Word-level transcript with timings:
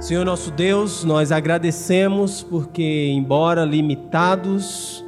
Senhor 0.00 0.24
nosso 0.24 0.52
Deus, 0.52 1.02
nós 1.02 1.32
agradecemos 1.32 2.40
porque, 2.40 3.08
embora 3.08 3.64
limitados, 3.64 5.04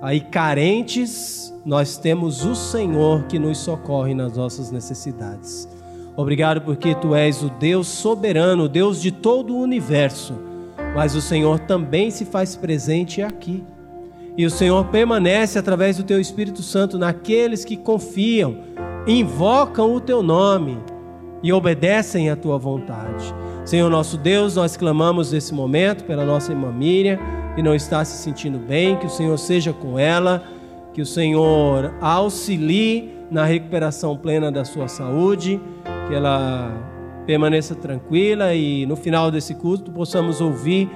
aí 0.00 0.20
carentes, 0.20 1.52
nós 1.66 1.98
temos 1.98 2.44
o 2.44 2.54
Senhor 2.54 3.24
que 3.24 3.36
nos 3.36 3.58
socorre 3.58 4.14
nas 4.14 4.36
nossas 4.36 4.70
necessidades. 4.70 5.68
Obrigado 6.16 6.60
porque 6.60 6.94
tu 6.94 7.16
és 7.16 7.42
o 7.42 7.50
Deus 7.50 7.88
soberano, 7.88 8.64
o 8.64 8.68
Deus 8.68 9.02
de 9.02 9.10
todo 9.10 9.56
o 9.56 9.60
universo, 9.60 10.34
mas 10.94 11.16
o 11.16 11.20
Senhor 11.20 11.58
também 11.58 12.08
se 12.08 12.24
faz 12.24 12.54
presente 12.54 13.20
aqui. 13.22 13.64
E 14.36 14.46
o 14.46 14.50
Senhor 14.50 14.84
permanece 14.86 15.58
através 15.58 15.96
do 15.96 16.04
teu 16.04 16.20
Espírito 16.20 16.62
Santo 16.62 16.96
naqueles 16.96 17.64
que 17.64 17.76
confiam, 17.76 18.56
invocam 19.04 19.92
o 19.92 20.00
teu 20.00 20.22
nome 20.22 20.78
e 21.42 21.52
obedecem 21.52 22.30
à 22.30 22.36
tua 22.36 22.56
vontade. 22.56 23.34
Senhor 23.64 23.88
nosso 23.88 24.18
Deus, 24.18 24.56
nós 24.56 24.76
clamamos 24.76 25.30
nesse 25.30 25.54
momento 25.54 26.04
pela 26.04 26.24
nossa 26.24 26.50
irmã 26.50 26.72
Miriam, 26.72 27.18
que 27.54 27.62
não 27.62 27.74
está 27.74 28.04
se 28.04 28.16
sentindo 28.16 28.58
bem, 28.58 28.96
que 28.96 29.06
o 29.06 29.10
Senhor 29.10 29.38
seja 29.38 29.72
com 29.72 29.96
ela, 29.96 30.42
que 30.92 31.00
o 31.00 31.06
Senhor 31.06 31.94
auxilie 32.00 33.14
na 33.30 33.44
recuperação 33.44 34.16
plena 34.16 34.50
da 34.50 34.64
sua 34.64 34.88
saúde, 34.88 35.60
que 36.08 36.14
ela 36.14 36.72
permaneça 37.24 37.74
tranquila 37.74 38.52
e 38.52 38.84
no 38.84 38.96
final 38.96 39.30
desse 39.30 39.54
culto 39.54 39.92
possamos 39.92 40.40
ouvir 40.40 40.90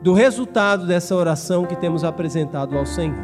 do 0.00 0.14
resultado 0.14 0.86
dessa 0.86 1.14
oração 1.16 1.66
que 1.66 1.74
temos 1.74 2.04
apresentado 2.04 2.78
ao 2.78 2.86
Senhor. 2.86 3.18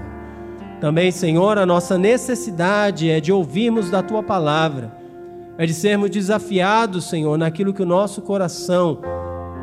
Também, 0.81 1.13
Senhor, 1.13 1.57
a 1.57 1.65
nossa 1.65 1.97
necessidade 1.97 3.09
é 3.09 3.21
de 3.21 3.33
ouvirmos 3.33 3.91
da 3.91 4.03
tua 4.03 4.25
palavra 4.25 4.96
é 5.59 5.65
de 5.65 5.73
sermos 5.73 6.11
desafiados, 6.11 7.09
Senhor, 7.09 7.37
naquilo 7.39 7.73
que 7.73 7.83
o 7.83 7.87
nosso 7.87 8.21
coração 8.23 9.01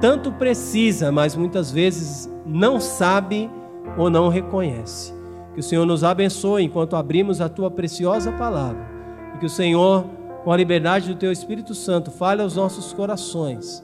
tanto 0.01 0.31
precisa, 0.31 1.11
mas 1.11 1.35
muitas 1.35 1.71
vezes 1.71 2.29
não 2.45 2.79
sabe 2.79 3.49
ou 3.97 4.09
não 4.09 4.27
reconhece. 4.27 5.13
Que 5.53 5.59
o 5.59 5.63
Senhor 5.63 5.85
nos 5.85 6.03
abençoe 6.03 6.63
enquanto 6.63 6.95
abrimos 6.95 7.39
a 7.39 7.47
tua 7.47 7.69
preciosa 7.69 8.31
palavra. 8.31 8.85
E 9.35 9.37
que 9.37 9.45
o 9.45 9.49
Senhor, 9.49 10.05
com 10.43 10.51
a 10.51 10.57
liberdade 10.57 11.07
do 11.07 11.15
teu 11.15 11.31
Espírito 11.31 11.75
Santo, 11.75 12.09
fale 12.09 12.41
aos 12.41 12.55
nossos 12.55 12.91
corações, 12.91 13.83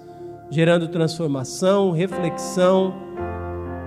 gerando 0.49 0.87
transformação, 0.87 1.91
reflexão, 1.91 2.93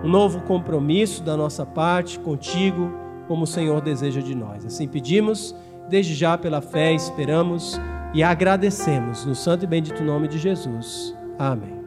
um 0.05 0.09
novo 0.09 0.41
compromisso 0.43 1.23
da 1.23 1.37
nossa 1.37 1.67
parte 1.67 2.19
contigo, 2.19 2.91
como 3.27 3.45
o 3.45 3.49
Senhor 3.49 3.81
deseja 3.81 4.21
de 4.21 4.35
nós. 4.35 4.65
Assim 4.65 4.87
pedimos, 4.87 5.55
desde 5.89 6.15
já 6.15 6.39
pela 6.39 6.61
fé, 6.61 6.93
esperamos 6.93 7.81
e 8.15 8.23
agradecemos 8.23 9.25
no 9.25 9.35
santo 9.35 9.65
e 9.65 9.67
bendito 9.67 10.03
nome 10.03 10.29
de 10.29 10.39
Jesus. 10.39 11.17
Amém. 11.39 11.81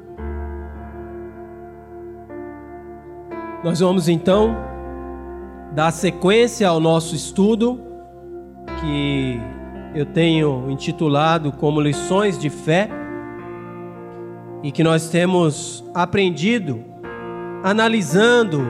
Nós 3.64 3.80
vamos 3.80 4.08
então 4.08 4.56
dar 5.74 5.92
sequência 5.92 6.68
ao 6.68 6.80
nosso 6.80 7.16
estudo 7.16 7.80
que 8.80 9.40
eu 9.94 10.06
tenho 10.06 10.70
intitulado 10.70 11.52
como 11.52 11.82
lições 11.82 12.38
de 12.38 12.50
fé 12.50 12.90
e 14.64 14.72
que 14.72 14.84
nós 14.84 15.10
temos 15.10 15.84
aprendido 15.94 16.84
analisando 17.64 18.62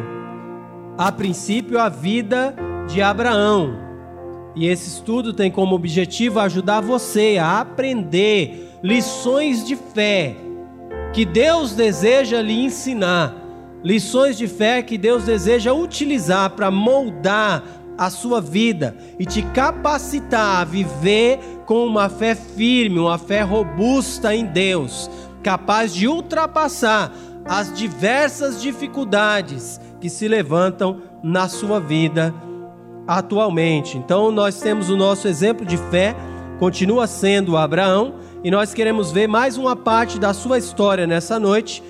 a 0.98 1.12
princípio 1.12 1.80
a 1.80 1.90
vida 1.90 2.56
de 2.88 3.02
Abraão 3.02 3.85
e 4.56 4.68
esse 4.68 4.88
estudo 4.88 5.34
tem 5.34 5.52
como 5.52 5.76
objetivo 5.76 6.40
ajudar 6.40 6.82
você 6.82 7.38
a 7.38 7.60
aprender 7.60 8.72
lições 8.82 9.66
de 9.66 9.76
fé 9.76 10.36
que 11.14 11.26
Deus 11.26 11.74
deseja 11.74 12.42
lhe 12.42 12.54
ensinar, 12.54 13.36
lições 13.84 14.38
de 14.38 14.48
fé 14.48 14.82
que 14.82 14.98
Deus 14.98 15.24
deseja 15.24 15.74
utilizar 15.74 16.52
para 16.52 16.72
moldar 16.72 17.64
a 17.98 18.10
sua 18.10 18.42
vida 18.42 18.96
e 19.18 19.26
te 19.26 19.42
capacitar 19.42 20.62
a 20.62 20.64
viver 20.66 21.40
com 21.66 21.86
uma 21.86 22.10
fé 22.10 22.36
firme, 22.36 23.00
uma 23.00 23.18
fé 23.18 23.42
robusta 23.42 24.36
em 24.36 24.46
Deus, 24.46 25.10
capaz 25.42 25.94
de 25.94 26.08
ultrapassar 26.08 27.14
as 27.46 27.72
diversas 27.74 28.62
dificuldades 28.62 29.80
que 30.02 30.10
se 30.10 30.28
levantam 30.28 31.02
na 31.24 31.48
sua 31.48 31.80
vida 31.80 32.34
atualmente. 33.08 33.98
Então 33.98 34.32
nós 34.32 34.60
temos 34.60 34.90
o 34.90 34.96
nosso 34.96 35.28
exemplo 35.28 35.66
de 35.66 35.78
fé, 35.78 36.16
continua 36.60 37.08
sendo 37.08 37.58
Abraão, 37.58 38.16
e 38.44 38.52
nós 38.52 38.74
queremos 38.74 39.12
ver 39.12 39.28
mais 39.28 39.58
uma 39.58 39.76
parte 39.76 40.20
da 40.20 40.34
sua 40.34 40.58
história 40.58 41.08
nessa 41.08 41.40
noite, 41.40 41.82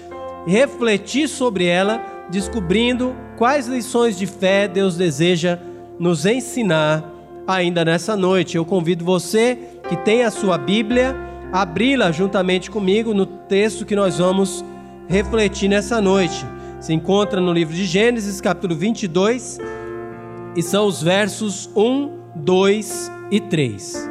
refletir 0.47 1.27
sobre 1.27 1.65
ela, 1.65 2.01
descobrindo 2.29 3.15
quais 3.37 3.67
lições 3.67 4.17
de 4.17 4.25
fé 4.25 4.67
Deus 4.67 4.95
deseja 4.95 5.59
nos 5.99 6.25
ensinar 6.25 7.03
ainda 7.47 7.83
nessa 7.85 8.15
noite. 8.15 8.57
Eu 8.57 8.65
convido 8.65 9.03
você 9.03 9.57
que 9.87 9.95
tem 9.97 10.23
a 10.23 10.31
sua 10.31 10.57
Bíblia, 10.57 11.15
abri-la 11.51 12.11
juntamente 12.11 12.71
comigo 12.71 13.13
no 13.13 13.25
texto 13.25 13.85
que 13.85 13.95
nós 13.95 14.17
vamos 14.17 14.63
refletir 15.07 15.69
nessa 15.69 16.01
noite. 16.01 16.45
Se 16.79 16.93
encontra 16.93 17.39
no 17.39 17.53
livro 17.53 17.73
de 17.73 17.85
Gênesis, 17.85 18.41
capítulo 18.41 18.75
22, 18.75 19.59
e 20.55 20.61
são 20.61 20.87
os 20.87 21.03
versos 21.03 21.69
1, 21.75 22.33
2 22.35 23.11
e 23.29 23.41
3. 23.41 24.09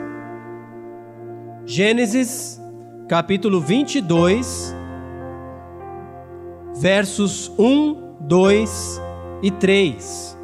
Gênesis, 1.65 2.61
capítulo 3.09 3.61
22, 3.61 4.75
versos 6.77 7.51
1, 7.59 8.17
2 8.21 9.01
e 9.43 9.51
3. 9.51 10.39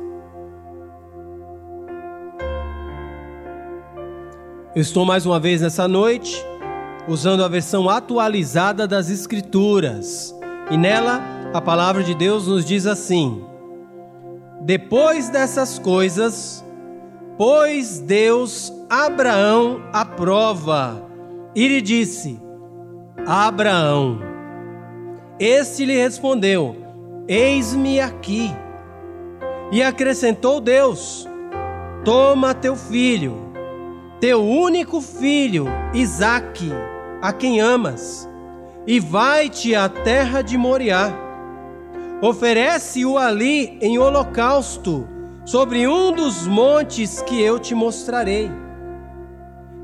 Eu 4.74 4.82
estou 4.82 5.04
mais 5.04 5.26
uma 5.26 5.38
vez 5.38 5.60
nessa 5.60 5.86
noite 5.86 6.42
usando 7.08 7.44
a 7.44 7.48
versão 7.48 7.90
atualizada 7.90 8.86
das 8.86 9.10
Escrituras, 9.10 10.34
e 10.70 10.76
nela 10.76 11.20
a 11.52 11.60
palavra 11.60 12.02
de 12.02 12.14
Deus 12.14 12.46
nos 12.46 12.64
diz 12.64 12.86
assim: 12.86 13.49
depois 14.60 15.28
dessas 15.28 15.78
coisas, 15.78 16.64
pôs 17.38 17.98
Deus 17.98 18.72
Abraão 18.88 19.82
à 19.92 20.04
prova 20.04 21.02
e 21.54 21.66
lhe 21.66 21.80
disse: 21.80 22.38
Abraão. 23.26 24.18
Este 25.38 25.86
lhe 25.86 25.96
respondeu: 25.96 26.76
Eis-me 27.26 28.00
aqui. 28.00 28.50
E 29.72 29.82
acrescentou 29.82 30.60
Deus: 30.60 31.26
Toma 32.04 32.52
teu 32.52 32.76
filho, 32.76 33.36
teu 34.20 34.44
único 34.44 35.00
filho, 35.00 35.66
Isaque, 35.94 36.70
a 37.22 37.32
quem 37.32 37.60
amas, 37.60 38.28
e 38.86 39.00
vai-te 39.00 39.74
à 39.74 39.88
terra 39.88 40.42
de 40.42 40.58
Moriá 40.58 41.29
Oferece-o 42.22 43.16
ali 43.16 43.78
em 43.80 43.98
holocausto, 43.98 45.08
sobre 45.44 45.88
um 45.88 46.12
dos 46.12 46.46
montes 46.46 47.22
que 47.22 47.40
eu 47.40 47.58
te 47.58 47.74
mostrarei. 47.74 48.50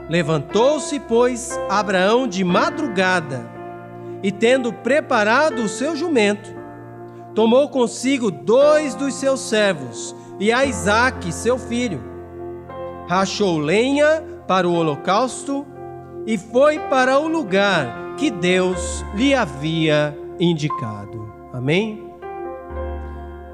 Levantou-se, 0.09 1.01
pois, 1.01 1.59
Abraão 1.69 2.29
de 2.29 2.45
madrugada, 2.45 3.49
e 4.23 4.31
tendo 4.31 4.73
preparado 4.73 5.63
o 5.63 5.69
seu 5.69 5.97
jumento, 5.97 6.55
tomou 7.35 7.69
consigo 7.69 8.31
dois 8.31 8.95
dos 8.95 9.15
seus 9.15 9.41
servos 9.41 10.15
e 10.39 10.53
a 10.53 10.67
seu 11.33 11.59
filho. 11.59 12.03
Rachou 13.09 13.59
lenha 13.59 14.23
para 14.47 14.69
o 14.69 14.75
holocausto 14.75 15.67
e 16.27 16.37
foi 16.37 16.79
para 16.79 17.19
o 17.19 17.29
lugar 17.29 18.15
que 18.17 18.31
Deus 18.31 19.05
lhe 19.15 19.35
havia 19.35 20.17
indicado. 20.39 21.33
Amém? 21.53 22.06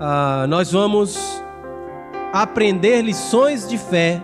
Ah, 0.04 0.46
nós 0.48 0.72
vamos 0.72 1.16
aprender 2.32 3.02
lições 3.02 3.68
de 3.68 3.78
fé 3.78 4.20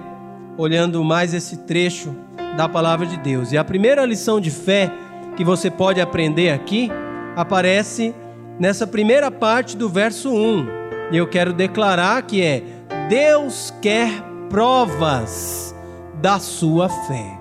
olhando 0.57 1.05
mais 1.05 1.33
esse 1.33 1.59
trecho 1.59 2.13
da 2.57 2.69
palavra 2.69 3.07
de 3.07 3.17
Deus. 3.17 3.53
E 3.53 3.57
a 3.57 3.63
primeira 3.63 4.05
lição 4.05 4.41
de 4.41 4.51
fé 4.51 4.91
que 5.37 5.45
você 5.45 5.71
pode 5.71 6.01
aprender 6.01 6.51
aqui 6.51 6.91
aparece 7.37 8.13
nessa 8.59 8.89
primeira 8.89 9.31
parte 9.31 9.77
do 9.77 9.89
verso 9.89 10.33
1. 10.33 10.67
E 11.13 11.17
eu 11.17 11.29
quero 11.29 11.53
declarar 11.53 12.23
que 12.23 12.43
é: 12.43 12.61
Deus 13.09 13.73
quer 13.81 14.11
provas 14.51 15.73
da 16.21 16.41
sua 16.41 16.89
fé. 16.89 17.39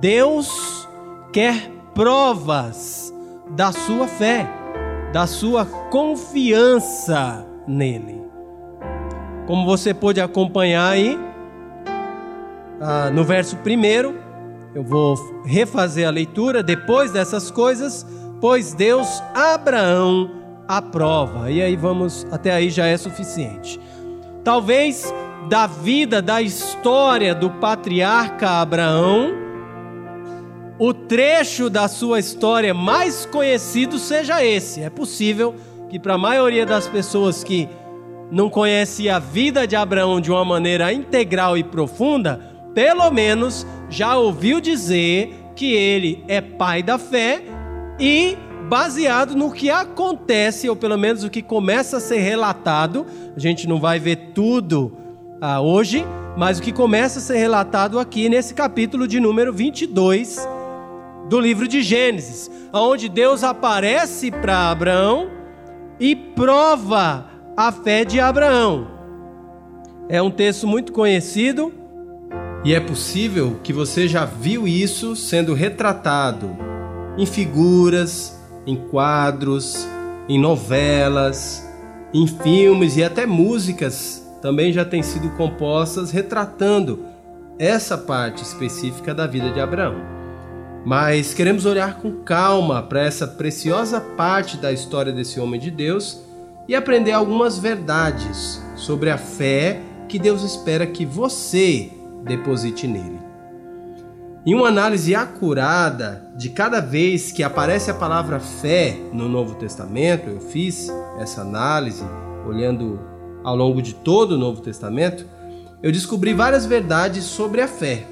Deus 0.00 0.88
quer 1.32 1.70
provas 1.94 3.14
da 3.50 3.70
sua 3.70 4.08
fé 4.08 4.63
da 5.14 5.28
sua 5.28 5.64
confiança 5.64 7.46
nele. 7.68 8.20
Como 9.46 9.64
você 9.64 9.94
pôde 9.94 10.20
acompanhar 10.20 10.90
aí, 10.90 11.16
ah, 12.80 13.12
no 13.12 13.22
verso 13.22 13.56
primeiro, 13.58 14.18
eu 14.74 14.82
vou 14.82 15.14
refazer 15.44 16.08
a 16.08 16.10
leitura. 16.10 16.64
Depois 16.64 17.12
dessas 17.12 17.48
coisas, 17.48 18.04
pois 18.40 18.74
Deus 18.74 19.22
Abraão 19.32 20.32
aprova. 20.66 21.48
E 21.48 21.62
aí 21.62 21.76
vamos, 21.76 22.26
até 22.32 22.50
aí 22.50 22.68
já 22.68 22.86
é 22.86 22.96
suficiente. 22.96 23.78
Talvez 24.42 25.14
da 25.48 25.68
vida, 25.68 26.20
da 26.20 26.42
história 26.42 27.32
do 27.36 27.50
patriarca 27.50 28.60
Abraão, 28.60 29.43
o 30.86 30.92
trecho 30.92 31.70
da 31.70 31.88
sua 31.88 32.18
história 32.18 32.74
mais 32.74 33.24
conhecido 33.24 33.98
seja 33.98 34.44
esse. 34.44 34.82
É 34.82 34.90
possível 34.90 35.54
que 35.88 35.98
para 35.98 36.14
a 36.14 36.18
maioria 36.18 36.66
das 36.66 36.86
pessoas 36.86 37.42
que 37.42 37.66
não 38.30 38.50
conhece 38.50 39.08
a 39.08 39.18
vida 39.18 39.66
de 39.66 39.74
Abraão 39.74 40.20
de 40.20 40.30
uma 40.30 40.44
maneira 40.44 40.92
integral 40.92 41.56
e 41.56 41.64
profunda, 41.64 42.38
pelo 42.74 43.10
menos 43.10 43.66
já 43.88 44.14
ouviu 44.18 44.60
dizer 44.60 45.34
que 45.56 45.72
ele 45.72 46.22
é 46.28 46.42
pai 46.42 46.82
da 46.82 46.98
fé 46.98 47.42
e 47.98 48.36
baseado 48.68 49.34
no 49.34 49.52
que 49.52 49.70
acontece, 49.70 50.68
ou 50.68 50.76
pelo 50.76 50.98
menos 50.98 51.24
o 51.24 51.30
que 51.30 51.40
começa 51.40 51.96
a 51.96 52.00
ser 52.00 52.18
relatado. 52.18 53.06
A 53.34 53.40
gente 53.40 53.66
não 53.66 53.80
vai 53.80 53.98
ver 53.98 54.32
tudo 54.34 54.92
ah, 55.40 55.62
hoje, 55.62 56.04
mas 56.36 56.58
o 56.58 56.62
que 56.62 56.72
começa 56.72 57.20
a 57.20 57.22
ser 57.22 57.38
relatado 57.38 57.98
aqui 57.98 58.28
nesse 58.28 58.52
capítulo 58.52 59.08
de 59.08 59.18
número 59.18 59.50
22 59.50 60.53
do 61.28 61.40
livro 61.40 61.66
de 61.66 61.82
Gênesis, 61.82 62.50
onde 62.72 63.08
Deus 63.08 63.42
aparece 63.42 64.30
para 64.30 64.70
Abraão 64.70 65.30
e 65.98 66.14
prova 66.14 67.26
a 67.56 67.72
fé 67.72 68.04
de 68.04 68.20
Abraão. 68.20 68.88
É 70.08 70.20
um 70.20 70.30
texto 70.30 70.66
muito 70.66 70.92
conhecido 70.92 71.72
e 72.64 72.74
é 72.74 72.80
possível 72.80 73.58
que 73.62 73.72
você 73.72 74.06
já 74.06 74.24
viu 74.24 74.66
isso 74.66 75.16
sendo 75.16 75.54
retratado 75.54 76.56
em 77.16 77.26
figuras, 77.26 78.38
em 78.66 78.76
quadros, 78.76 79.86
em 80.28 80.38
novelas, 80.38 81.66
em 82.12 82.26
filmes 82.26 82.96
e 82.96 83.04
até 83.04 83.26
músicas 83.26 84.24
também 84.40 84.72
já 84.72 84.84
têm 84.84 85.02
sido 85.02 85.30
compostas 85.36 86.10
retratando 86.10 87.04
essa 87.58 87.96
parte 87.96 88.42
específica 88.42 89.14
da 89.14 89.26
vida 89.26 89.50
de 89.50 89.60
Abraão. 89.60 90.13
Mas 90.84 91.32
queremos 91.32 91.64
olhar 91.64 91.98
com 91.98 92.22
calma 92.22 92.82
para 92.82 93.02
essa 93.02 93.26
preciosa 93.26 94.00
parte 94.00 94.58
da 94.58 94.70
história 94.70 95.12
desse 95.12 95.40
homem 95.40 95.58
de 95.58 95.70
Deus 95.70 96.20
e 96.68 96.74
aprender 96.74 97.12
algumas 97.12 97.58
verdades 97.58 98.62
sobre 98.76 99.08
a 99.10 99.16
fé 99.16 99.80
que 100.08 100.18
Deus 100.18 100.42
espera 100.42 100.86
que 100.86 101.06
você 101.06 101.90
deposite 102.22 102.86
nele. 102.86 103.18
Em 104.46 104.54
uma 104.54 104.68
análise 104.68 105.14
acurada 105.14 106.30
de 106.36 106.50
cada 106.50 106.80
vez 106.80 107.32
que 107.32 107.42
aparece 107.42 107.90
a 107.90 107.94
palavra 107.94 108.38
fé 108.38 108.94
no 109.10 109.26
Novo 109.26 109.54
Testamento, 109.54 110.28
eu 110.28 110.38
fiz 110.38 110.92
essa 111.18 111.40
análise 111.40 112.04
olhando 112.46 113.00
ao 113.42 113.56
longo 113.56 113.80
de 113.80 113.94
todo 113.94 114.32
o 114.32 114.38
Novo 114.38 114.60
Testamento, 114.60 115.26
eu 115.82 115.90
descobri 115.90 116.34
várias 116.34 116.66
verdades 116.66 117.24
sobre 117.24 117.62
a 117.62 117.68
fé. 117.68 118.04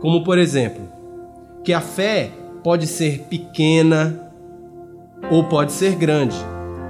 Como, 0.00 0.22
por 0.22 0.38
exemplo, 0.38 0.97
que 1.64 1.72
a 1.72 1.80
fé 1.80 2.30
pode 2.62 2.86
ser 2.86 3.20
pequena 3.28 4.30
ou 5.30 5.44
pode 5.44 5.72
ser 5.72 5.94
grande, 5.94 6.36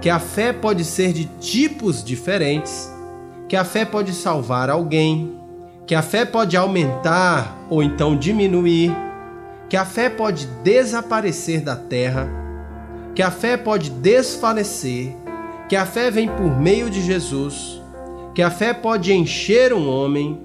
que 0.00 0.10
a 0.10 0.18
fé 0.18 0.52
pode 0.52 0.84
ser 0.84 1.12
de 1.12 1.24
tipos 1.40 2.04
diferentes, 2.04 2.92
que 3.48 3.56
a 3.56 3.64
fé 3.64 3.84
pode 3.84 4.12
salvar 4.12 4.70
alguém, 4.70 5.34
que 5.86 5.94
a 5.94 6.02
fé 6.02 6.24
pode 6.24 6.56
aumentar 6.56 7.56
ou 7.70 7.82
então 7.82 8.16
diminuir, 8.16 8.94
que 9.68 9.76
a 9.76 9.84
fé 9.84 10.08
pode 10.08 10.46
desaparecer 10.62 11.62
da 11.62 11.74
terra, 11.74 12.28
que 13.14 13.22
a 13.22 13.30
fé 13.30 13.56
pode 13.56 13.90
desfalecer, 13.90 15.14
que 15.68 15.76
a 15.76 15.84
fé 15.84 16.10
vem 16.10 16.28
por 16.28 16.58
meio 16.58 16.88
de 16.88 17.02
Jesus, 17.02 17.82
que 18.34 18.42
a 18.42 18.50
fé 18.50 18.72
pode 18.72 19.12
encher 19.12 19.72
um 19.72 19.88
homem, 19.88 20.40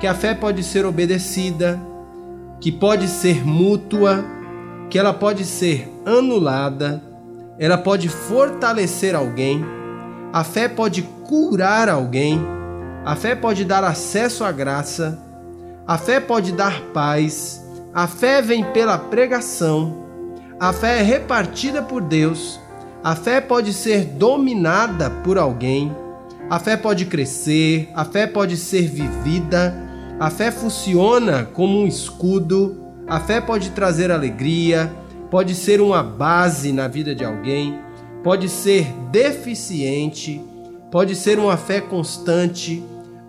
que 0.00 0.06
a 0.06 0.14
fé 0.14 0.34
pode 0.34 0.62
ser 0.62 0.84
obedecida, 0.84 1.80
que 2.60 2.72
pode 2.72 3.08
ser 3.08 3.46
mútua, 3.46 4.24
que 4.90 4.98
ela 4.98 5.12
pode 5.12 5.44
ser 5.44 5.88
anulada, 6.04 7.02
ela 7.58 7.78
pode 7.78 8.08
fortalecer 8.08 9.14
alguém, 9.14 9.64
a 10.32 10.44
fé 10.44 10.68
pode 10.68 11.02
curar 11.02 11.88
alguém 11.88 12.56
a 13.06 13.14
fé 13.14 13.36
pode 13.36 13.64
dar 13.64 13.84
acesso 13.84 14.42
à 14.42 14.50
graça, 14.50 15.16
a 15.86 15.96
fé 15.96 16.18
pode 16.18 16.50
dar 16.50 16.80
paz, 16.92 17.64
a 17.94 18.08
fé 18.08 18.42
vem 18.42 18.64
pela 18.72 18.98
pregação, 18.98 19.96
a 20.58 20.72
fé 20.72 20.98
é 20.98 21.02
repartida 21.02 21.80
por 21.80 22.02
Deus, 22.02 22.58
a 23.04 23.14
fé 23.14 23.40
pode 23.40 23.72
ser 23.72 24.06
dominada 24.06 25.08
por 25.08 25.38
alguém, 25.38 25.94
a 26.50 26.58
fé 26.58 26.76
pode 26.76 27.06
crescer, 27.06 27.88
a 27.94 28.04
fé 28.04 28.26
pode 28.26 28.56
ser 28.56 28.88
vivida, 28.88 29.85
a 30.18 30.30
fé 30.30 30.50
funciona 30.50 31.44
como 31.44 31.78
um 31.78 31.86
escudo, 31.86 32.76
a 33.06 33.20
fé 33.20 33.40
pode 33.40 33.70
trazer 33.70 34.10
alegria, 34.10 34.90
pode 35.30 35.54
ser 35.54 35.80
uma 35.80 36.02
base 36.02 36.72
na 36.72 36.88
vida 36.88 37.14
de 37.14 37.24
alguém, 37.24 37.78
pode 38.24 38.48
ser 38.48 38.86
deficiente, 39.10 40.42
pode 40.90 41.14
ser 41.14 41.38
uma 41.38 41.56
fé 41.56 41.80
constante. 41.82 42.82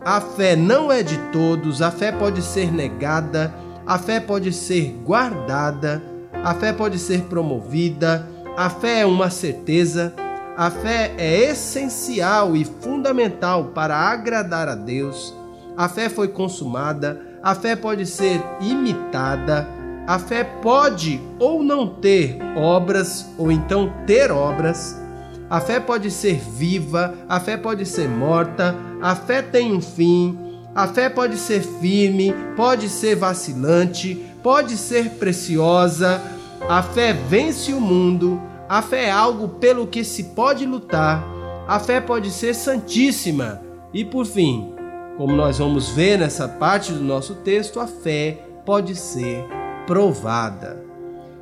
A 0.03 0.21
fé 0.21 0.55
não 0.55 0.89
é 0.89 1.03
de 1.03 1.17
todos, 1.31 1.81
a 1.81 1.91
fé 1.91 2.11
pode 2.11 2.41
ser 2.41 2.71
negada, 2.71 3.53
a 3.85 3.99
fé 3.99 4.21
pode 4.21 4.53
ser 4.53 4.97
guardada, 5.03 6.01
a 6.31 6.53
fé 6.53 6.71
pode 6.71 6.97
ser 6.97 7.23
promovida, 7.23 8.25
a 8.55 8.69
fé 8.69 9.01
é 9.01 9.05
uma 9.05 9.29
certeza, 9.29 10.13
a 10.55 10.71
fé 10.71 11.13
é 11.17 11.51
essencial 11.51 12.55
e 12.55 12.63
fundamental 12.63 13.65
para 13.65 13.97
agradar 13.97 14.69
a 14.69 14.75
Deus. 14.75 15.36
A 15.77 15.87
fé 15.87 16.09
foi 16.09 16.29
consumada, 16.29 17.21
a 17.43 17.53
fé 17.53 17.75
pode 17.75 18.07
ser 18.07 18.41
imitada, 18.59 19.69
a 20.07 20.17
fé 20.17 20.43
pode 20.43 21.21
ou 21.37 21.61
não 21.61 21.87
ter 21.87 22.39
obras, 22.55 23.27
ou 23.37 23.51
então 23.51 23.93
ter 24.07 24.31
obras. 24.31 24.99
A 25.47 25.61
fé 25.61 25.79
pode 25.79 26.09
ser 26.09 26.39
viva, 26.39 27.13
a 27.29 27.39
fé 27.39 27.55
pode 27.57 27.85
ser 27.85 28.09
morta, 28.09 28.75
a 28.99 29.15
fé 29.15 29.43
tem 29.43 29.71
um 29.71 29.79
fim, 29.79 30.35
a 30.73 30.87
fé 30.87 31.09
pode 31.09 31.37
ser 31.37 31.61
firme, 31.61 32.33
pode 32.55 32.89
ser 32.89 33.15
vacilante, 33.15 34.15
pode 34.41 34.77
ser 34.77 35.11
preciosa. 35.11 36.19
A 36.67 36.81
fé 36.81 37.13
vence 37.13 37.71
o 37.71 37.79
mundo, 37.79 38.41
a 38.67 38.81
fé 38.81 39.05
é 39.05 39.11
algo 39.11 39.47
pelo 39.47 39.85
que 39.85 40.03
se 40.03 40.23
pode 40.23 40.65
lutar, 40.65 41.23
a 41.67 41.79
fé 41.79 42.01
pode 42.01 42.31
ser 42.31 42.55
santíssima. 42.55 43.61
E 43.93 44.03
por 44.03 44.25
fim, 44.25 44.76
como 45.17 45.35
nós 45.35 45.57
vamos 45.57 45.89
ver 45.89 46.17
nessa 46.19 46.47
parte 46.47 46.93
do 46.93 47.03
nosso 47.03 47.35
texto, 47.35 47.79
a 47.79 47.87
fé 47.87 48.37
pode 48.63 48.95
ser 48.95 49.43
provada. 49.87 50.85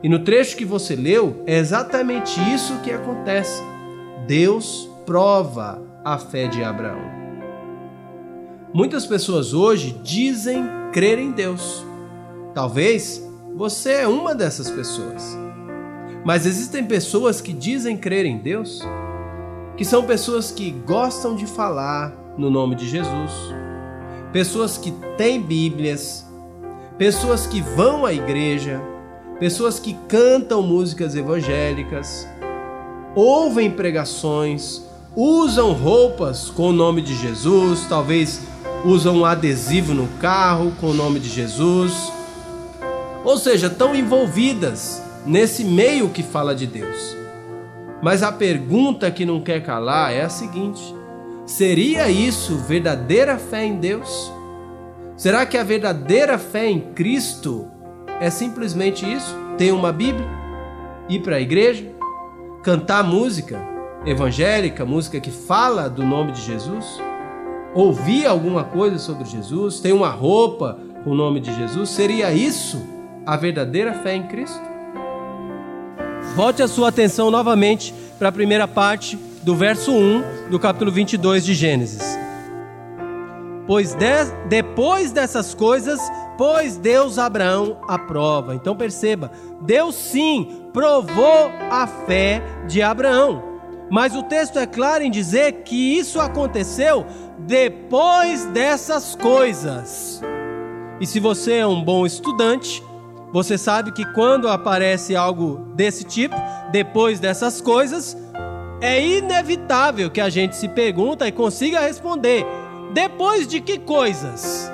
E 0.01 0.07
no 0.07 0.19
trecho 0.19 0.55
que 0.55 0.63
você 0.63 0.95
leu, 0.95 1.43
é 1.45 1.57
exatamente 1.57 2.39
isso 2.53 2.79
que 2.79 2.91
acontece. 2.91 3.61
Deus 4.25 4.89
prova 5.05 5.81
a 6.05 6.17
fé 6.17 6.47
de 6.47 6.63
Abraão. 6.63 7.01
Muitas 8.73 9.05
pessoas 9.05 9.53
hoje 9.53 9.99
dizem 10.03 10.65
crer 10.93 11.19
em 11.19 11.31
Deus. 11.31 11.85
Talvez 12.53 13.21
você 13.55 13.91
é 13.91 14.07
uma 14.07 14.33
dessas 14.33 14.69
pessoas. 14.69 15.37
Mas 16.23 16.45
existem 16.45 16.85
pessoas 16.85 17.41
que 17.41 17.51
dizem 17.51 17.97
crer 17.97 18.25
em 18.25 18.37
Deus, 18.37 18.81
que 19.75 19.83
são 19.83 20.05
pessoas 20.05 20.51
que 20.51 20.71
gostam 20.71 21.35
de 21.35 21.45
falar 21.45 22.15
no 22.37 22.49
nome 22.49 22.75
de 22.75 22.87
Jesus, 22.87 23.31
pessoas 24.35 24.77
que 24.77 24.91
têm 25.15 25.41
Bíblias, 25.41 26.25
pessoas 26.97 27.47
que 27.47 27.61
vão 27.61 28.05
à 28.05 28.11
igreja, 28.11 28.81
pessoas 29.39 29.79
que 29.79 29.93
cantam 30.09 30.61
músicas 30.61 31.15
evangélicas, 31.15 32.27
ouvem 33.15 33.71
pregações, 33.71 34.81
usam 35.15 35.71
roupas 35.71 36.49
com 36.49 36.67
o 36.67 36.73
nome 36.73 37.01
de 37.01 37.15
Jesus, 37.15 37.85
talvez 37.87 38.41
usam 38.83 39.19
um 39.19 39.25
adesivo 39.25 39.93
no 39.93 40.07
carro 40.19 40.73
com 40.81 40.87
o 40.87 40.93
nome 40.93 41.21
de 41.21 41.29
Jesus. 41.29 42.11
Ou 43.23 43.37
seja, 43.37 43.67
estão 43.67 43.95
envolvidas 43.95 45.01
nesse 45.25 45.63
meio 45.63 46.09
que 46.09 46.21
fala 46.21 46.53
de 46.53 46.67
Deus. 46.67 47.15
Mas 48.01 48.21
a 48.21 48.33
pergunta 48.33 49.09
que 49.09 49.25
não 49.25 49.39
quer 49.39 49.63
calar 49.63 50.11
é 50.11 50.23
a 50.23 50.29
seguinte: 50.29 50.93
seria 51.45 52.09
isso 52.09 52.57
verdadeira 52.57 53.37
fé 53.37 53.65
em 53.65 53.77
Deus? 53.77 54.31
Será 55.15 55.45
que 55.45 55.57
a 55.57 55.63
verdadeira 55.63 56.37
fé 56.37 56.69
em 56.69 56.79
Cristo 56.93 57.67
é 58.19 58.29
simplesmente 58.29 59.05
isso? 59.11 59.35
Ter 59.57 59.71
uma 59.71 59.91
Bíblia? 59.91 60.27
Ir 61.07 61.21
para 61.21 61.37
a 61.37 61.41
igreja? 61.41 61.95
cantar 62.65 63.03
música 63.03 63.61
evangélica, 64.07 64.83
música 64.83 65.19
que 65.19 65.29
fala 65.29 65.87
do 65.87 66.03
nome 66.03 66.31
de 66.31 66.41
Jesus, 66.41 66.99
ouvir 67.75 68.25
alguma 68.25 68.63
coisa 68.63 68.97
sobre 68.97 69.25
Jesus, 69.25 69.79
ter 69.79 69.93
uma 69.93 70.09
roupa 70.09 70.79
com 71.03 71.11
o 71.11 71.15
nome 71.15 71.39
de 71.39 71.53
Jesus, 71.53 71.91
seria 71.91 72.33
isso 72.33 72.83
a 73.23 73.37
verdadeira 73.37 73.93
fé 73.93 74.15
em 74.15 74.23
Cristo? 74.23 74.59
Volte 76.35 76.63
a 76.63 76.67
sua 76.67 76.89
atenção 76.89 77.29
novamente 77.29 77.93
para 78.17 78.29
a 78.29 78.31
primeira 78.31 78.67
parte 78.67 79.15
do 79.45 79.55
verso 79.55 79.91
1 79.91 80.49
do 80.49 80.59
capítulo 80.59 80.91
22 80.91 81.45
de 81.45 81.53
Gênesis. 81.53 82.17
Pois 83.67 83.93
de, 83.93 84.33
depois 84.49 85.11
dessas 85.11 85.53
coisas, 85.53 85.99
pôs 86.35 86.77
Deus 86.77 87.19
Abraão 87.19 87.77
à 87.87 87.97
prova. 87.99 88.55
Então 88.55 88.75
perceba, 88.75 89.31
Deus 89.61 89.93
sim 89.93 90.63
provou 90.73 91.51
a 91.69 91.85
fé 91.85 92.41
de 92.67 92.81
Abraão. 92.81 93.43
Mas 93.91 94.15
o 94.15 94.23
texto 94.23 94.57
é 94.57 94.65
claro 94.65 95.03
em 95.03 95.11
dizer 95.11 95.61
que 95.63 95.95
isso 95.95 96.19
aconteceu 96.19 97.05
depois 97.37 98.45
dessas 98.45 99.15
coisas. 99.15 100.21
E 100.99 101.05
se 101.05 101.19
você 101.19 101.57
é 101.57 101.67
um 101.67 101.83
bom 101.83 102.03
estudante, 102.03 102.83
você 103.31 103.59
sabe 103.59 103.91
que 103.91 104.05
quando 104.13 104.49
aparece 104.49 105.15
algo 105.15 105.67
desse 105.75 106.03
tipo, 106.03 106.35
depois 106.71 107.19
dessas 107.19 107.61
coisas, 107.61 108.17
é 108.81 109.03
inevitável 109.03 110.09
que 110.09 110.21
a 110.21 110.29
gente 110.29 110.55
se 110.55 110.67
pergunta 110.67 111.27
e 111.27 111.31
consiga 111.31 111.79
responder: 111.79 112.45
depois 112.93 113.47
de 113.47 113.61
que 113.61 113.77
coisas? 113.77 114.71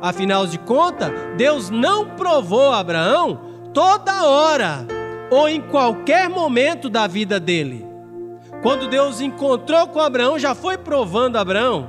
Afinal 0.00 0.46
de 0.46 0.58
contas, 0.58 1.10
Deus 1.36 1.70
não 1.70 2.10
provou 2.10 2.72
Abraão 2.72 3.40
toda 3.72 4.26
hora 4.26 4.86
ou 5.30 5.48
em 5.48 5.60
qualquer 5.60 6.28
momento 6.28 6.90
da 6.90 7.06
vida 7.06 7.40
dele. 7.40 7.86
Quando 8.62 8.88
Deus 8.88 9.20
encontrou 9.20 9.86
com 9.88 10.00
Abraão, 10.00 10.38
já 10.38 10.54
foi 10.54 10.76
provando 10.76 11.36
Abraão. 11.36 11.88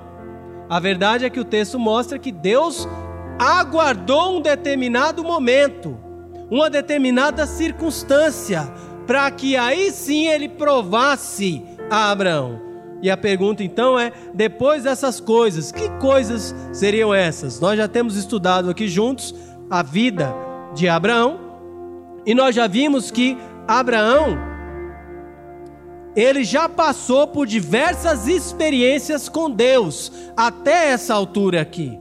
A 0.69 0.79
verdade 0.79 1.25
é 1.25 1.29
que 1.29 1.39
o 1.39 1.45
texto 1.45 1.77
mostra 1.77 2.17
que 2.17 2.31
Deus 2.31 2.87
aguardou 3.37 4.37
um 4.37 4.41
determinado 4.41 5.23
momento 5.23 6.05
uma 6.49 6.69
determinada 6.69 7.45
circunstância, 7.45 8.71
para 9.05 9.29
que 9.31 9.55
aí 9.55 9.91
sim 9.91 10.27
ele 10.27 10.49
provasse 10.49 11.63
a 11.89 12.11
Abraão. 12.11 12.61
E 13.01 13.09
a 13.09 13.17
pergunta 13.17 13.63
então 13.63 13.99
é: 13.99 14.11
depois 14.33 14.83
dessas 14.83 15.19
coisas, 15.19 15.71
que 15.71 15.89
coisas 15.99 16.55
seriam 16.73 17.13
essas? 17.13 17.59
Nós 17.59 17.77
já 17.77 17.87
temos 17.87 18.15
estudado 18.15 18.69
aqui 18.69 18.87
juntos 18.87 19.33
a 19.69 19.83
vida 19.83 20.33
de 20.73 20.87
Abraão, 20.87 21.39
e 22.25 22.33
nós 22.33 22.55
já 22.55 22.67
vimos 22.67 23.11
que 23.11 23.37
Abraão 23.67 24.55
ele 26.15 26.45
já 26.45 26.69
passou 26.69 27.27
por 27.27 27.45
diversas 27.45 28.25
experiências 28.27 29.27
com 29.27 29.51
Deus 29.51 30.11
até 30.35 30.91
essa 30.91 31.13
altura 31.13 31.61
aqui. 31.61 31.99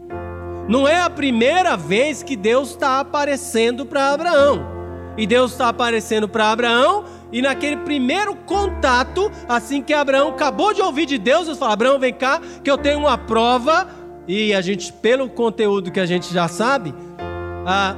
Não 0.69 0.87
é 0.87 1.01
a 1.01 1.11
primeira 1.11 1.77
vez 1.77 2.23
que 2.23 2.37
Deus 2.37 2.71
está 2.71 3.01
aparecendo 3.01 3.85
para 3.85 4.13
Abraão. 4.13 4.74
E 5.16 5.26
Deus 5.26 5.52
está 5.52 5.68
aparecendo 5.68 6.28
para 6.28 6.50
Abraão, 6.50 7.04
e 7.33 7.40
naquele 7.40 7.76
primeiro 7.78 8.35
contato, 8.35 9.30
assim 9.49 9.83
que 9.83 9.92
Abraão 9.92 10.30
acabou 10.30 10.73
de 10.75 10.83
ouvir 10.83 11.06
de 11.06 11.18
Deus, 11.18 11.47
Deus 11.47 11.59
fala: 11.59 11.73
Abraão, 11.73 11.99
vem 11.99 12.12
cá, 12.12 12.40
que 12.62 12.71
eu 12.71 12.76
tenho 12.76 12.99
uma 12.99 13.16
prova, 13.16 13.88
e 14.26 14.52
a 14.54 14.61
gente, 14.61 14.92
pelo 14.92 15.28
conteúdo 15.28 15.90
que 15.90 16.00
a 16.00 16.06
gente 16.06 16.33
já 16.33 16.49
sabe, 16.49 16.94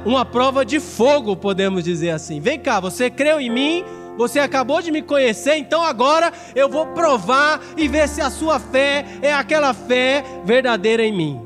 uma 0.05 0.23
prova 0.23 0.63
de 0.63 0.79
fogo, 0.79 1.35
podemos 1.35 1.83
dizer 1.83 2.11
assim. 2.11 2.39
Vem 2.39 2.59
cá, 2.59 2.79
você 2.79 3.09
creu 3.09 3.39
em 3.39 3.49
mim, 3.49 3.83
você 4.17 4.39
acabou 4.39 4.81
de 4.81 4.91
me 4.91 5.01
conhecer, 5.01 5.57
então 5.57 5.83
agora 5.83 6.31
eu 6.55 6.69
vou 6.69 6.87
provar 6.87 7.61
e 7.75 7.87
ver 7.87 8.07
se 8.07 8.21
a 8.21 8.29
sua 8.29 8.59
fé 8.59 9.05
é 9.21 9.33
aquela 9.33 9.73
fé 9.73 10.23
verdadeira 10.45 11.03
em 11.03 11.15
mim. 11.15 11.41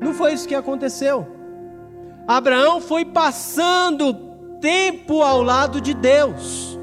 Não 0.00 0.14
foi 0.14 0.32
isso 0.32 0.48
que 0.48 0.54
aconteceu. 0.54 1.26
Abraão 2.26 2.80
foi 2.80 3.04
passando 3.04 4.29
tempo 4.60 5.22
ao 5.22 5.42
lado 5.42 5.80
de 5.80 5.94
Deus. 5.94 6.78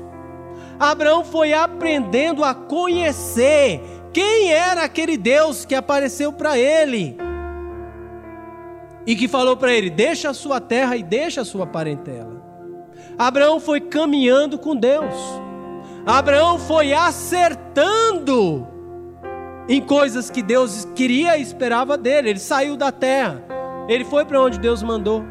Abraão 0.79 1.23
foi 1.23 1.53
aprendendo 1.53 2.43
a 2.43 2.53
conhecer 2.53 3.81
quem 4.13 4.51
era 4.51 4.83
aquele 4.83 5.17
Deus 5.17 5.65
que 5.65 5.75
apareceu 5.75 6.31
para 6.33 6.57
ele 6.57 7.17
e 9.05 9.15
que 9.15 9.27
falou 9.27 9.55
para 9.55 9.73
ele: 9.73 9.89
Deixa 9.89 10.29
a 10.29 10.33
sua 10.33 10.59
terra 10.59 10.97
e 10.97 11.03
deixa 11.03 11.41
a 11.41 11.45
sua 11.45 11.65
parentela. 11.65 12.37
Abraão 13.17 13.59
foi 13.59 13.79
caminhando 13.79 14.57
com 14.57 14.75
Deus. 14.75 15.15
Abraão 16.05 16.59
foi 16.59 16.93
acertando 16.93 18.67
em 19.67 19.81
coisas 19.81 20.29
que 20.29 20.41
Deus 20.41 20.87
queria 20.95 21.37
e 21.37 21.41
esperava 21.41 21.97
dele. 21.97 22.29
Ele 22.29 22.39
saiu 22.39 22.77
da 22.77 22.91
terra, 22.91 23.43
ele 23.89 24.05
foi 24.05 24.23
para 24.25 24.41
onde 24.41 24.59
Deus 24.59 24.83
mandou. 24.83 25.23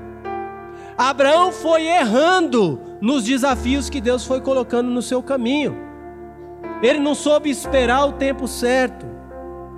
Abraão 0.97 1.53
foi 1.53 1.87
errando 1.87 2.81
nos 3.01 3.25
desafios 3.25 3.91
que 3.91 4.01
Deus 4.01 4.25
foi 4.25 4.41
colocando 4.41 4.91
no 4.91 5.03
seu 5.03 5.23
caminho. 5.23 5.77
Ele 6.83 6.99
não 6.99 7.15
soube 7.15 7.51
esperar 7.51 8.07
o 8.07 8.13
tempo 8.13 8.49
certo. 8.49 9.07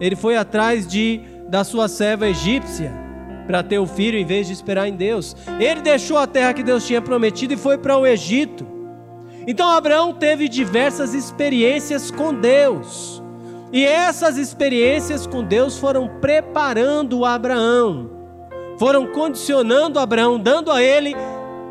Ele 0.00 0.14
foi 0.14 0.36
atrás 0.36 0.86
de 0.86 1.20
da 1.48 1.64
sua 1.64 1.88
serva 1.88 2.28
egípcia 2.28 2.92
para 3.46 3.62
ter 3.62 3.78
o 3.78 3.86
filho 3.86 4.18
em 4.18 4.26
vez 4.26 4.46
de 4.46 4.52
esperar 4.52 4.86
em 4.86 4.94
Deus. 4.94 5.34
Ele 5.58 5.80
deixou 5.80 6.18
a 6.18 6.26
terra 6.26 6.52
que 6.52 6.62
Deus 6.62 6.86
tinha 6.86 7.00
prometido 7.00 7.54
e 7.54 7.56
foi 7.56 7.78
para 7.78 7.96
o 7.96 8.06
Egito. 8.06 8.66
Então 9.46 9.70
Abraão 9.70 10.12
teve 10.12 10.46
diversas 10.46 11.14
experiências 11.14 12.10
com 12.10 12.34
Deus. 12.34 13.22
E 13.72 13.84
essas 13.84 14.36
experiências 14.36 15.26
com 15.26 15.42
Deus 15.42 15.78
foram 15.78 16.08
preparando 16.20 17.24
Abraão, 17.24 18.10
foram 18.78 19.06
condicionando 19.06 19.98
Abraão, 19.98 20.38
dando 20.38 20.70
a 20.70 20.82
ele, 20.82 21.14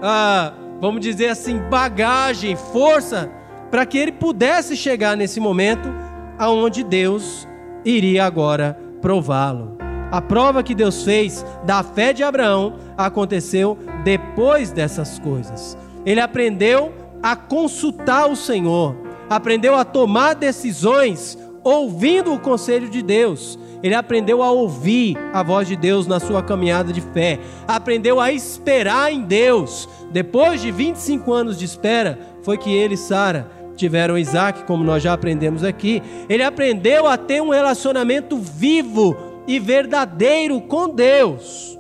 ah, 0.02 0.54
vamos 0.80 1.02
dizer 1.02 1.30
assim, 1.30 1.58
bagagem, 1.70 2.56
força, 2.56 3.32
para 3.72 3.86
que 3.86 3.98
ele 3.98 4.12
pudesse 4.12 4.76
chegar 4.76 5.16
nesse 5.16 5.40
momento 5.40 5.90
aonde 6.38 6.84
Deus 6.84 7.48
iria 7.84 8.26
agora 8.26 8.78
prová-lo. 9.02 9.78
A 10.12 10.22
prova 10.22 10.64
que 10.64 10.76
Deus 10.76 11.04
fez 11.04 11.46
da 11.66 11.84
fé 11.84 12.14
de 12.14 12.24
Abraão 12.24 12.76
aconteceu 12.98 13.78
depois 14.04 14.72
dessas 14.72 15.20
coisas. 15.20 15.78
Ele 16.06 16.22
aprendeu 16.22 16.94
a 17.22 17.36
consultar 17.36 18.30
o 18.30 18.36
Senhor, 18.36 18.96
aprendeu 19.30 19.76
a 19.76 19.84
tomar 19.84 20.34
decisões 20.34 21.38
ouvindo 21.64 22.34
o 22.34 22.40
conselho 22.40 22.90
de 22.90 23.02
Deus. 23.02 23.60
Ele 23.84 23.94
aprendeu 23.94 24.42
a 24.42 24.52
ouvir 24.52 25.18
a 25.34 25.44
voz 25.44 25.68
de 25.68 25.76
Deus 25.76 26.08
na 26.08 26.20
sua 26.20 26.42
caminhada 26.42 26.92
de 26.92 27.02
fé, 27.02 27.40
aprendeu 27.68 28.20
a 28.20 28.32
esperar 28.32 29.12
em 29.12 29.22
Deus. 29.22 29.88
Depois 30.12 30.62
de 30.62 30.72
25 30.72 31.32
anos 31.32 31.58
de 31.58 31.66
espera, 31.66 32.18
foi 32.42 32.58
que 32.58 32.74
ele 32.74 32.96
e 32.96 32.98
Sara 32.98 33.50
tiveram 33.76 34.18
Isaac, 34.18 34.64
como 34.64 34.84
nós 34.84 35.04
já 35.04 35.14
aprendemos 35.14 35.64
aqui. 35.64 36.02
Ele 36.28 36.44
aprendeu 36.44 37.08
a 37.08 37.18
ter 37.18 37.42
um 37.42 37.50
relacionamento 37.50 38.38
vivo 38.38 39.16
e 39.48 39.60
verdadeiro 39.60 40.60
com 40.62 40.90
Deus. 40.90 41.78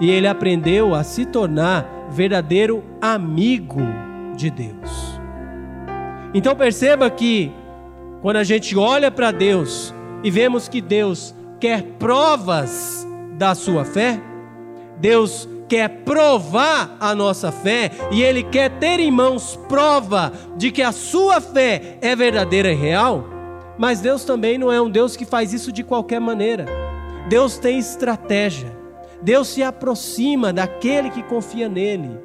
E 0.00 0.10
ele 0.10 0.26
aprendeu 0.26 0.94
a 0.94 1.02
se 1.02 1.24
tornar 1.24 2.08
verdadeiro 2.10 2.84
amigo 3.00 3.80
de 4.36 4.50
Deus. 4.50 5.18
Então 6.34 6.54
perceba 6.54 7.08
que 7.08 7.50
quando 8.20 8.36
a 8.36 8.44
gente 8.44 8.76
olha 8.76 9.10
para 9.10 9.30
Deus 9.30 9.94
e 10.26 10.30
vemos 10.30 10.66
que 10.66 10.80
Deus 10.80 11.32
quer 11.60 11.84
provas 12.00 13.06
da 13.38 13.54
sua 13.54 13.84
fé, 13.84 14.20
Deus 14.98 15.48
quer 15.68 15.88
provar 15.88 16.96
a 16.98 17.14
nossa 17.14 17.52
fé 17.52 17.92
e 18.10 18.24
Ele 18.24 18.42
quer 18.42 18.70
ter 18.70 18.98
em 18.98 19.08
mãos 19.08 19.54
prova 19.68 20.32
de 20.56 20.72
que 20.72 20.82
a 20.82 20.90
sua 20.90 21.40
fé 21.40 21.98
é 22.00 22.16
verdadeira 22.16 22.72
e 22.72 22.74
real, 22.74 23.24
mas 23.78 24.00
Deus 24.00 24.24
também 24.24 24.58
não 24.58 24.72
é 24.72 24.82
um 24.82 24.90
Deus 24.90 25.14
que 25.14 25.24
faz 25.24 25.52
isso 25.52 25.70
de 25.70 25.84
qualquer 25.84 26.20
maneira. 26.20 26.66
Deus 27.28 27.56
tem 27.56 27.78
estratégia. 27.78 28.76
Deus 29.22 29.46
se 29.46 29.62
aproxima 29.62 30.52
daquele 30.52 31.08
que 31.08 31.22
confia 31.22 31.68
nele. 31.68 32.18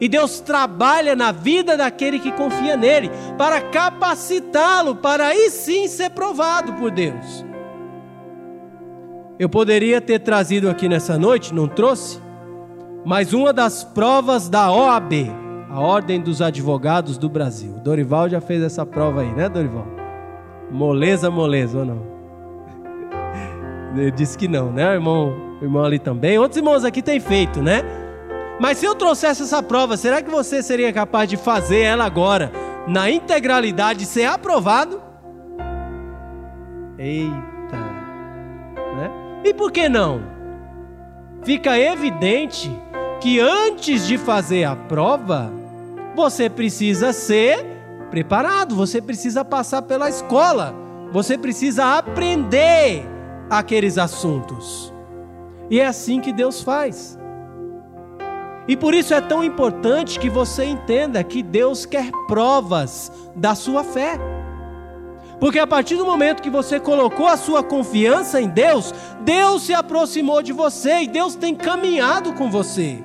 E 0.00 0.08
Deus 0.08 0.38
trabalha 0.38 1.16
na 1.16 1.32
vida 1.32 1.76
daquele 1.76 2.20
que 2.20 2.30
confia 2.30 2.76
nele, 2.76 3.10
para 3.36 3.60
capacitá-lo, 3.60 4.94
para 4.94 5.26
aí 5.26 5.50
sim 5.50 5.88
ser 5.88 6.10
provado 6.10 6.74
por 6.74 6.92
Deus. 6.92 7.47
Eu 9.38 9.48
poderia 9.48 10.00
ter 10.00 10.18
trazido 10.18 10.68
aqui 10.68 10.88
nessa 10.88 11.16
noite, 11.16 11.54
não 11.54 11.68
trouxe? 11.68 12.20
Mas 13.04 13.32
uma 13.32 13.52
das 13.52 13.84
provas 13.84 14.48
da 14.48 14.72
OAB, 14.72 15.12
a 15.70 15.78
Ordem 15.78 16.20
dos 16.20 16.42
Advogados 16.42 17.16
do 17.16 17.28
Brasil. 17.28 17.74
Dorival 17.84 18.28
já 18.28 18.40
fez 18.40 18.60
essa 18.62 18.84
prova 18.84 19.20
aí, 19.20 19.32
né, 19.32 19.48
Dorival? 19.48 19.86
Moleza, 20.72 21.30
moleza 21.30 21.78
ou 21.78 21.84
não? 21.84 22.02
Ele 23.96 24.10
disse 24.10 24.36
que 24.36 24.48
não, 24.48 24.72
né, 24.72 24.94
irmão? 24.94 25.32
Irmão 25.62 25.84
ali 25.84 26.00
também. 26.00 26.36
Outros 26.36 26.56
irmãos 26.56 26.84
aqui 26.84 27.00
têm 27.00 27.20
feito, 27.20 27.62
né? 27.62 27.82
Mas 28.60 28.78
se 28.78 28.86
eu 28.86 28.94
trouxesse 28.96 29.42
essa 29.42 29.62
prova, 29.62 29.96
será 29.96 30.20
que 30.20 30.30
você 30.30 30.64
seria 30.64 30.92
capaz 30.92 31.28
de 31.28 31.36
fazer 31.36 31.82
ela 31.82 32.04
agora, 32.04 32.50
na 32.88 33.08
integralidade, 33.08 34.04
ser 34.04 34.24
aprovado? 34.24 35.00
Eita! 36.98 37.57
E 39.48 39.54
por 39.54 39.72
que 39.72 39.88
não? 39.88 40.20
Fica 41.42 41.78
evidente 41.78 42.70
que 43.18 43.40
antes 43.40 44.06
de 44.06 44.18
fazer 44.18 44.64
a 44.64 44.76
prova, 44.76 45.50
você 46.14 46.50
precisa 46.50 47.14
ser 47.14 47.64
preparado, 48.10 48.76
você 48.76 49.00
precisa 49.00 49.42
passar 49.42 49.80
pela 49.80 50.10
escola, 50.10 50.74
você 51.10 51.38
precisa 51.38 51.96
aprender 51.96 53.06
aqueles 53.48 53.96
assuntos. 53.96 54.92
E 55.70 55.80
é 55.80 55.86
assim 55.86 56.20
que 56.20 56.30
Deus 56.30 56.60
faz. 56.60 57.18
E 58.68 58.76
por 58.76 58.92
isso 58.92 59.14
é 59.14 59.20
tão 59.22 59.42
importante 59.42 60.18
que 60.18 60.28
você 60.28 60.66
entenda 60.66 61.24
que 61.24 61.42
Deus 61.42 61.86
quer 61.86 62.10
provas 62.26 63.10
da 63.34 63.54
sua 63.54 63.82
fé. 63.82 64.20
Porque 65.40 65.58
a 65.58 65.66
partir 65.66 65.96
do 65.96 66.04
momento 66.04 66.42
que 66.42 66.50
você 66.50 66.80
colocou 66.80 67.26
a 67.26 67.36
sua 67.36 67.62
confiança 67.62 68.40
em 68.40 68.48
Deus, 68.48 68.92
Deus 69.20 69.62
se 69.62 69.72
aproximou 69.72 70.42
de 70.42 70.52
você 70.52 71.02
e 71.02 71.08
Deus 71.08 71.34
tem 71.34 71.54
caminhado 71.54 72.32
com 72.32 72.50
você. 72.50 72.98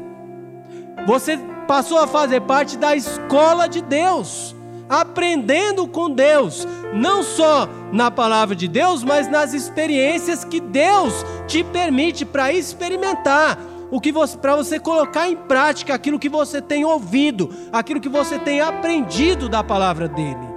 Você 1.06 1.38
passou 1.68 2.00
a 2.00 2.08
fazer 2.08 2.42
parte 2.42 2.78
da 2.78 2.96
escola 2.96 3.68
de 3.68 3.82
Deus, 3.82 4.56
aprendendo 4.90 5.88
com 5.88 6.10
Deus, 6.10 6.68
não 6.94 7.24
só 7.24 7.68
na 7.92 8.10
palavra 8.10 8.56
de 8.56 8.68
Deus, 8.68 9.04
mas 9.04 9.30
nas 9.30 9.54
experiências 9.54 10.44
que 10.44 10.60
Deus 10.60 11.26
te 11.48 11.64
permite 11.64 12.26
para 12.26 12.52
experimentar 12.52 13.58
o 13.92 14.02
que 14.02 14.12
você 14.12 14.36
para 14.38 14.56
você 14.56 14.80
colocar 14.80 15.30
em 15.30 15.36
prática 15.36 15.94
aquilo 15.94 16.18
que 16.18 16.30
você 16.30 16.60
tem 16.60 16.84
ouvido, 16.84 17.50
aquilo 17.72 18.02
que 18.02 18.10
você 18.10 18.40
tem 18.40 18.60
aprendido 18.60 19.48
da 19.48 19.64
palavra 19.64 20.08
dele. 20.08 20.53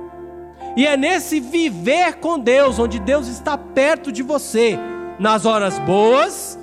E 0.76 0.86
é 0.86 0.94
nesse 0.94 1.40
viver 1.40 2.16
com 2.16 2.38
Deus, 2.38 2.78
onde 2.78 2.98
Deus 2.98 3.28
está 3.28 3.56
perto 3.56 4.12
de 4.12 4.22
você, 4.22 4.78
nas 5.18 5.46
horas 5.46 5.78
boas 5.78 6.58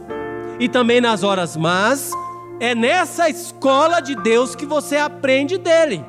e 0.59 0.69
também 0.69 1.01
nas 1.01 1.23
horas 1.23 1.57
más, 1.57 2.11
é 2.59 2.75
nessa 2.75 3.27
escola 3.27 3.99
de 3.99 4.15
Deus 4.15 4.55
que 4.55 4.67
você 4.67 4.97
aprende 4.97 5.57
dele. 5.57 6.05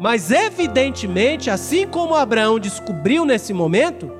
Mas 0.00 0.32
evidentemente, 0.32 1.48
assim 1.50 1.86
como 1.86 2.16
Abraão 2.16 2.58
descobriu 2.58 3.24
nesse 3.24 3.52
momento, 3.52 4.10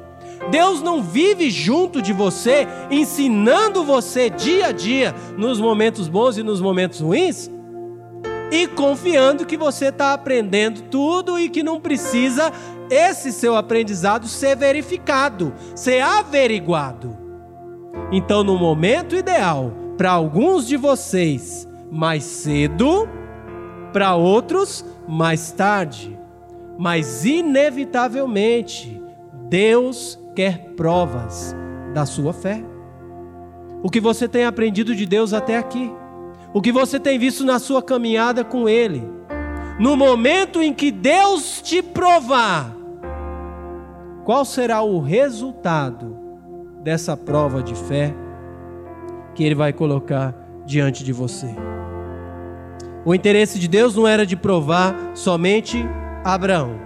Deus 0.52 0.80
não 0.80 1.02
vive 1.02 1.50
junto 1.50 2.00
de 2.00 2.12
você, 2.12 2.66
ensinando 2.92 3.82
você 3.82 4.30
dia 4.30 4.68
a 4.68 4.72
dia, 4.72 5.14
nos 5.36 5.58
momentos 5.58 6.06
bons 6.06 6.38
e 6.38 6.44
nos 6.44 6.60
momentos 6.60 7.00
ruins, 7.00 7.50
e 8.50 8.66
confiando 8.66 9.46
que 9.46 9.56
você 9.56 9.86
está 9.86 10.12
aprendendo 10.12 10.82
tudo 10.82 11.38
e 11.38 11.48
que 11.48 11.62
não 11.62 11.80
precisa 11.80 12.52
esse 12.90 13.30
seu 13.30 13.54
aprendizado 13.54 14.26
ser 14.26 14.56
verificado, 14.56 15.54
ser 15.74 16.00
averiguado. 16.00 17.16
Então, 18.10 18.42
no 18.42 18.58
momento 18.58 19.14
ideal, 19.14 19.72
para 19.96 20.10
alguns 20.10 20.66
de 20.66 20.76
vocês, 20.76 21.68
mais 21.90 22.24
cedo, 22.24 23.08
para 23.92 24.16
outros, 24.16 24.84
mais 25.06 25.52
tarde. 25.52 26.18
Mas, 26.76 27.24
inevitavelmente, 27.24 29.00
Deus 29.48 30.18
quer 30.34 30.72
provas 30.76 31.54
da 31.94 32.04
sua 32.04 32.32
fé. 32.32 32.64
O 33.82 33.90
que 33.90 34.00
você 34.00 34.26
tem 34.26 34.44
aprendido 34.44 34.94
de 34.94 35.06
Deus 35.06 35.32
até 35.32 35.56
aqui 35.56 35.92
o 36.52 36.60
que 36.60 36.72
você 36.72 36.98
tem 36.98 37.18
visto 37.18 37.44
na 37.44 37.58
sua 37.58 37.82
caminhada 37.82 38.44
com 38.44 38.68
Ele. 38.68 39.08
No 39.78 39.96
momento 39.96 40.60
em 40.60 40.74
que 40.74 40.90
Deus 40.90 41.62
te 41.62 41.80
provar, 41.80 42.76
qual 44.24 44.44
será 44.44 44.82
o 44.82 45.00
resultado 45.00 46.18
dessa 46.82 47.16
prova 47.16 47.62
de 47.62 47.74
fé 47.74 48.14
que 49.34 49.44
Ele 49.44 49.54
vai 49.54 49.72
colocar 49.72 50.34
diante 50.66 51.04
de 51.04 51.12
você? 51.12 51.54
O 53.04 53.14
interesse 53.14 53.58
de 53.58 53.66
Deus 53.66 53.94
não 53.94 54.06
era 54.06 54.26
de 54.26 54.36
provar 54.36 55.12
somente 55.14 55.82
Abraão, 56.22 56.78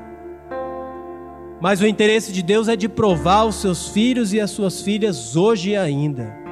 mas 1.61 1.81
o 1.81 1.87
interesse 1.87 2.33
de 2.33 2.43
Deus 2.43 2.69
é 2.69 2.77
de 2.77 2.89
provar 2.89 3.45
os 3.45 3.57
seus 3.57 3.89
filhos 3.89 4.33
e 4.33 4.41
as 4.41 4.51
suas 4.51 4.83
filhas 4.83 5.35
hoje 5.35 5.75
ainda. 5.75 6.44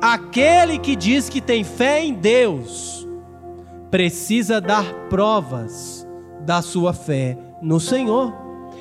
Aquele 0.00 0.78
que 0.78 0.96
diz 0.96 1.28
que 1.28 1.42
tem 1.42 1.62
fé 1.62 2.02
em 2.02 2.14
Deus 2.14 3.06
precisa 3.90 4.58
dar 4.58 4.84
provas 5.10 6.06
da 6.40 6.62
sua 6.62 6.94
fé 6.94 7.36
no 7.60 7.78
Senhor. 7.78 8.32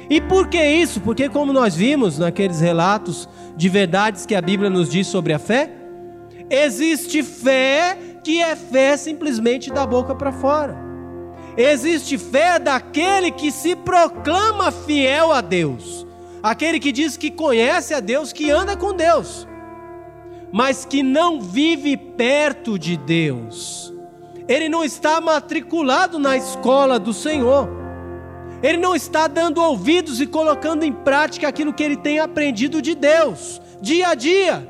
E 0.10 0.22
por 0.22 0.48
que 0.48 0.64
isso? 0.64 1.02
Porque, 1.02 1.28
como 1.28 1.52
nós 1.52 1.76
vimos 1.76 2.18
naqueles 2.18 2.62
relatos 2.62 3.28
de 3.58 3.68
verdades 3.68 4.26
que 4.26 4.34
a 4.34 4.42
Bíblia 4.42 4.70
nos 4.70 4.90
diz 4.90 5.08
sobre 5.08 5.34
a 5.34 5.40
fé, 5.40 5.70
existe 6.50 7.22
fé 7.22 7.98
que 8.24 8.42
é 8.42 8.56
fé 8.56 8.96
simplesmente 8.96 9.70
da 9.70 9.86
boca 9.86 10.16
para 10.16 10.32
fora. 10.32 10.78
Existe 11.58 12.18
fé 12.18 12.58
daquele 12.60 13.30
que 13.30 13.52
se 13.52 13.76
proclama 13.76 14.72
fiel 14.72 15.34
a 15.34 15.42
Deus, 15.42 16.08
aquele 16.42 16.80
que 16.80 16.94
diz 16.94 17.18
que 17.18 17.30
conhece 17.30 17.94
a 17.94 18.00
Deus, 18.00 18.32
que 18.32 18.50
anda 18.50 18.78
com 18.78 18.94
Deus 18.94 19.49
mas 20.52 20.86
que 20.86 21.04
não 21.04 21.40
vive 21.42 21.96
perto 21.96 22.78
de 22.78 22.98
Deus. 22.98 23.94
Ele 24.48 24.68
não 24.68 24.84
está 24.84 25.22
matriculado 25.22 26.18
na 26.18 26.36
escola 26.36 26.98
do 26.98 27.14
Senhor. 27.14 27.70
Ele 28.64 28.78
não 28.78 28.96
está 28.96 29.28
dando 29.28 29.62
ouvidos 29.62 30.20
e 30.20 30.26
colocando 30.26 30.84
em 30.84 30.92
prática 30.92 31.48
aquilo 31.48 31.74
que 31.74 31.84
ele 31.84 31.96
tem 31.96 32.20
aprendido 32.20 32.82
de 32.82 32.94
Deus, 32.94 33.62
dia 33.80 34.10
a 34.10 34.16
dia, 34.16 34.68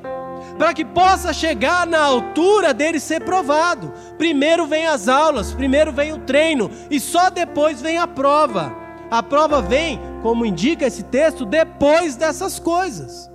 para 0.59 0.73
que 0.73 0.85
possa 0.85 1.33
chegar 1.33 1.87
na 1.87 1.99
altura 1.99 2.73
dele 2.73 2.99
ser 2.99 3.23
provado. 3.23 3.91
Primeiro 4.17 4.67
vem 4.67 4.85
as 4.85 5.07
aulas, 5.07 5.53
primeiro 5.53 5.91
vem 5.91 6.11
o 6.11 6.19
treino 6.19 6.69
e 6.91 6.99
só 6.99 7.29
depois 7.29 7.81
vem 7.81 7.97
a 7.97 8.05
prova. 8.05 8.75
A 9.09 9.23
prova 9.23 9.59
vem, 9.59 9.99
como 10.21 10.45
indica 10.45 10.85
esse 10.85 11.03
texto, 11.03 11.45
depois 11.45 12.15
dessas 12.15 12.59
coisas. 12.59 13.31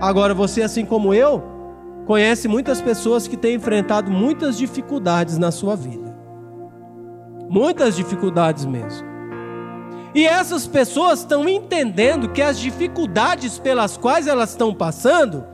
Agora, 0.00 0.34
você, 0.34 0.62
assim 0.62 0.84
como 0.84 1.14
eu, 1.14 1.42
conhece 2.06 2.48
muitas 2.48 2.80
pessoas 2.80 3.26
que 3.26 3.36
têm 3.36 3.54
enfrentado 3.54 4.10
muitas 4.10 4.56
dificuldades 4.58 5.38
na 5.38 5.50
sua 5.50 5.76
vida. 5.76 6.14
Muitas 7.48 7.96
dificuldades 7.96 8.64
mesmo. 8.64 9.06
E 10.14 10.26
essas 10.26 10.66
pessoas 10.66 11.20
estão 11.20 11.48
entendendo 11.48 12.28
que 12.28 12.40
as 12.40 12.58
dificuldades 12.58 13.58
pelas 13.58 13.96
quais 13.96 14.26
elas 14.26 14.50
estão 14.50 14.72
passando 14.72 15.44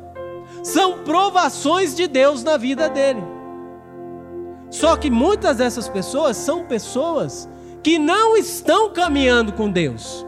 são 0.63 0.99
provações 0.99 1.95
de 1.97 2.07
Deus 2.07 2.45
na 2.45 2.57
vida 2.57 2.89
dele. 2.89 3.23
Só 4.69 4.97
que 4.97 5.11
muitas 5.11 5.57
dessas 5.57 5.89
pessoas 5.89 6.37
são 6.37 6.65
pessoas 6.65 7.49
que 7.83 7.99
não 7.99 8.37
estão 8.37 8.93
caminhando 8.93 9.53
com 9.53 9.71
Deus. 9.71 10.27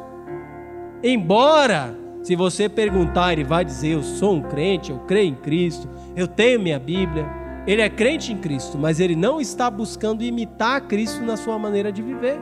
Embora 1.03 1.97
se 2.23 2.37
você 2.37 2.69
perguntar, 2.69 3.33
ele 3.33 3.45
vai 3.45 3.65
dizer: 3.65 3.95
Eu 3.95 4.03
sou 4.03 4.35
um 4.35 4.43
crente, 4.43 4.91
eu 4.91 4.99
creio 5.01 5.29
em 5.29 5.35
Cristo, 5.35 5.89
eu 6.17 6.29
tenho 6.29 6.61
minha 6.61 6.79
Bíblia. 6.79 7.27
Ele 7.67 7.83
é 7.83 7.89
crente 7.89 8.33
em 8.33 8.39
Cristo, 8.39 8.77
mas 8.77 8.99
ele 8.99 9.15
não 9.15 9.41
está 9.41 9.71
buscando 9.71 10.23
imitar 10.23 10.81
Cristo 10.83 11.23
na 11.23 11.37
sua 11.37 11.59
maneira 11.59 11.93
de 11.93 12.03
viver. 12.03 12.39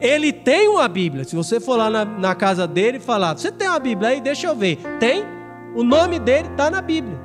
Ele 0.00 0.32
tem 0.32 0.68
uma 0.68 0.88
Bíblia. 0.88 1.24
Se 1.24 1.36
você 1.36 1.60
for 1.60 1.76
lá 1.76 1.90
na, 1.90 2.04
na 2.04 2.34
casa 2.34 2.66
dele 2.66 2.98
e 2.98 3.00
falar: 3.00 3.36
Você 3.36 3.50
tem 3.50 3.68
uma 3.68 3.78
Bíblia 3.78 4.10
aí? 4.10 4.20
Deixa 4.20 4.46
eu 4.46 4.54
ver. 4.54 4.76
Tem? 5.00 5.24
O 5.74 5.82
nome 5.82 6.18
dele 6.18 6.48
está 6.48 6.70
na 6.70 6.82
Bíblia. 6.82 7.18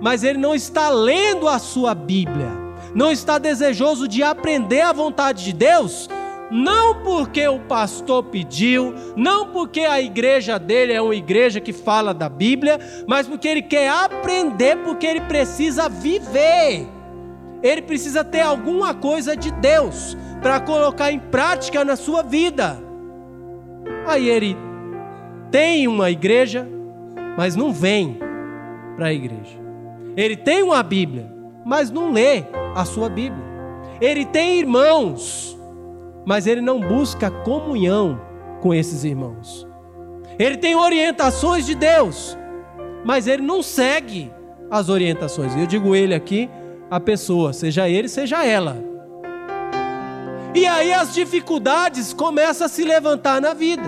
Mas 0.00 0.22
ele 0.22 0.38
não 0.38 0.54
está 0.54 0.90
lendo 0.90 1.48
a 1.48 1.58
sua 1.58 1.94
Bíblia. 1.94 2.50
Não 2.94 3.10
está 3.10 3.38
desejoso 3.38 4.08
de 4.08 4.22
aprender 4.22 4.80
a 4.80 4.92
vontade 4.92 5.44
de 5.44 5.52
Deus 5.52 6.08
não 6.50 7.02
porque 7.02 7.46
o 7.46 7.60
pastor 7.60 8.24
pediu, 8.24 8.94
não 9.16 9.48
porque 9.48 9.80
a 9.80 10.00
igreja 10.00 10.58
dele 10.58 10.92
é 10.92 11.00
uma 11.00 11.14
igreja 11.14 11.60
que 11.60 11.72
fala 11.72 12.14
da 12.14 12.28
Bíblia, 12.28 12.78
mas 13.06 13.26
porque 13.26 13.48
ele 13.48 13.62
quer 13.62 13.90
aprender, 13.90 14.76
porque 14.78 15.06
ele 15.06 15.20
precisa 15.22 15.88
viver. 15.88 16.88
Ele 17.62 17.82
precisa 17.82 18.24
ter 18.24 18.40
alguma 18.40 18.94
coisa 18.94 19.36
de 19.36 19.50
Deus 19.50 20.16
para 20.40 20.60
colocar 20.60 21.10
em 21.10 21.18
prática 21.18 21.84
na 21.84 21.96
sua 21.96 22.22
vida. 22.22 22.78
Aí 24.06 24.28
ele 24.28 24.56
tem 25.50 25.88
uma 25.88 26.10
igreja, 26.10 26.66
mas 27.36 27.56
não 27.56 27.72
vem 27.72 28.18
para 28.96 29.06
a 29.06 29.12
igreja. 29.12 29.58
Ele 30.16 30.36
tem 30.36 30.62
uma 30.62 30.82
Bíblia, 30.82 31.30
mas 31.64 31.90
não 31.90 32.12
lê 32.12 32.44
a 32.74 32.84
sua 32.84 33.08
Bíblia. 33.08 33.44
Ele 34.00 34.24
tem 34.24 34.58
irmãos, 34.58 35.57
mas 36.24 36.46
ele 36.46 36.60
não 36.60 36.80
busca 36.80 37.30
comunhão 37.30 38.20
com 38.60 38.74
esses 38.74 39.04
irmãos. 39.04 39.66
Ele 40.38 40.56
tem 40.56 40.74
orientações 40.74 41.66
de 41.66 41.74
Deus, 41.74 42.36
mas 43.04 43.26
ele 43.26 43.42
não 43.42 43.62
segue 43.62 44.32
as 44.70 44.88
orientações. 44.88 45.56
Eu 45.56 45.66
digo 45.66 45.94
ele 45.94 46.14
aqui, 46.14 46.48
a 46.90 47.00
pessoa, 47.00 47.52
seja 47.52 47.88
ele, 47.88 48.08
seja 48.08 48.44
ela. 48.44 48.76
E 50.54 50.66
aí 50.66 50.92
as 50.92 51.14
dificuldades 51.14 52.12
começam 52.12 52.66
a 52.66 52.68
se 52.68 52.84
levantar 52.84 53.40
na 53.40 53.54
vida. 53.54 53.82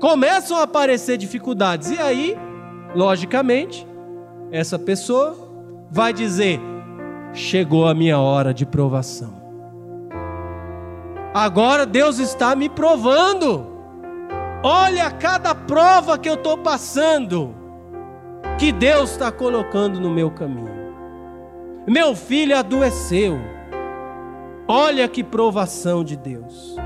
Começam 0.00 0.58
a 0.58 0.62
aparecer 0.62 1.16
dificuldades. 1.16 1.90
E 1.90 1.98
aí, 1.98 2.36
logicamente, 2.94 3.86
essa 4.50 4.78
pessoa 4.78 5.36
vai 5.90 6.12
dizer: 6.12 6.60
chegou 7.32 7.86
a 7.86 7.94
minha 7.94 8.18
hora 8.18 8.52
de 8.52 8.66
provação. 8.66 9.43
Agora 11.34 11.84
Deus 11.84 12.20
está 12.20 12.54
me 12.54 12.68
provando. 12.68 13.66
Olha 14.62 15.10
cada 15.10 15.52
prova 15.52 16.16
que 16.16 16.28
eu 16.28 16.34
estou 16.34 16.56
passando, 16.56 17.52
que 18.56 18.70
Deus 18.70 19.10
está 19.10 19.32
colocando 19.32 20.00
no 20.00 20.08
meu 20.08 20.30
caminho. 20.30 20.72
Meu 21.88 22.14
filho 22.14 22.56
adoeceu. 22.56 23.36
Olha 24.68 25.08
que 25.08 25.24
provação 25.24 26.04
de 26.04 26.16
Deus. 26.16 26.76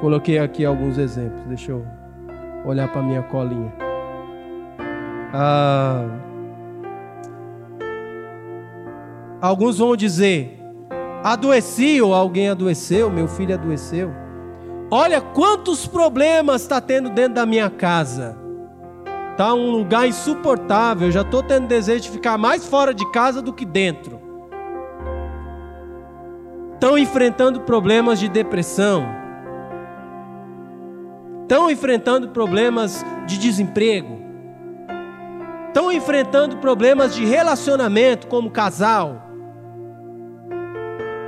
Coloquei 0.00 0.38
aqui 0.38 0.64
alguns 0.64 0.98
exemplos. 0.98 1.42
Deixa 1.48 1.72
eu 1.72 1.84
olhar 2.64 2.86
para 2.86 3.02
minha 3.02 3.22
colinha. 3.24 3.74
Ah, 5.34 6.06
alguns 9.40 9.78
vão 9.78 9.96
dizer: 9.96 10.61
adoeci 11.22 12.00
ou 12.00 12.14
alguém 12.14 12.48
adoeceu, 12.48 13.10
meu 13.10 13.28
filho 13.28 13.54
adoeceu. 13.54 14.12
Olha 14.90 15.20
quantos 15.20 15.86
problemas 15.86 16.62
está 16.62 16.80
tendo 16.80 17.08
dentro 17.10 17.34
da 17.34 17.46
minha 17.46 17.70
casa. 17.70 18.36
Tá 19.36 19.54
um 19.54 19.70
lugar 19.70 20.06
insuportável. 20.06 21.10
Já 21.10 21.22
estou 21.22 21.42
tendo 21.42 21.66
desejo 21.66 22.02
de 22.02 22.10
ficar 22.10 22.36
mais 22.36 22.66
fora 22.66 22.92
de 22.92 23.10
casa 23.10 23.40
do 23.40 23.52
que 23.52 23.64
dentro. 23.64 24.20
Estão 26.74 26.98
enfrentando 26.98 27.60
problemas 27.60 28.18
de 28.18 28.28
depressão 28.28 29.22
estão 31.52 31.70
enfrentando 31.70 32.30
problemas 32.30 33.04
de 33.26 33.36
desemprego, 33.36 34.18
estão 35.68 35.92
enfrentando 35.92 36.56
problemas 36.56 37.14
de 37.14 37.26
relacionamento 37.26 38.26
como 38.26 38.50
casal. 38.50 39.21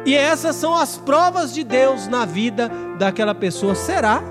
E 0.06 0.14
essas 0.14 0.56
são 0.56 0.74
as 0.74 0.98
provas 0.98 1.52
de 1.52 1.64
Deus 1.64 2.06
na 2.08 2.24
vida 2.24 2.70
daquela 2.98 3.34
pessoa. 3.34 3.74
Será? 3.74 4.22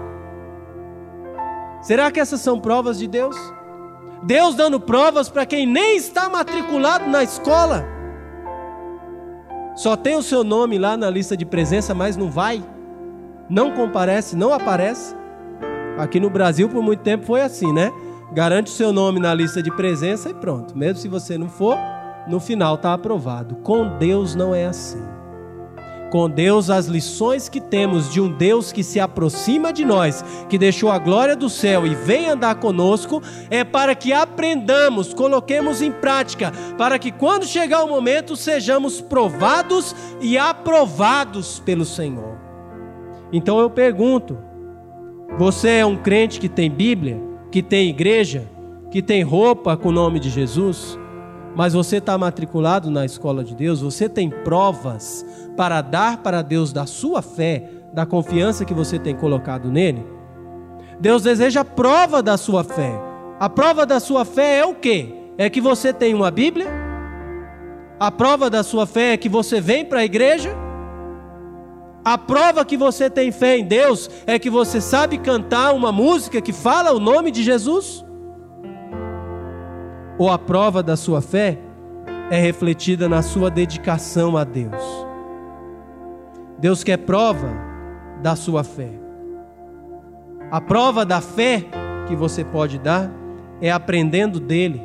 Será 1.82 2.12
que 2.12 2.20
essas 2.20 2.40
são 2.42 2.60
provas 2.60 2.98
de 2.98 3.08
Deus? 3.08 3.36
Deus 4.24 4.56
dando 4.56 4.80
provas 4.80 5.30
para 5.30 5.46
quem 5.46 5.66
nem 5.66 5.98
está 5.98 6.30
matriculado 6.30 7.08
na 7.10 7.24
escola. 7.24 7.86
Só 9.76 9.96
tem 9.96 10.16
o 10.16 10.24
seu 10.24 10.44
nome 10.44 10.78
lá 10.78 10.96
na 10.96 11.10
lista 11.10 11.36
de 11.36 11.46
presença, 11.46 11.94
mas 11.94 12.16
não 12.16 12.30
vai, 12.30 12.64
não 13.50 13.72
comparece, 13.72 14.36
não 14.36 14.54
aparece. 14.54 15.16
Aqui 15.98 16.20
no 16.20 16.30
Brasil, 16.30 16.70
por 16.70 16.82
muito 16.82 17.02
tempo, 17.02 17.26
foi 17.26 17.42
assim, 17.42 17.74
né? 17.74 17.92
Garante 18.32 18.72
o 18.72 18.76
seu 18.76 18.94
nome 18.94 19.20
na 19.20 19.34
lista 19.34 19.62
de 19.62 19.72
presença 19.76 20.30
e 20.30 20.34
pronto. 20.34 20.78
Mesmo 20.78 21.00
se 21.00 21.08
você 21.08 21.38
não 21.38 21.50
for, 21.50 21.78
no 22.28 22.40
final 22.40 22.76
está 22.76 22.94
aprovado. 22.94 23.56
Com 23.58 23.98
Deus 23.98 24.36
não 24.36 24.56
é 24.56 24.66
assim. 24.66 25.04
Com 26.14 26.30
Deus, 26.30 26.70
as 26.70 26.86
lições 26.86 27.50
que 27.50 27.60
temos 27.60 28.14
de 28.14 28.22
um 28.22 28.32
Deus 28.32 28.72
que 28.72 28.84
se 28.84 29.00
aproxima 29.00 29.74
de 29.74 29.84
nós, 29.84 30.24
que 30.48 30.60
deixou 30.60 30.92
a 30.92 31.00
glória 31.00 31.36
do 31.36 31.50
céu 31.50 31.88
e 31.88 31.96
vem 31.96 32.30
andar 32.30 32.54
conosco, 32.60 33.20
é 33.50 33.64
para 33.64 33.96
que 33.96 34.14
aprendamos, 34.14 35.12
coloquemos 35.12 35.82
em 35.82 35.92
prática, 35.92 36.52
para 36.78 37.00
que 37.00 37.12
quando 37.12 37.48
chegar 37.48 37.84
o 37.84 37.90
momento 37.90 38.36
sejamos 38.36 39.02
provados 39.02 39.96
e 40.22 40.38
aprovados 40.38 41.58
pelo 41.58 41.84
Senhor. 41.84 42.38
Então 43.32 43.58
eu 43.58 43.72
pergunto: 43.72 44.38
você 45.36 45.78
é 45.78 45.86
um 45.86 45.98
crente 45.98 46.40
que 46.40 46.48
tem 46.48 46.70
Bíblia, 46.70 47.20
que 47.52 47.64
tem 47.64 47.90
igreja, 47.90 48.48
que 48.92 49.02
tem 49.02 49.24
roupa 49.24 49.76
com 49.76 49.90
o 49.90 49.92
nome 49.92 50.20
de 50.20 50.30
Jesus, 50.30 50.96
mas 51.56 51.74
você 51.74 51.98
está 51.98 52.16
matriculado 52.20 52.92
na 52.92 53.04
escola 53.04 53.44
de 53.44 53.56
Deus, 53.56 53.82
você 53.82 54.08
tem 54.08 54.30
provas 54.30 55.26
para 55.56 55.82
dar 55.82 56.18
para 56.18 56.42
Deus 56.42 56.74
da 56.74 56.86
sua 56.86 57.22
fé, 57.22 57.70
da 57.94 58.06
confiança 58.06 58.66
que 58.66 58.74
você 58.74 58.98
tem 58.98 59.16
colocado 59.16 59.72
nele? 59.72 60.06
Deus 61.00 61.24
deseja 61.24 61.64
prova 61.64 62.22
da 62.22 62.38
sua 62.38 62.64
fé. 62.64 62.92
A 63.40 63.50
prova 63.50 63.86
da 63.86 64.00
sua 64.00 64.26
fé 64.26 64.60
é 64.60 64.66
o 64.66 64.74
quê? 64.74 65.14
É 65.38 65.50
que 65.50 65.60
você 65.60 65.92
tem 65.92 66.14
uma 66.14 66.32
Bíblia? 66.32 66.68
A 68.00 68.12
prova 68.12 68.50
da 68.50 68.64
sua 68.64 68.86
fé 68.86 69.14
é 69.14 69.18
que 69.18 69.30
você 69.30 69.60
vem 69.60 69.86
para 69.86 70.00
a 70.00 70.06
igreja? 70.06 70.56
A 72.06 72.18
prova 72.18 72.66
que 72.66 72.76
você 72.76 73.10
tem 73.10 73.32
fé 73.32 73.58
em 73.58 73.66
Deus 73.66 74.10
é 74.28 74.38
que 74.38 74.50
você 74.50 74.82
sabe 74.82 75.18
cantar 75.18 75.74
uma 75.74 75.92
música 75.92 76.42
que 76.42 76.52
fala 76.52 76.92
o 76.92 77.00
nome 77.00 77.32
de 77.32 77.44
Jesus? 77.44 78.04
Ou 80.18 80.30
a 80.30 80.38
prova 80.38 80.84
da 80.84 80.96
sua 80.96 81.22
fé 81.22 81.58
é 82.30 82.40
refletida 82.40 83.08
na 83.08 83.22
sua 83.22 83.50
dedicação 83.50 84.36
a 84.36 84.44
Deus? 84.44 85.13
Deus 86.64 86.82
quer 86.82 86.96
prova 86.96 87.50
da 88.22 88.38
sua 88.38 88.64
fé. 88.64 88.90
A 90.50 90.62
prova 90.62 91.06
da 91.06 91.20
fé 91.20 91.66
que 92.08 92.16
você 92.16 92.42
pode 92.46 92.80
dar 92.80 93.12
é 93.60 93.70
aprendendo 93.70 94.40
dele, 94.40 94.82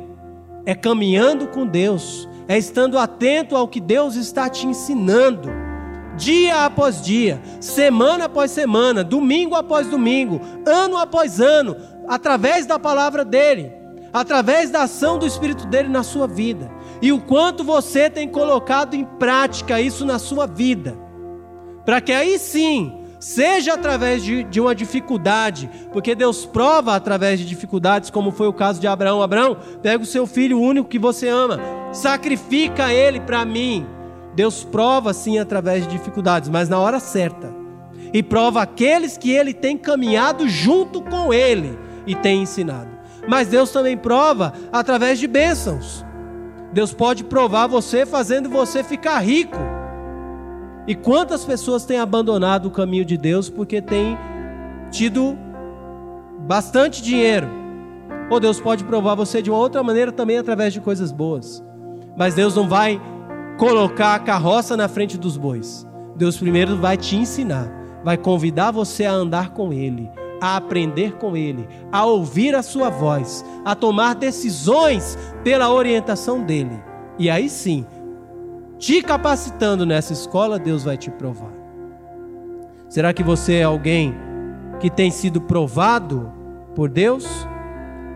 é 0.65 0.75
caminhando 0.75 1.47
com 1.47 1.65
Deus, 1.65 2.27
é 2.49 2.57
estando 2.57 2.99
atento 2.99 3.55
ao 3.55 3.65
que 3.65 3.79
Deus 3.79 4.17
está 4.17 4.49
te 4.49 4.67
ensinando 4.67 5.47
dia 6.17 6.65
após 6.65 7.01
dia, 7.01 7.41
semana 7.61 8.25
após 8.25 8.51
semana, 8.51 9.01
domingo 9.01 9.55
após 9.55 9.87
domingo, 9.87 10.41
ano 10.67 10.97
após 10.97 11.39
ano, 11.39 11.77
através 12.09 12.65
da 12.65 12.77
palavra 12.77 13.23
dele, 13.23 13.71
através 14.11 14.69
da 14.69 14.81
ação 14.81 15.17
do 15.17 15.25
Espírito 15.25 15.65
dele 15.65 15.87
na 15.87 16.03
sua 16.03 16.27
vida. 16.27 16.69
E 17.01 17.13
o 17.13 17.21
quanto 17.21 17.63
você 17.63 18.09
tem 18.09 18.27
colocado 18.27 18.95
em 18.95 19.05
prática 19.05 19.79
isso 19.79 20.03
na 20.03 20.19
sua 20.19 20.45
vida, 20.45 21.07
para 21.89 22.01
que 22.01 22.13
aí 22.13 22.37
sim, 22.37 22.93
seja 23.19 23.73
através 23.73 24.23
de, 24.23 24.43
de 24.43 24.61
uma 24.61 24.75
dificuldade, 24.75 25.67
porque 25.91 26.13
Deus 26.13 26.45
prova 26.45 26.95
através 26.95 27.39
de 27.39 27.47
dificuldades, 27.47 28.11
como 28.11 28.29
foi 28.29 28.47
o 28.47 28.53
caso 28.53 28.79
de 28.79 28.85
Abraão. 28.85 29.23
Abraão, 29.23 29.57
pega 29.81 30.03
o 30.03 30.05
seu 30.05 30.27
filho 30.27 30.61
único 30.61 30.87
que 30.87 30.99
você 30.99 31.27
ama, 31.27 31.59
sacrifica 31.91 32.93
ele 32.93 33.19
para 33.19 33.43
mim 33.43 33.87
Deus 34.35 34.63
prova 34.63 35.13
sim 35.13 35.39
através 35.39 35.83
de 35.83 35.97
dificuldades, 35.97 36.47
mas 36.47 36.69
na 36.69 36.77
hora 36.77 36.99
certa. 36.99 37.51
E 38.13 38.21
prova 38.21 38.61
aqueles 38.61 39.17
que 39.17 39.31
ele 39.31 39.51
tem 39.51 39.75
caminhado 39.75 40.47
junto 40.47 41.01
com 41.01 41.33
ele 41.33 41.75
e 42.05 42.13
tem 42.13 42.43
ensinado. 42.43 42.89
Mas 43.27 43.47
Deus 43.47 43.71
também 43.71 43.97
prova 43.97 44.53
através 44.71 45.17
de 45.17 45.27
bênçãos. 45.27 46.05
Deus 46.71 46.93
pode 46.93 47.23
provar 47.23 47.65
você 47.65 48.05
fazendo 48.05 48.47
você 48.47 48.83
ficar 48.83 49.19
rico. 49.19 49.78
E 50.89 50.95
quantas 50.95 51.45
pessoas 51.45 51.85
têm 51.85 51.99
abandonado 51.99 52.65
o 52.65 52.71
caminho 52.71 53.05
de 53.05 53.15
Deus 53.15 53.47
porque 53.47 53.79
têm 53.79 54.17
tido 54.89 55.37
bastante 56.47 56.99
dinheiro? 57.03 57.47
Ou 58.27 58.39
Deus 58.39 58.59
pode 58.59 58.83
provar 58.83 59.13
você 59.13 59.39
de 59.39 59.51
uma 59.51 59.59
outra 59.59 59.83
maneira 59.83 60.11
também 60.11 60.39
através 60.39 60.73
de 60.73 60.81
coisas 60.81 61.11
boas. 61.11 61.63
Mas 62.17 62.33
Deus 62.33 62.55
não 62.55 62.67
vai 62.67 62.99
colocar 63.59 64.15
a 64.15 64.19
carroça 64.19 64.75
na 64.75 64.87
frente 64.87 65.15
dos 65.15 65.37
bois. 65.37 65.85
Deus 66.15 66.37
primeiro 66.37 66.75
vai 66.77 66.97
te 66.97 67.15
ensinar, 67.15 67.71
vai 68.03 68.17
convidar 68.17 68.71
você 68.71 69.05
a 69.05 69.13
andar 69.13 69.51
com 69.51 69.71
Ele, 69.71 70.09
a 70.41 70.57
aprender 70.57 71.17
com 71.17 71.37
Ele, 71.37 71.69
a 71.91 72.03
ouvir 72.03 72.55
a 72.55 72.63
Sua 72.63 72.89
voz, 72.89 73.45
a 73.63 73.75
tomar 73.75 74.15
decisões 74.15 75.15
pela 75.43 75.71
orientação 75.71 76.41
dEle. 76.43 76.81
E 77.19 77.29
aí 77.29 77.47
sim, 77.47 77.85
te 78.79 79.01
capacitando 79.03 79.85
nessa 79.85 80.13
escola, 80.13 80.57
Deus 80.57 80.85
vai 80.85 80.97
te 80.97 81.11
provar. 81.11 81.51
Será 82.87 83.13
que 83.13 83.21
você 83.21 83.55
é 83.55 83.63
alguém 83.63 84.15
que 84.79 84.89
tem 84.89 85.11
sido 85.11 85.41
provado 85.41 86.31
por 86.73 86.89
Deus? 86.89 87.27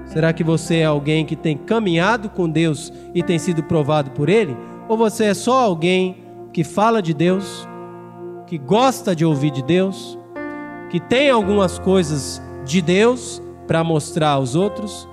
Será 0.05 0.31
que 0.31 0.43
você 0.43 0.77
é 0.77 0.85
alguém 0.85 1.25
que 1.25 1.35
tem 1.35 1.57
caminhado 1.57 2.29
com 2.29 2.49
Deus 2.49 2.91
e 3.13 3.21
tem 3.21 3.37
sido 3.37 3.61
provado 3.61 4.11
por 4.11 4.29
Ele? 4.29 4.55
Ou 4.87 4.97
você 4.97 5.25
é 5.25 5.33
só 5.33 5.59
alguém 5.59 6.23
que 6.53 6.63
fala 6.63 7.01
de 7.01 7.13
Deus, 7.13 7.67
que 8.47 8.57
gosta 8.57 9.15
de 9.15 9.25
ouvir 9.25 9.51
de 9.51 9.63
Deus, 9.63 10.17
que 10.89 10.99
tem 10.99 11.29
algumas 11.29 11.77
coisas 11.77 12.41
de 12.65 12.81
Deus 12.81 13.41
para 13.67 13.83
mostrar 13.83 14.29
aos 14.29 14.55
outros, 14.55 15.07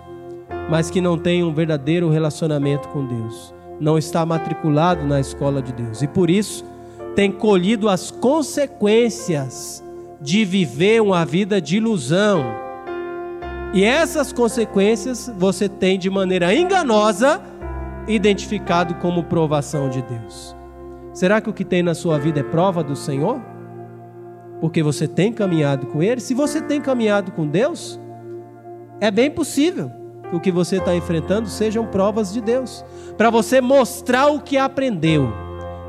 mas 0.71 0.91
que 0.91 1.01
não 1.01 1.19
tem 1.19 1.43
um 1.43 1.53
verdadeiro 1.53 2.09
relacionamento 2.09 2.89
com 2.89 3.05
Deus, 3.05 3.55
não 3.81 3.97
está 3.97 4.27
matriculado 4.27 5.07
na 5.07 5.19
escola 5.19 5.63
de 5.63 5.73
Deus 5.73 6.03
e 6.03 6.07
por 6.07 6.29
isso 6.29 6.65
tem 7.17 7.33
colhido 7.33 7.89
as 7.89 8.11
consequências 8.11 9.83
de 10.21 10.45
viver 10.45 11.01
uma 11.01 11.25
vida 11.25 11.61
de 11.61 11.79
ilusão. 11.79 12.45
E 13.73 13.83
essas 13.83 14.33
consequências 14.33 15.33
você 15.37 15.69
tem 15.69 15.99
de 15.99 16.11
maneira 16.11 16.55
enganosa 16.55 17.41
identificado 18.07 18.95
como 18.97 19.25
provação 19.25 19.89
de 19.89 20.03
Deus. 20.03 20.55
Será 21.15 21.41
que 21.41 21.49
o 21.49 21.53
que 21.53 21.65
tem 21.65 21.83
na 21.83 21.95
sua 21.95 22.19
vida 22.19 22.41
é 22.41 22.43
prova 22.45 22.85
do 22.85 22.95
Senhor? 22.95 23.41
Porque 24.61 24.83
você 24.83 25.09
tem 25.09 25.33
caminhado 25.33 25.87
com 25.87 26.03
Ele? 26.03 26.21
Se 26.21 26.35
você 26.35 26.61
tem 26.61 26.81
caminhado 26.81 27.33
com 27.33 27.47
Deus, 27.47 27.99
é 29.01 29.11
bem 29.11 29.31
possível 29.31 30.00
que 30.31 30.37
o 30.37 30.41
que 30.41 30.51
você 30.51 30.77
está 30.77 30.95
enfrentando 30.95 31.49
sejam 31.49 31.85
provas 31.85 32.33
de 32.33 32.41
Deus, 32.41 32.85
para 33.19 33.29
você 33.31 33.61
mostrar 33.61 34.29
o 34.29 34.41
que 34.41 34.57
aprendeu, 34.57 35.33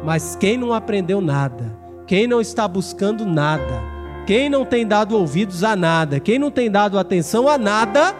Mas 0.03 0.35
quem 0.35 0.57
não 0.57 0.73
aprendeu 0.73 1.21
nada, 1.21 1.77
quem 2.07 2.25
não 2.25 2.41
está 2.41 2.67
buscando 2.67 3.23
nada, 3.23 3.79
quem 4.25 4.49
não 4.49 4.65
tem 4.65 4.85
dado 4.85 5.15
ouvidos 5.15 5.63
a 5.63 5.75
nada, 5.75 6.19
quem 6.19 6.39
não 6.39 6.49
tem 6.49 6.71
dado 6.71 6.97
atenção 6.97 7.47
a 7.47 7.55
nada, 7.55 8.15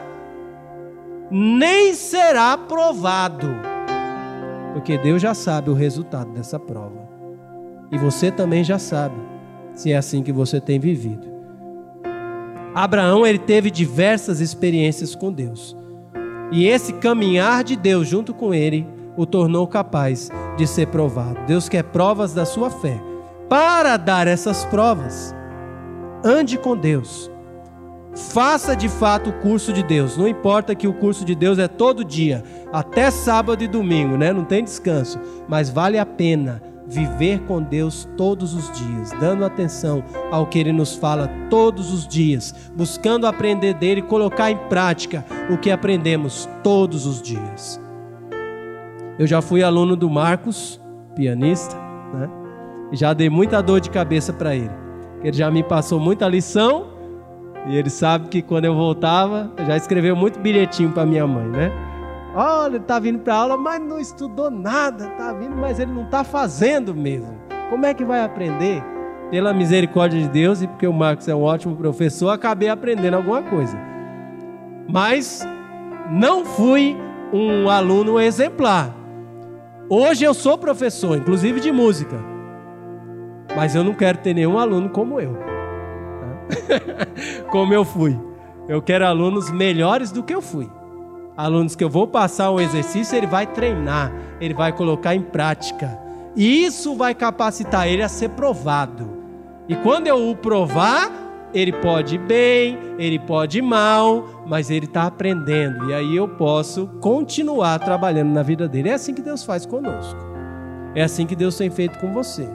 nem 1.32 1.96
será 1.96 2.56
provado. 2.56 3.48
Porque 4.74 4.98
Deus 4.98 5.22
já 5.22 5.34
sabe 5.34 5.72
o 5.72 5.74
resultado 5.74 6.32
dessa 6.32 6.60
prova. 6.60 7.10
E 7.92 7.98
você 7.98 8.30
também 8.32 8.64
já 8.64 8.78
sabe 8.78 9.16
se 9.74 9.92
é 9.92 9.98
assim 9.98 10.22
que 10.22 10.32
você 10.32 10.62
tem 10.62 10.80
vivido. 10.80 11.28
Abraão 12.74 13.26
ele 13.26 13.40
teve 13.40 13.70
diversas 13.70 14.40
experiências 14.40 15.16
com 15.16 15.32
Deus. 15.32 15.76
E 16.52 16.68
esse 16.68 16.94
caminhar 16.94 17.64
de 17.64 17.76
Deus 17.76 18.08
junto 18.08 18.34
com 18.34 18.54
ele 18.54 18.88
o 19.16 19.26
tornou 19.26 19.66
capaz 19.68 20.30
de 20.58 20.68
ser 20.68 20.88
provado. 20.88 21.40
Deus 21.48 21.70
quer 21.70 21.84
provas 21.84 22.34
da 22.34 22.46
sua 22.46 22.70
fé. 22.70 23.02
Para 23.50 23.98
dar 23.98 24.28
essas 24.28 24.66
provas, 24.66 25.36
ande 26.24 26.58
com 26.58 26.76
Deus. 26.76 27.32
Faça 28.14 28.76
de 28.76 28.90
fato 28.90 29.30
o 29.30 29.34
curso 29.34 29.72
de 29.72 29.84
Deus. 29.84 30.18
Não 30.18 30.28
importa 30.28 30.76
que 30.76 30.88
o 30.88 30.94
curso 30.94 31.24
de 31.24 31.34
Deus 31.34 31.58
é 31.58 31.68
todo 31.68 32.04
dia, 32.04 32.44
até 32.72 33.10
sábado 33.10 33.64
e 33.64 33.68
domingo, 33.68 34.18
né? 34.18 34.34
Não 34.34 34.44
tem 34.44 34.64
descanso, 34.64 35.20
mas 35.48 35.70
vale 35.70 35.98
a 35.98 36.06
pena 36.06 36.62
viver 36.92 37.40
com 37.48 37.64
Deus 37.64 38.08
todos 38.18 38.54
os 38.54 38.70
dias, 38.78 39.12
dando 39.18 39.46
atenção 39.46 40.04
ao 40.30 40.46
que 40.46 40.60
Ele 40.60 40.74
nos 40.74 40.94
fala 40.94 41.30
todos 41.50 41.92
os 41.94 42.06
dias, 42.06 42.54
buscando 42.76 43.26
aprender 43.26 43.74
dele 43.74 44.02
e 44.02 44.04
colocar 44.04 44.52
em 44.52 44.58
prática 44.58 45.26
o 45.50 45.58
que 45.58 45.72
aprendemos 45.72 46.50
todos 46.62 47.06
os 47.06 47.22
dias. 47.22 47.80
Eu 49.18 49.26
já 49.26 49.42
fui 49.42 49.64
aluno 49.64 49.96
do 49.96 50.10
Marcos, 50.10 50.82
pianista, 51.16 51.78
né? 52.14 52.30
E 52.92 52.98
já 52.98 53.14
dei 53.14 53.30
muita 53.30 53.62
dor 53.62 53.80
de 53.80 53.90
cabeça 53.90 54.34
para 54.34 54.54
ele. 54.54 54.72
Ele 55.24 55.38
já 55.38 55.50
me 55.50 55.64
passou 55.64 55.98
muita 55.98 56.28
lição 56.28 56.88
e 57.68 57.78
ele 57.78 57.90
sabe 57.90 58.28
que 58.28 58.42
quando 58.42 58.66
eu 58.66 58.76
voltava, 58.76 59.50
já 59.66 59.78
escreveu 59.78 60.16
muito 60.16 60.40
bilhetinho 60.40 60.92
para 60.92 61.06
minha 61.06 61.26
mãe, 61.26 61.48
né? 61.48 61.72
Olha, 62.34 62.76
ele 62.76 62.78
está 62.78 62.98
vindo 62.98 63.20
para 63.20 63.36
aula, 63.36 63.58
mas 63.58 63.82
não 63.82 64.00
estudou 64.00 64.50
nada. 64.50 65.06
Está 65.08 65.34
vindo, 65.34 65.56
mas 65.56 65.80
ele 65.80 65.92
não 65.92 66.04
está 66.04 66.24
fazendo 66.24 66.96
mesmo. 66.96 67.38
Como 67.70 67.86
é 67.86 67.94
que 67.94 68.06
vai 68.06 68.24
aprender? 68.24 68.82
Pela 69.30 69.54
misericórdia 69.54 70.20
de 70.20 70.30
Deus 70.30 70.62
e 70.62 70.68
porque 70.68 70.88
o 70.88 70.94
Marcos 70.94 71.28
é 71.28 71.36
um 71.36 71.42
ótimo 71.42 71.76
professor, 71.76 72.30
acabei 72.30 72.70
aprendendo 72.70 73.16
alguma 73.16 73.42
coisa. 73.42 73.78
Mas 74.90 75.46
não 76.10 76.46
fui 76.46 76.98
um 77.34 77.70
aluno 77.70 78.20
exemplar. 78.20 78.96
Hoje 79.90 80.24
eu 80.24 80.34
sou 80.34 80.58
professor, 80.58 81.18
inclusive 81.18 81.60
de 81.60 81.72
música. 81.72 82.18
Mas 83.56 83.76
eu 83.76 83.84
não 83.84 83.94
quero 83.94 84.20
ter 84.20 84.34
nenhum 84.34 84.58
aluno 84.58 84.90
como 84.90 85.20
eu. 85.20 85.38
como 87.52 87.74
eu 87.74 87.84
fui. 87.84 88.18
Eu 88.70 88.82
quero 88.82 89.06
alunos 89.06 89.52
melhores 89.52 90.12
do 90.12 90.24
que 90.24 90.34
eu 90.34 90.42
fui 90.42 90.70
alunos 91.42 91.76
que 91.76 91.84
eu 91.84 91.90
vou 91.90 92.08
passar 92.08 92.52
um 92.52 92.60
exercício, 92.60 93.18
ele 93.18 93.26
vai 93.26 93.48
treinar, 93.48 94.14
ele 94.40 94.54
vai 94.54 94.72
colocar 94.72 95.16
em 95.16 95.22
prática. 95.22 96.00
E 96.36 96.64
isso 96.64 96.96
vai 96.96 97.16
capacitar 97.16 97.88
ele 97.88 98.04
a 98.04 98.08
ser 98.08 98.30
provado. 98.30 99.10
E 99.68 99.76
quando 99.76 100.08
eu 100.08 100.30
o 100.30 100.36
provar, 100.36 101.12
ele 101.54 101.74
pode 101.74 102.16
ir 102.16 102.20
bem, 102.20 102.78
ele 102.98 103.18
pode 103.18 103.58
ir 103.58 103.64
mal, 103.64 104.44
mas 104.46 104.70
ele 104.70 104.86
está 104.86 105.04
aprendendo. 105.04 105.90
E 105.90 105.94
aí 105.94 106.16
eu 106.16 106.28
posso 106.28 106.88
continuar 107.02 107.80
trabalhando 107.80 108.32
na 108.32 108.44
vida 108.44 108.68
dele. 108.68 108.90
É 108.90 108.94
assim 108.94 109.14
que 109.14 109.22
Deus 109.22 109.44
faz 109.44 109.66
conosco. 109.66 110.20
É 110.94 111.02
assim 111.02 111.26
que 111.26 111.36
Deus 111.36 111.58
tem 111.58 111.72
feito 111.72 111.98
com 112.00 112.14
você. 112.14 112.48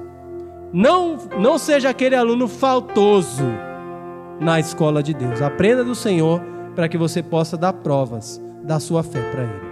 Não, 0.72 1.18
não 1.40 1.58
seja 1.58 1.90
aquele 1.90 2.14
aluno 2.14 2.46
faltoso 2.46 3.44
na 4.40 4.60
escola 4.60 5.02
de 5.02 5.12
Deus. 5.12 5.42
Aprenda 5.42 5.82
do 5.82 5.94
Senhor 5.94 6.40
para 6.74 6.88
que 6.88 6.96
você 6.96 7.22
possa 7.22 7.56
dar 7.56 7.72
provas 7.72 8.45
da 8.62 8.80
sua 8.80 9.02
fé 9.02 9.20
para 9.30 9.42
Ele. 9.42 9.66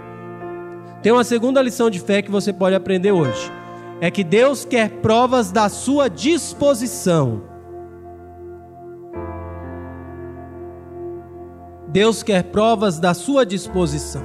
Tem 1.01 1.11
uma 1.11 1.23
segunda 1.23 1.61
lição 1.61 1.89
de 1.89 1.99
fé 1.99 2.21
que 2.21 2.31
você 2.31 2.51
pode 2.51 2.75
aprender 2.75 3.11
hoje. 3.11 3.51
É 4.01 4.09
que 4.09 4.23
Deus 4.23 4.65
quer 4.65 4.89
provas 4.89 5.51
da 5.51 5.69
sua 5.69 6.09
disposição. 6.09 7.43
Deus 11.87 12.23
quer 12.23 12.43
provas 12.45 12.99
da 12.99 13.13
sua 13.13 13.45
disposição. 13.45 14.23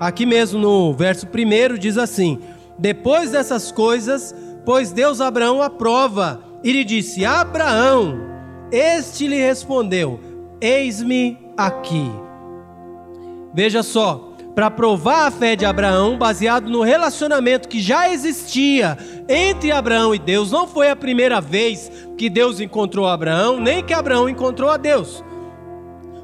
Aqui 0.00 0.24
mesmo 0.24 0.58
no 0.58 0.94
verso 0.94 1.26
1 1.26 1.78
diz 1.78 1.98
assim: 1.98 2.38
Depois 2.78 3.30
dessas 3.30 3.70
coisas, 3.70 4.34
pois 4.64 4.92
Deus 4.92 5.20
Abraão 5.20 5.60
a 5.60 5.68
prova, 5.68 6.42
e 6.62 6.72
lhe 6.72 6.84
disse: 6.84 7.24
Abraão, 7.24 8.18
este 8.72 9.26
lhe 9.26 9.36
respondeu: 9.36 10.18
Eis-me 10.60 11.38
aqui. 11.56 12.23
Veja 13.54 13.84
só, 13.84 14.32
para 14.52 14.68
provar 14.68 15.26
a 15.26 15.30
fé 15.30 15.54
de 15.54 15.64
Abraão, 15.64 16.18
baseado 16.18 16.68
no 16.68 16.82
relacionamento 16.82 17.68
que 17.68 17.80
já 17.80 18.10
existia 18.10 18.98
entre 19.28 19.70
Abraão 19.70 20.12
e 20.12 20.18
Deus, 20.18 20.50
não 20.50 20.66
foi 20.66 20.90
a 20.90 20.96
primeira 20.96 21.40
vez 21.40 21.90
que 22.18 22.28
Deus 22.28 22.58
encontrou 22.58 23.06
Abraão, 23.06 23.60
nem 23.60 23.82
que 23.82 23.94
Abraão 23.94 24.28
encontrou 24.28 24.70
a 24.70 24.76
Deus. 24.76 25.24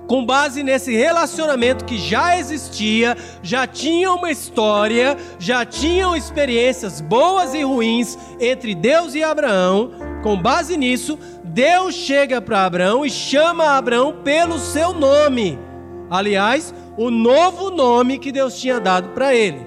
Com 0.08 0.26
base 0.26 0.64
nesse 0.64 0.92
relacionamento 0.96 1.84
que 1.84 1.96
já 1.96 2.36
existia, 2.36 3.16
já 3.44 3.64
tinha 3.64 4.10
uma 4.10 4.32
história, 4.32 5.16
já 5.38 5.64
tinham 5.64 6.16
experiências 6.16 7.00
boas 7.00 7.54
e 7.54 7.62
ruins 7.62 8.18
entre 8.40 8.74
Deus 8.74 9.14
e 9.14 9.22
Abraão. 9.22 9.92
Com 10.24 10.36
base 10.36 10.76
nisso, 10.76 11.16
Deus 11.44 11.94
chega 11.94 12.40
para 12.40 12.64
Abraão 12.64 13.06
e 13.06 13.10
chama 13.10 13.76
Abraão 13.76 14.16
pelo 14.24 14.58
seu 14.58 14.92
nome. 14.92 15.69
Aliás, 16.10 16.74
o 16.96 17.08
novo 17.08 17.70
nome 17.70 18.18
que 18.18 18.32
Deus 18.32 18.60
tinha 18.60 18.80
dado 18.80 19.10
para 19.10 19.34
ele. 19.34 19.64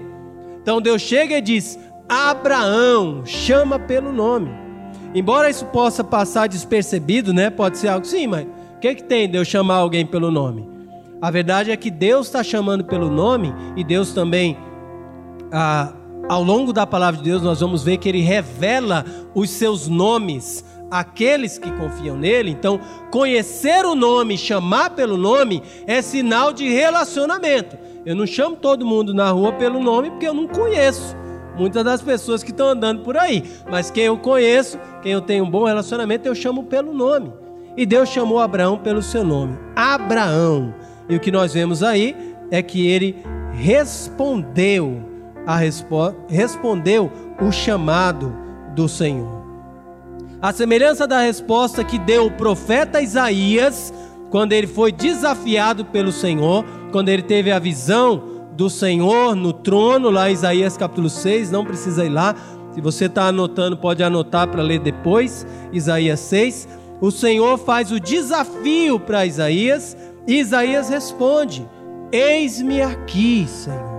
Então 0.62 0.82
Deus 0.82 1.01
chega 1.01 1.38
e 1.38 1.41
diz: 1.41 1.79
Abraão, 2.08 3.25
chama 3.25 3.79
pelo 3.79 4.12
nome. 4.12 4.51
Embora 5.15 5.49
isso 5.49 5.65
possa 5.67 6.03
passar 6.03 6.47
despercebido, 6.47 7.34
né? 7.34 7.49
Pode 7.49 7.77
ser 7.77 7.88
algo, 7.88 8.06
sim, 8.06 8.27
mas 8.27 8.45
o 8.45 8.79
que, 8.82 8.95
que 8.95 9.03
tem 9.03 9.29
Deus 9.29 9.47
chamar 9.47 9.75
alguém 9.75 10.06
pelo 10.06 10.29
nome? 10.29 10.67
A 11.21 11.32
verdade 11.32 11.71
é 11.71 11.77
que 11.77 11.89
Deus 11.89 12.27
está 12.27 12.43
chamando 12.43 12.84
pelo 12.84 13.10
nome 13.10 13.53
e 13.77 13.84
Deus 13.84 14.12
também, 14.12 14.58
ah, 15.51 15.93
ao 16.27 16.43
longo 16.43 16.73
da 16.73 16.86
palavra 16.86 17.17
de 17.21 17.29
Deus, 17.29 17.41
nós 17.41 17.62
vamos 17.62 17.84
ver 17.84 17.97
que 17.97 18.10
Ele 18.10 18.21
revela 18.21 19.06
os 19.34 19.49
seus 19.49 19.88
nomes 19.88 20.65
aqueles 20.99 21.58
que 21.58 21.71
confiam 21.71 22.15
nele. 22.15 22.51
Então, 22.51 22.79
conhecer 23.12 23.86
o 23.86 23.95
nome, 23.95 24.38
chamar 24.38 24.91
pelo 24.91 25.17
nome, 25.17 25.63
é 25.88 26.01
sinal 26.01 26.53
de 26.53 26.69
relacionamento. 26.69 27.77
Eu 28.06 28.15
não 28.15 28.27
chamo 28.27 28.56
todo 28.56 28.86
mundo 28.86 29.13
na 29.13 29.32
rua 29.32 29.53
pelo 29.53 29.82
nome 29.82 30.12
porque 30.12 30.27
eu 30.27 30.34
não 30.34 30.47
conheço 30.47 31.15
muitas 31.58 31.84
das 31.84 32.01
pessoas 32.01 32.43
que 32.43 32.51
estão 32.51 32.69
andando 32.69 33.03
por 33.03 33.17
aí. 33.17 33.43
Mas 33.69 33.89
quem 33.89 34.06
eu 34.06 34.17
conheço, 34.17 34.79
quem 35.01 35.12
eu 35.12 35.21
tenho 35.21 35.45
um 35.45 35.49
bom 35.49 35.65
relacionamento, 35.65 36.27
eu 36.27 36.36
chamo 36.36 36.63
pelo 36.63 36.93
nome. 36.93 37.34
E 37.75 37.86
Deus 37.86 38.10
chamou 38.10 38.39
Abraão 38.39 38.77
pelo 38.77 39.01
seu 39.01 39.23
nome, 39.23 39.58
Abraão. 39.75 40.75
E 41.10 41.15
o 41.15 41.19
que 41.19 41.32
nós 41.32 41.53
vemos 41.53 41.82
aí 41.82 42.15
é 42.51 42.62
que 42.62 42.88
ele 42.88 43.17
respondeu 43.51 45.12
a 45.45 45.58
respo 45.58 46.15
respondeu 46.29 47.12
o 47.41 47.51
chamado 47.51 48.34
do 48.75 48.88
Senhor. 48.88 49.42
A 50.43 50.51
semelhança 50.51 51.08
da 51.08 51.21
resposta 51.21 51.86
que 51.86 51.97
deu 51.97 52.25
o 52.25 52.32
profeta 52.32 53.01
Isaías 53.01 53.93
quando 54.29 54.51
ele 54.51 54.67
foi 54.67 54.91
desafiado 54.91 55.86
pelo 55.86 56.12
Senhor, 56.12 56.65
quando 56.91 57.08
ele 57.08 57.21
teve 57.21 57.49
a 57.49 57.58
visão 57.60 58.49
do 58.51 58.69
Senhor 58.69 59.38
no 59.38 59.53
trono, 59.53 60.10
lá 60.10 60.29
Isaías 60.29 60.75
capítulo 60.75 61.10
6, 61.10 61.49
não 61.49 61.63
precisa 61.63 62.03
ir 62.03 62.10
lá. 62.10 62.36
Se 62.73 62.82
você 62.82 63.06
está 63.06 63.27
anotando, 63.27 63.77
pode 63.77 64.03
anotar 64.03 64.49
para 64.49 64.62
ler 64.62 64.79
depois, 64.79 65.47
Isaías 65.71 66.19
6. 66.19 66.67
O 66.99 67.10
Senhor 67.10 67.58
faz 67.58 67.89
o 67.89 67.97
desafio 67.97 68.99
para 68.99 69.25
Isaías 69.25 69.95
e 70.27 70.39
Isaías 70.39 70.89
responde: 70.89 71.65
Eis-me 72.12 72.82
aqui, 72.82 73.47
Senhor. 73.47 73.93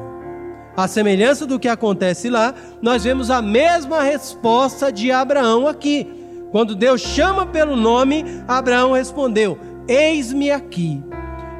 A 0.76 0.87
semelhança 0.87 1.46
do 1.46 1.59
que 1.59 1.68
acontece 1.68 2.28
lá, 2.28 2.54
nós 2.83 3.02
vemos 3.02 3.30
a 3.30 3.40
mesma 3.40 4.02
resposta 4.02 4.92
de 4.92 5.11
Abraão 5.11 5.66
aqui. 5.66 6.22
Quando 6.54 6.76
Deus 6.76 7.00
chama 7.00 7.44
pelo 7.44 7.74
nome, 7.74 8.24
Abraão 8.46 8.92
respondeu: 8.92 9.58
Eis-me 9.88 10.52
aqui. 10.52 11.02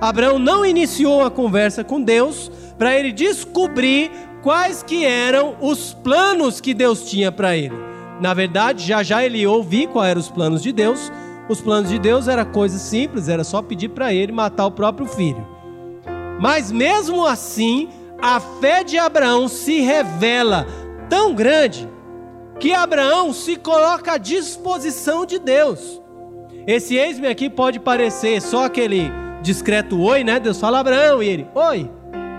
Abraão 0.01 0.39
não 0.39 0.65
iniciou 0.65 1.25
a 1.25 1.33
conversa 1.33 1.83
com 1.83 2.01
Deus 2.01 2.49
para 2.79 2.97
ele 2.97 3.11
descobrir 3.11 4.13
quais 4.41 4.85
que 4.85 5.05
eram 5.05 5.57
os 5.61 5.93
planos 5.93 6.61
que 6.61 6.73
Deus 6.73 7.11
tinha 7.11 7.33
para 7.33 7.57
ele. 7.57 7.75
Na 8.21 8.33
verdade, 8.35 8.87
já 8.87 9.03
já 9.03 9.25
ele 9.25 9.45
ouviu 9.45 9.89
quais 9.89 10.11
eram 10.13 10.21
os 10.21 10.31
planos 10.31 10.63
de 10.63 10.71
Deus. 10.71 11.11
Os 11.49 11.61
planos 11.61 11.91
de 11.91 11.99
Deus 11.99 12.29
era 12.29 12.45
coisa 12.45 12.79
simples, 12.79 13.29
era 13.29 13.43
só 13.43 13.61
pedir 13.61 13.89
para 13.89 14.15
ele 14.15 14.31
matar 14.31 14.67
o 14.67 14.71
próprio 14.71 15.09
filho. 15.09 15.45
Mas 16.39 16.71
mesmo 16.71 17.27
assim, 17.27 17.89
a 18.23 18.39
fé 18.39 18.85
de 18.85 18.97
Abraão 18.97 19.49
se 19.49 19.81
revela 19.81 20.65
tão 21.11 21.35
grande 21.35 21.93
que 22.59 22.73
Abraão 22.73 23.33
se 23.33 23.57
coloca 23.57 24.13
à 24.13 24.19
disposição 24.19 25.27
de 25.27 25.39
Deus. 25.39 26.01
Esse 26.67 26.97
eis-me 26.97 27.27
aqui 27.27 27.51
pode 27.51 27.79
parecer 27.79 28.41
só 28.41 28.65
aquele 28.65 29.11
discreto 29.43 30.01
oi, 30.01 30.25
né? 30.25 30.41
Deus 30.41 30.59
fala 30.59 30.81
Abraão 30.81 31.23
e 31.23 31.29
ele, 31.29 31.47
oi, 31.55 31.91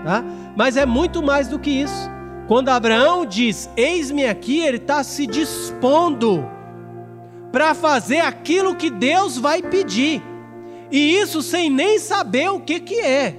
tá? 0.04 0.24
Mas 0.56 0.76
é 0.76 0.84
muito 0.84 1.22
mais 1.22 1.48
do 1.48 1.58
que 1.58 1.70
isso. 1.70 2.10
Quando 2.48 2.68
Abraão 2.68 3.26
diz 3.26 3.70
eis-me 3.76 4.26
aqui, 4.26 4.60
ele 4.60 4.78
está 4.78 5.02
se 5.04 5.26
dispondo 5.26 6.44
para 7.52 7.74
fazer 7.74 8.20
aquilo 8.20 8.74
que 8.74 8.90
Deus 8.90 9.38
vai 9.38 9.62
pedir. 9.62 10.22
E 10.90 11.16
isso 11.16 11.42
sem 11.42 11.70
nem 11.70 11.98
saber 11.98 12.50
o 12.50 12.60
que, 12.60 12.80
que 12.80 13.00
é. 13.00 13.36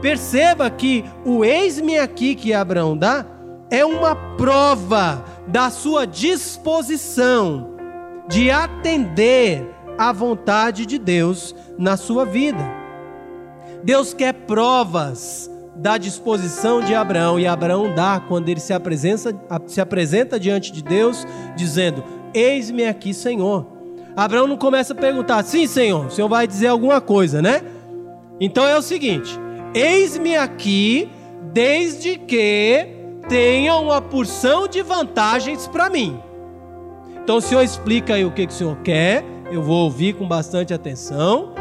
Perceba 0.00 0.68
que 0.68 1.04
o 1.24 1.44
eis-me 1.44 1.98
aqui 1.98 2.34
que 2.34 2.52
Abraão 2.52 2.96
dá 2.96 3.24
é 3.72 3.86
uma 3.86 4.14
prova 4.14 5.24
da 5.48 5.70
sua 5.70 6.06
disposição 6.06 7.74
de 8.28 8.50
atender 8.50 9.66
à 9.96 10.12
vontade 10.12 10.84
de 10.84 10.98
Deus 10.98 11.54
na 11.78 11.96
sua 11.96 12.26
vida. 12.26 12.62
Deus 13.82 14.12
quer 14.12 14.34
provas 14.34 15.50
da 15.74 15.96
disposição 15.96 16.82
de 16.82 16.94
Abraão 16.94 17.40
e 17.40 17.46
Abraão 17.46 17.94
dá 17.94 18.20
quando 18.20 18.50
ele 18.50 18.60
se 18.60 18.74
apresenta, 18.74 19.34
se 19.66 19.80
apresenta 19.80 20.38
diante 20.38 20.70
de 20.70 20.82
Deus, 20.82 21.26
dizendo: 21.56 22.04
Eis-me 22.34 22.84
aqui, 22.84 23.14
Senhor. 23.14 23.66
Abraão 24.14 24.46
não 24.46 24.58
começa 24.58 24.92
a 24.92 24.96
perguntar: 24.96 25.42
Sim, 25.44 25.66
Senhor, 25.66 26.08
o 26.08 26.10
Senhor 26.10 26.28
vai 26.28 26.46
dizer 26.46 26.66
alguma 26.66 27.00
coisa, 27.00 27.40
né? 27.40 27.62
Então 28.38 28.68
é 28.68 28.76
o 28.76 28.82
seguinte: 28.82 29.40
Eis-me 29.74 30.36
aqui, 30.36 31.10
desde 31.54 32.18
que 32.18 33.00
tenha 33.28 33.76
uma 33.76 34.00
porção 34.00 34.66
de 34.66 34.82
vantagens 34.82 35.66
para 35.66 35.88
mim. 35.88 36.20
Então 37.22 37.36
o 37.36 37.40
Senhor 37.40 37.62
explica 37.62 38.14
aí 38.14 38.24
o 38.24 38.30
que, 38.30 38.46
que 38.46 38.52
o 38.52 38.56
Senhor 38.56 38.76
quer, 38.78 39.24
eu 39.50 39.62
vou 39.62 39.84
ouvir 39.84 40.14
com 40.14 40.26
bastante 40.26 40.74
atenção. 40.74 41.54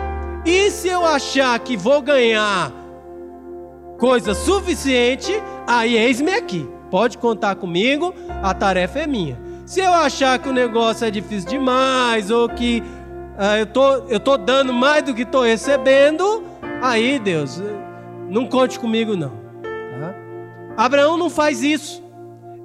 E 0.46 0.72
se 0.72 0.88
eu 0.88 1.06
achar 1.06 1.58
que 1.60 1.78
vou 1.78 2.02
ganhar 2.02 2.72
coisa 4.00 4.34
suficiente, 4.34 5.32
aí 5.68 5.96
eis-me 5.96 6.34
aqui. 6.34 6.68
Pode 6.90 7.18
contar 7.20 7.56
comigo, 7.56 8.14
a 8.42 8.54
tarefa 8.54 9.00
é 9.00 9.08
minha. 9.08 9.40
Se 9.66 9.80
eu 9.80 9.94
achar 9.94 10.40
que 10.40 10.50
o 10.50 10.54
negócio 10.54 11.06
é 11.06 11.12
difícil 11.12 11.50
demais, 11.50 12.32
ou 12.32 12.50
que 12.50 12.82
uh, 13.38 13.58
eu, 13.60 13.66
tô, 13.68 13.96
eu 14.10 14.20
tô 14.20 14.36
dando 14.36 14.74
mais 14.74 15.04
do 15.04 15.14
que 15.14 15.22
estou 15.22 15.44
recebendo, 15.44 16.44
aí 16.82 17.20
Deus, 17.20 17.62
não 18.28 18.46
conte 18.48 18.80
comigo 18.80 19.16
não. 19.16 19.41
Abraão 20.82 21.16
não 21.16 21.30
faz 21.30 21.62
isso. 21.62 22.04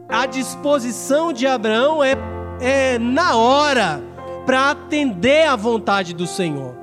A 0.08 0.24
disposição 0.24 1.34
de 1.34 1.46
Abraão 1.46 2.02
é, 2.02 2.14
é 2.60 2.98
na 2.98 3.36
hora 3.36 4.02
para 4.46 4.70
atender 4.70 5.46
à 5.46 5.54
vontade 5.54 6.14
do 6.14 6.26
Senhor, 6.26 6.74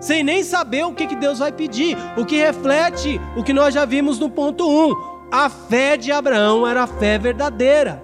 sem 0.00 0.22
nem 0.22 0.42
saber 0.42 0.86
o 0.86 0.94
que, 0.94 1.06
que 1.06 1.14
Deus 1.14 1.40
vai 1.40 1.52
pedir, 1.52 1.94
o 2.16 2.24
que 2.24 2.38
reflete 2.38 3.20
o 3.36 3.42
que 3.42 3.52
nós 3.52 3.74
já 3.74 3.84
vimos 3.84 4.18
no 4.18 4.30
ponto 4.30 4.66
1. 4.66 5.28
A 5.30 5.50
fé 5.50 5.98
de 5.98 6.10
Abraão 6.10 6.66
era 6.66 6.84
a 6.84 6.86
fé 6.86 7.18
verdadeira. 7.18 8.02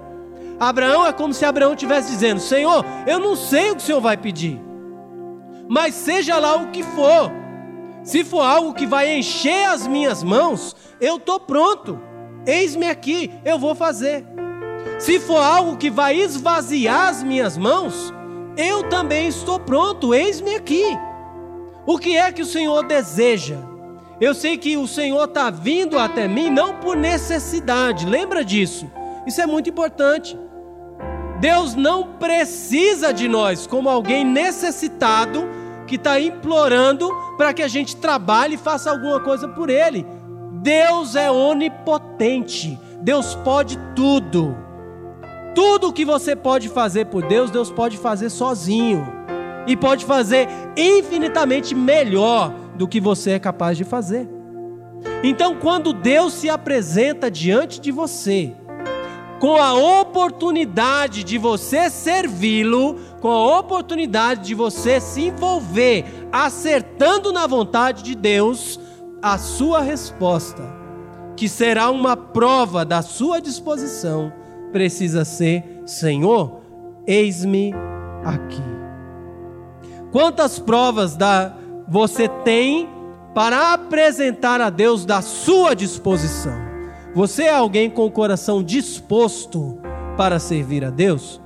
Abraão 0.61 1.07
é 1.07 1.13
como 1.13 1.33
se 1.33 1.47
Abraão 1.47 1.73
estivesse 1.73 2.11
dizendo: 2.11 2.39
Senhor, 2.39 2.85
eu 3.07 3.19
não 3.19 3.35
sei 3.35 3.71
o 3.71 3.77
que 3.77 3.83
o 3.83 3.87
Senhor 3.87 4.01
vai 4.03 4.19
pedir, 4.19 4.61
mas 5.67 5.95
seja 5.95 6.39
lá 6.39 6.57
o 6.57 6.71
que 6.71 6.83
for, 6.83 7.33
se 8.03 8.23
for 8.25 8.43
algo 8.43 8.75
que 8.75 8.87
vai 8.87 9.17
encher 9.17 9.69
as 9.69 9.87
minhas 9.87 10.23
mãos, 10.23 10.77
eu 11.01 11.17
estou 11.17 11.41
pronto. 11.41 12.13
Eis-me 12.47 12.89
aqui, 12.89 13.33
eu 13.45 13.59
vou 13.59 13.75
fazer. 13.75 14.25
Se 14.99 15.19
for 15.19 15.43
algo 15.43 15.77
que 15.77 15.91
vai 15.91 16.17
esvaziar 16.17 17.09
as 17.09 17.23
minhas 17.23 17.57
mãos, 17.57 18.13
eu 18.57 18.89
também 18.89 19.29
estou 19.29 19.59
pronto, 19.59 20.15
eis-me 20.15 20.55
aqui. 20.55 20.85
O 21.87 21.99
que 21.99 22.17
é 22.17 22.31
que 22.33 22.43
o 22.43 22.47
Senhor 22.47 22.87
deseja? 22.87 23.57
Eu 24.21 24.35
sei 24.35 24.57
que 24.57 24.77
o 24.77 24.87
Senhor 24.87 25.25
está 25.25 25.51
vindo 25.51 25.99
até 25.99 26.29
mim 26.29 26.49
não 26.49 26.77
por 26.77 26.97
necessidade, 26.97 28.07
lembra 28.07 28.45
disso? 28.45 28.91
Isso 29.27 29.41
é 29.41 29.47
muito 29.47 29.69
importante. 29.69 30.39
Deus 31.41 31.75
não 31.75 32.15
precisa 32.15 33.13
de 33.13 33.29
nós 33.29 33.67
como 33.67 33.89
alguém 33.89 34.25
necessitado 34.25 35.45
que 35.87 35.97
está 35.97 36.19
implorando 36.19 37.11
para 37.37 37.53
que 37.53 37.63
a 37.63 37.69
gente 37.69 37.97
trabalhe 37.97 38.55
e 38.55 38.59
faça 38.59 38.91
alguma 38.91 39.21
coisa 39.21 39.49
por 39.49 39.69
Ele. 39.69 40.07
Deus 40.65 41.15
é 41.15 41.31
onipotente, 41.31 42.81
Deus 43.03 43.35
pode 43.35 43.79
tudo. 43.95 44.57
Tudo 45.55 45.93
que 45.93 46.07
você 46.07 46.35
pode 46.35 46.71
fazer 46.71 47.05
por 47.05 47.23
Deus, 47.29 47.51
Deus 47.51 47.71
pode 47.71 47.99
fazer 47.99 48.31
sozinho. 48.31 49.07
E 49.67 49.77
pode 49.77 50.07
fazer 50.07 50.49
infinitamente 50.75 51.75
melhor 51.75 52.51
do 52.77 52.89
que 52.89 52.99
você 52.99 53.33
é 53.33 53.39
capaz 53.39 53.77
de 53.77 53.85
fazer. 53.85 54.27
Então, 55.23 55.55
quando 55.57 55.93
Deus 55.93 56.33
se 56.33 56.49
apresenta 56.49 57.31
diante 57.31 57.79
de 57.79 57.93
você, 57.93 58.55
com 59.41 59.57
a 59.57 59.75
oportunidade 59.75 61.25
de 61.25 61.37
você 61.37 61.91
servi-lo, 61.91 62.99
com 63.21 63.29
a 63.31 63.59
oportunidade 63.59 64.47
de 64.47 64.55
você 64.55 64.99
se 64.99 65.25
envolver, 65.25 66.07
acertando 66.33 67.35
na 67.35 67.47
vontade 67.47 68.03
de 68.03 68.15
Deus, 68.15 68.81
a 69.25 69.39
sua 69.39 69.81
resposta, 69.81 70.63
que 71.35 71.49
será 71.49 71.91
uma 71.91 72.15
prova 72.15 72.85
da 72.85 73.01
sua 73.01 73.41
disposição, 73.41 74.31
precisa 74.71 75.25
ser: 75.25 75.81
Senhor, 75.87 76.61
eis-me 77.07 77.73
aqui. 78.23 78.63
Quantas 80.13 80.59
provas 80.59 81.17
da, 81.17 81.57
você 81.89 82.29
tem 82.29 82.87
para 83.35 83.73
apresentar 83.73 84.61
a 84.61 84.69
Deus 84.69 85.07
da 85.07 85.23
sua 85.23 85.73
disposição? 85.73 86.59
Você 87.15 87.45
é 87.45 87.55
alguém 87.55 87.89
com 87.89 88.05
o 88.05 88.11
coração 88.11 88.63
disposto 88.63 89.79
para 90.19 90.39
servir 90.39 90.85
a 90.85 90.91
Deus? 90.91 91.41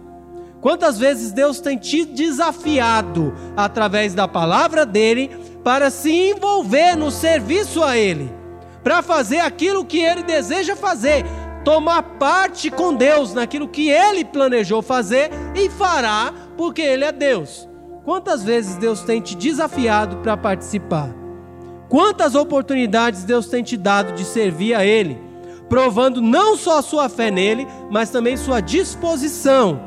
Quantas 0.61 0.99
vezes 0.99 1.31
Deus 1.31 1.61
tem 1.61 1.79
te 1.79 2.05
desafiado 2.05 3.33
através 3.57 4.15
da 4.15 4.27
palavra 4.27 4.85
dele 4.85 5.31
para 5.69 5.91
se 5.91 6.11
envolver 6.11 6.97
no 6.97 7.11
serviço 7.11 7.85
a 7.85 7.95
ele, 7.95 8.33
para 8.83 9.03
fazer 9.03 9.41
aquilo 9.41 9.85
que 9.85 9.99
ele 9.99 10.23
deseja 10.23 10.75
fazer, 10.75 11.27
tomar 11.63 12.03
parte 12.03 12.71
com 12.71 12.95
Deus 12.95 13.35
naquilo 13.35 13.69
que 13.69 13.91
ele 13.91 14.25
planejou 14.25 14.81
fazer 14.81 15.29
e 15.55 15.69
fará, 15.69 16.33
porque 16.57 16.81
ele 16.81 17.05
é 17.05 17.13
Deus. 17.13 17.69
Quantas 18.03 18.43
vezes 18.43 18.77
Deus 18.77 19.03
tem 19.03 19.21
te 19.21 19.37
desafiado 19.37 20.17
para 20.23 20.39
participar? 20.39 21.15
Quantas 21.91 22.35
oportunidades 22.35 23.25
Deus 23.25 23.47
tem 23.47 23.63
te 23.63 23.77
dado 23.77 24.15
de 24.15 24.25
servir 24.25 24.73
a 24.73 24.87
ele? 24.87 25.21
provando 25.69 26.23
não 26.23 26.57
só 26.57 26.79
a 26.79 26.83
sua 26.83 27.11
fé 27.11 27.31
nele, 27.31 27.67
mas 27.91 28.09
também 28.09 28.39
sua 28.39 28.63
disposição 28.63 29.79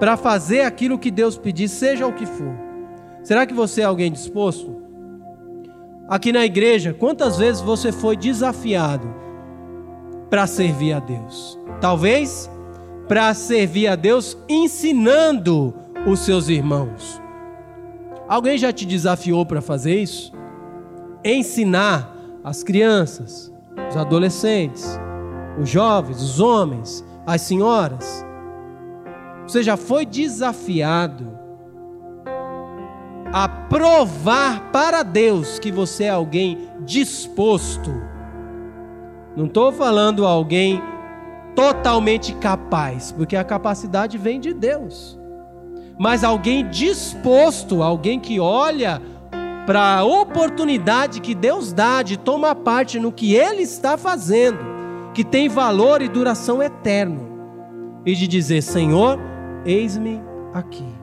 para 0.00 0.16
fazer 0.16 0.62
aquilo 0.62 0.98
que 0.98 1.10
Deus 1.10 1.36
pedir, 1.36 1.68
seja 1.68 2.06
o 2.06 2.12
que 2.14 2.24
for. 2.24 2.54
Será 3.22 3.44
que 3.44 3.52
você 3.52 3.82
é 3.82 3.84
alguém 3.84 4.10
disposto? 4.10 4.73
Aqui 6.08 6.32
na 6.32 6.44
igreja, 6.44 6.92
quantas 6.92 7.38
vezes 7.38 7.62
você 7.62 7.90
foi 7.90 8.16
desafiado 8.16 9.08
para 10.28 10.46
servir 10.46 10.92
a 10.92 11.00
Deus? 11.00 11.58
Talvez 11.80 12.50
para 13.08 13.32
servir 13.32 13.88
a 13.88 13.96
Deus 13.96 14.36
ensinando 14.48 15.74
os 16.06 16.20
seus 16.20 16.48
irmãos. 16.48 17.20
Alguém 18.28 18.58
já 18.58 18.72
te 18.72 18.84
desafiou 18.84 19.46
para 19.46 19.62
fazer 19.62 20.00
isso? 20.02 20.32
Ensinar 21.24 22.14
as 22.42 22.62
crianças, 22.62 23.52
os 23.88 23.96
adolescentes, 23.96 24.98
os 25.58 25.68
jovens, 25.68 26.22
os 26.22 26.38
homens, 26.38 27.04
as 27.26 27.40
senhoras. 27.40 28.24
Você 29.46 29.62
já 29.62 29.76
foi 29.76 30.04
desafiado 30.04 31.33
a 33.34 33.48
provar 33.48 34.70
para 34.70 35.02
Deus 35.02 35.58
que 35.58 35.72
você 35.72 36.04
é 36.04 36.10
alguém 36.10 36.68
disposto. 36.82 37.92
Não 39.36 39.46
estou 39.46 39.72
falando 39.72 40.24
alguém 40.24 40.80
totalmente 41.56 42.32
capaz, 42.36 43.10
porque 43.10 43.34
a 43.34 43.42
capacidade 43.42 44.16
vem 44.16 44.38
de 44.38 44.54
Deus. 44.54 45.18
Mas 45.98 46.22
alguém 46.22 46.68
disposto, 46.68 47.82
alguém 47.82 48.20
que 48.20 48.38
olha 48.38 49.02
para 49.66 49.96
a 49.98 50.04
oportunidade 50.04 51.20
que 51.20 51.34
Deus 51.34 51.72
dá 51.72 52.02
de 52.02 52.16
tomar 52.16 52.54
parte 52.54 53.00
no 53.00 53.10
que 53.10 53.34
Ele 53.34 53.62
está 53.62 53.96
fazendo, 53.96 54.60
que 55.12 55.24
tem 55.24 55.48
valor 55.48 56.00
e 56.02 56.08
duração 56.08 56.62
eterno, 56.62 57.28
e 58.06 58.14
de 58.14 58.28
dizer: 58.28 58.62
Senhor, 58.62 59.18
eis-me 59.66 60.22
aqui. 60.52 60.93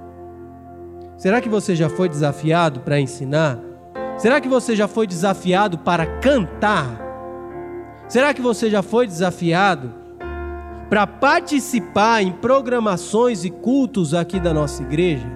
Será 1.22 1.40
que 1.40 1.48
você 1.48 1.76
já 1.76 1.88
foi 1.88 2.10
desafiado 2.10 2.80
para 2.80 3.00
ensinar? 3.00 3.60
Será 4.18 4.42
que 4.42 4.48
você 4.48 4.76
já 4.76 4.88
foi 4.88 5.06
desafiado 5.06 5.78
para 5.78 6.20
cantar? 6.20 7.00
Será 8.08 8.34
que 8.34 8.42
você 8.42 8.72
já 8.72 8.82
foi 8.82 9.06
desafiado 9.06 9.94
para 10.90 11.06
participar 11.06 12.24
em 12.24 12.32
programações 12.32 13.46
e 13.46 13.52
cultos 13.52 14.16
aqui 14.16 14.40
da 14.40 14.52
nossa 14.52 14.82
igreja, 14.82 15.32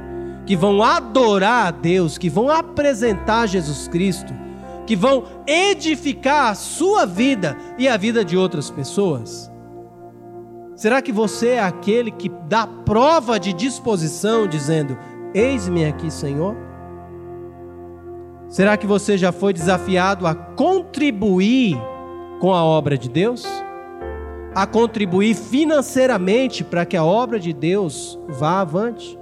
que 0.48 0.56
vão 0.56 0.82
adorar 0.82 1.68
a 1.68 1.72
Deus, 1.72 2.18
que 2.18 2.32
vão 2.32 2.50
apresentar 2.50 3.46
Jesus 3.46 3.88
Cristo, 3.88 4.34
que 4.88 4.96
vão 4.96 5.24
edificar 5.46 6.50
a 6.50 6.56
sua 6.56 7.06
vida 7.06 7.56
e 7.78 7.88
a 7.88 7.96
vida 7.96 8.26
de 8.26 8.36
outras 8.36 8.72
pessoas? 8.72 9.52
Será 10.76 11.00
que 11.00 11.12
você 11.12 11.50
é 11.50 11.64
aquele 11.64 12.10
que 12.10 12.30
dá 12.50 12.66
prova 12.66 13.40
de 13.40 13.54
disposição, 13.54 14.48
dizendo: 14.48 14.98
Eis-me 15.36 15.84
aqui, 15.84 16.10
Senhor? 16.10 16.56
Será 18.48 18.78
que 18.78 18.88
você 18.88 19.18
já 19.18 19.34
foi 19.34 19.52
desafiado 19.52 20.26
a 20.26 20.34
contribuir 20.34 21.78
com 22.40 22.54
a 22.54 22.64
obra 22.64 22.98
de 22.98 23.10
Deus? 23.10 23.46
A 24.56 24.66
contribuir 24.66 25.36
financeiramente 25.36 26.64
para 26.64 26.86
que 26.86 26.96
a 26.96 27.04
obra 27.04 27.38
de 27.38 27.52
Deus 27.52 28.18
vá 28.30 28.62
avante? 28.62 29.20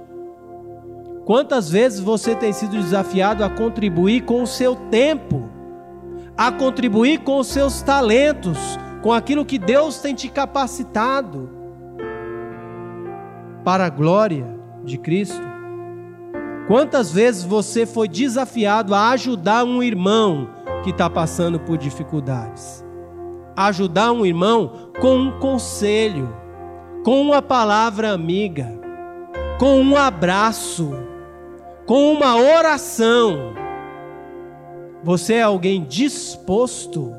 Quantas 1.24 1.68
vezes 1.68 1.98
você 1.98 2.36
tem 2.36 2.52
sido 2.52 2.76
desafiado 2.76 3.42
a 3.42 3.50
contribuir 3.50 4.20
com 4.20 4.40
o 4.40 4.46
seu 4.46 4.76
tempo, 4.76 5.48
a 6.36 6.52
contribuir 6.52 7.24
com 7.24 7.40
os 7.40 7.48
seus 7.48 7.82
talentos, 7.82 8.78
com 9.02 9.12
aquilo 9.12 9.44
que 9.44 9.58
Deus 9.58 9.98
tem 9.98 10.14
te 10.14 10.28
capacitado 10.28 11.50
para 13.64 13.86
a 13.86 13.90
glória 13.90 14.46
de 14.84 14.96
Cristo? 14.96 15.53
Quantas 16.66 17.12
vezes 17.12 17.44
você 17.44 17.84
foi 17.86 18.08
desafiado 18.08 18.94
a 18.94 19.10
ajudar 19.10 19.64
um 19.64 19.82
irmão 19.82 20.48
que 20.82 20.90
está 20.90 21.08
passando 21.10 21.60
por 21.60 21.76
dificuldades? 21.76 22.84
Ajudar 23.56 24.12
um 24.12 24.24
irmão 24.24 24.90
com 25.00 25.16
um 25.16 25.38
conselho, 25.38 26.34
com 27.04 27.20
uma 27.20 27.40
palavra 27.40 28.12
amiga, 28.12 28.72
com 29.58 29.80
um 29.80 29.96
abraço 29.96 30.92
com 31.86 32.12
uma 32.12 32.36
oração, 32.36 33.52
você 35.02 35.34
é 35.34 35.42
alguém 35.42 35.84
disposto 35.84 37.12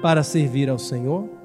para 0.00 0.22
servir 0.22 0.70
ao 0.70 0.78
Senhor? 0.78 1.39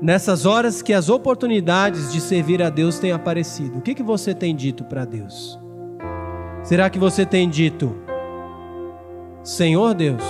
Nessas 0.00 0.44
horas 0.44 0.82
que 0.82 0.92
as 0.92 1.08
oportunidades 1.08 2.12
de 2.12 2.20
servir 2.20 2.62
a 2.62 2.68
Deus 2.68 2.98
têm 2.98 3.12
aparecido, 3.12 3.78
o 3.78 3.82
que, 3.82 3.94
que 3.94 4.02
você 4.02 4.34
tem 4.34 4.54
dito 4.54 4.84
para 4.84 5.04
Deus? 5.04 5.58
Será 6.62 6.90
que 6.90 6.98
você 6.98 7.24
tem 7.24 7.48
dito, 7.48 7.96
Senhor 9.42 9.94
Deus, 9.94 10.22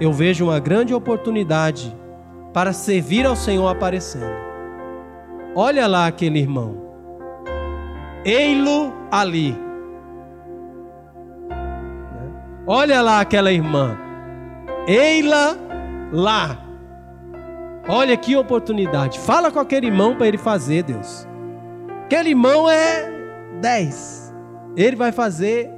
eu 0.00 0.12
vejo 0.12 0.46
uma 0.46 0.58
grande 0.58 0.94
oportunidade 0.94 1.94
para 2.54 2.72
servir 2.72 3.26
ao 3.26 3.36
Senhor 3.36 3.68
aparecendo. 3.68 4.32
Olha 5.54 5.86
lá 5.86 6.06
aquele 6.06 6.38
irmão. 6.38 6.80
Ei-lo 8.24 8.92
ali. 9.10 9.56
Olha 12.66 13.02
lá 13.02 13.20
aquela 13.20 13.52
irmã. 13.52 13.98
Ei-la 14.86 15.56
lá. 16.12 16.69
Olha 17.90 18.16
que 18.16 18.36
oportunidade. 18.36 19.18
Fala 19.18 19.50
com 19.50 19.58
aquele 19.58 19.86
irmão 19.86 20.16
para 20.16 20.28
ele 20.28 20.38
fazer, 20.38 20.84
Deus. 20.84 21.26
Aquele 22.04 22.30
irmão 22.30 22.70
é 22.70 23.10
10. 23.60 24.34
Ele 24.76 24.96
vai 24.96 25.12
fazer 25.12 25.68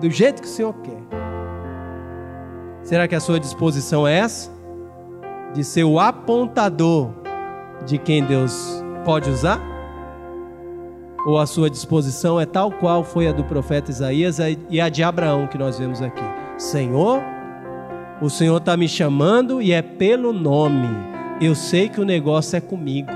do 0.00 0.10
jeito 0.10 0.40
que 0.42 0.48
o 0.48 0.50
Senhor 0.50 0.74
quer. 0.82 1.02
Será 2.82 3.06
que 3.06 3.14
a 3.14 3.20
sua 3.20 3.38
disposição 3.38 4.06
é 4.06 4.18
essa? 4.18 4.54
de 5.54 5.62
ser 5.62 5.84
o 5.84 6.00
apontador 6.00 7.10
de 7.86 7.96
quem 7.96 8.24
Deus 8.24 8.84
pode 9.04 9.30
usar? 9.30 9.60
Ou 11.24 11.38
a 11.38 11.46
sua 11.46 11.70
disposição 11.70 12.38
é 12.38 12.44
tal 12.44 12.70
qual 12.70 13.02
foi 13.02 13.28
a 13.28 13.32
do 13.32 13.44
profeta 13.44 13.90
Isaías 13.90 14.38
e 14.68 14.80
a 14.80 14.88
de 14.90 15.02
Abraão 15.02 15.46
que 15.46 15.56
nós 15.56 15.78
vemos 15.78 16.02
aqui? 16.02 16.22
Senhor, 16.58 17.22
o 18.24 18.30
Senhor 18.30 18.56
está 18.56 18.74
me 18.74 18.88
chamando 18.88 19.60
e 19.60 19.70
é 19.70 19.82
pelo 19.82 20.32
nome. 20.32 20.88
Eu 21.42 21.54
sei 21.54 21.90
que 21.90 22.00
o 22.00 22.04
negócio 22.06 22.56
é 22.56 22.60
comigo. 22.60 23.10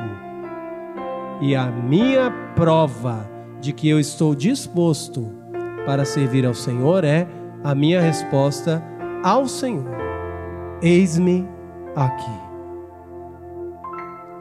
E 1.41 1.57
a 1.57 1.67
minha 1.67 2.31
prova 2.55 3.27
de 3.59 3.73
que 3.73 3.89
eu 3.89 3.99
estou 3.99 4.35
disposto 4.35 5.33
para 5.87 6.05
servir 6.05 6.45
ao 6.45 6.53
Senhor 6.53 7.05
é 7.05 7.27
a 7.65 7.75
minha 7.75 8.03
resposta 8.03 8.83
ao 9.25 9.49
Senhor. 9.49 9.89
Eis-me 10.83 11.49
aqui. 11.97 12.31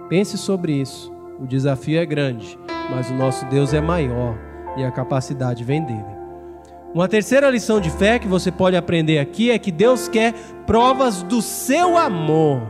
Pense 0.10 0.38
sobre 0.38 0.74
isso. 0.74 1.14
O 1.40 1.48
desafio 1.48 2.00
é 2.00 2.06
grande, 2.06 2.60
mas 2.90 3.10
o 3.10 3.14
nosso 3.14 3.46
Deus 3.46 3.74
é 3.74 3.80
maior 3.80 4.38
e 4.76 4.84
a 4.84 4.92
capacidade 4.92 5.64
vem 5.64 5.84
dele. 5.86 6.17
Uma 6.94 7.08
terceira 7.08 7.50
lição 7.50 7.80
de 7.82 7.90
fé 7.92 8.18
que 8.18 8.28
você 8.28 8.52
pode 8.52 8.76
aprender 8.76 9.20
aqui 9.20 9.52
é 9.52 9.60
que 9.60 9.72
Deus 9.72 10.08
quer 10.08 10.34
provas 10.66 11.22
do 11.22 11.42
seu 11.42 11.98
amor. 11.98 12.62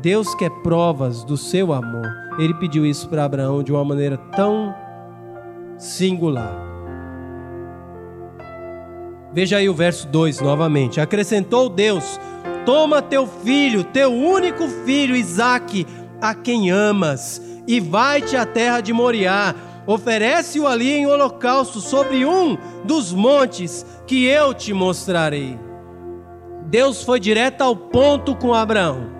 Deus 0.00 0.34
quer 0.34 0.50
provas 0.62 1.24
do 1.24 1.36
seu 1.36 1.72
amor. 1.72 2.06
Ele 2.38 2.54
pediu 2.54 2.86
isso 2.86 3.08
para 3.08 3.24
Abraão 3.24 3.62
de 3.62 3.72
uma 3.72 3.84
maneira 3.84 4.16
tão 4.16 4.74
singular. 5.76 6.56
Veja 9.32 9.58
aí 9.58 9.68
o 9.68 9.74
verso 9.74 10.08
2 10.08 10.40
novamente. 10.40 11.00
Acrescentou 11.00 11.68
Deus: 11.68 12.18
Toma 12.64 13.02
teu 13.02 13.26
filho, 13.26 13.84
teu 13.84 14.12
único 14.12 14.66
filho, 14.68 15.14
Isaque, 15.14 15.86
a 16.20 16.34
quem 16.34 16.70
amas, 16.70 17.42
e 17.66 17.78
vai-te 17.78 18.36
à 18.36 18.46
terra 18.46 18.80
de 18.80 18.92
Moriá. 18.92 19.54
Oferece-o 19.88 20.66
ali 20.66 20.92
em 20.92 21.06
holocausto 21.06 21.80
sobre 21.80 22.24
um 22.24 22.56
dos 22.84 23.12
montes 23.12 23.84
que 24.06 24.26
eu 24.26 24.54
te 24.54 24.72
mostrarei. 24.72 25.58
Deus 26.66 27.02
foi 27.02 27.18
direto 27.18 27.62
ao 27.62 27.74
ponto 27.74 28.36
com 28.36 28.54
Abraão. 28.54 29.10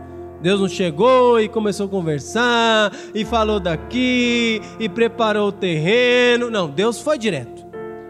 Deus 0.41 0.61
não 0.61 0.69
chegou 0.69 1.41
e 1.41 1.49
começou 1.49 1.87
a 1.87 1.89
conversar, 1.89 2.93
e 3.12 3.25
falou 3.25 3.59
daqui, 3.59 4.61
e 4.79 4.89
preparou 4.89 5.49
o 5.49 5.53
terreno. 5.53 6.51
Não, 6.51 6.69
Deus 6.69 7.01
foi 7.01 7.19
direto. 7.19 7.66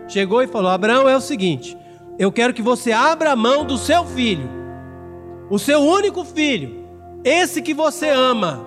Chegou 0.09 0.43
e 0.43 0.47
falou: 0.47 0.71
Abraão, 0.71 1.09
é 1.09 1.17
o 1.17 1.23
seguinte, 1.23 1.79
eu 2.19 2.31
quero 2.31 2.53
que 2.53 2.61
você 2.61 2.93
abra 2.93 3.33
a 3.33 3.37
mão 3.37 3.65
do 3.65 3.79
seu 3.79 4.05
filho 4.05 4.59
o 5.51 5.59
seu 5.59 5.81
único 5.81 6.25
filho, 6.25 6.85
esse 7.25 7.63
que 7.63 7.73
você 7.73 8.11
ama, 8.11 8.67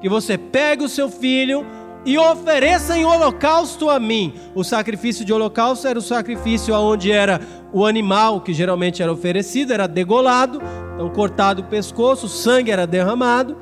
que 0.00 0.08
você 0.08 0.36
pegue 0.36 0.84
o 0.84 0.88
seu 0.88 1.08
filho 1.08 1.64
e 2.04 2.18
ofereça 2.18 2.96
em 2.96 3.04
holocausto 3.04 3.88
a 3.88 4.00
mim. 4.00 4.34
O 4.54 4.64
sacrifício 4.64 5.24
de 5.24 5.32
holocausto 5.32 5.86
era 5.86 5.98
o 5.98 6.02
sacrifício 6.02 6.74
onde 6.74 7.12
era 7.12 7.40
o 7.72 7.86
animal 7.86 8.40
que 8.40 8.52
geralmente 8.52 9.02
era 9.02 9.12
oferecido, 9.12 9.72
era 9.72 9.86
degolado, 9.86 10.60
então 10.94 11.08
cortado 11.10 11.62
o 11.62 11.66
pescoço, 11.66 12.26
o 12.26 12.28
sangue 12.28 12.70
era 12.70 12.86
derramado 12.86 13.56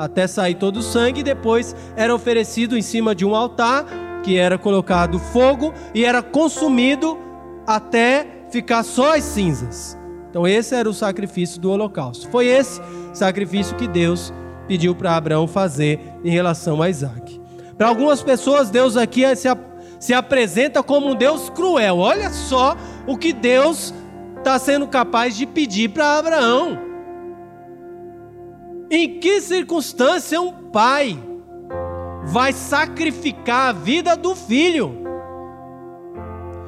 até 0.00 0.26
sair 0.26 0.54
todo 0.54 0.78
o 0.78 0.82
sangue, 0.82 1.20
e 1.20 1.22
depois 1.22 1.76
era 1.94 2.14
oferecido 2.14 2.76
em 2.76 2.80
cima 2.80 3.14
de 3.14 3.22
um 3.26 3.34
altar, 3.34 3.84
que 4.22 4.38
era 4.38 4.56
colocado 4.56 5.18
fogo 5.18 5.74
e 5.94 6.06
era 6.06 6.22
consumido 6.22 7.18
até 7.66 8.26
ficar 8.50 8.82
só 8.82 9.14
as 9.14 9.24
cinzas. 9.24 9.98
Então, 10.30 10.46
esse 10.46 10.74
era 10.74 10.88
o 10.88 10.94
sacrifício 10.94 11.60
do 11.60 11.70
holocausto. 11.70 12.28
Foi 12.30 12.46
esse 12.46 12.80
sacrifício 13.12 13.76
que 13.76 13.86
Deus 13.86 14.32
pediu 14.66 14.94
para 14.94 15.16
Abraão 15.16 15.46
fazer 15.46 16.00
em 16.24 16.30
relação 16.30 16.80
a 16.80 16.88
Isaac. 16.88 17.39
Para 17.80 17.88
algumas 17.88 18.22
pessoas, 18.22 18.68
Deus 18.68 18.94
aqui 18.94 19.22
se, 19.34 19.48
se 19.98 20.12
apresenta 20.12 20.82
como 20.82 21.12
um 21.12 21.14
Deus 21.14 21.48
cruel. 21.48 21.96
Olha 21.96 22.28
só 22.28 22.76
o 23.06 23.16
que 23.16 23.32
Deus 23.32 23.94
está 24.36 24.58
sendo 24.58 24.86
capaz 24.86 25.34
de 25.34 25.46
pedir 25.46 25.88
para 25.88 26.18
Abraão. 26.18 26.78
Em 28.90 29.18
que 29.18 29.40
circunstância 29.40 30.38
um 30.38 30.52
pai 30.52 31.18
vai 32.26 32.52
sacrificar 32.52 33.70
a 33.70 33.72
vida 33.72 34.14
do 34.14 34.34
filho? 34.34 34.94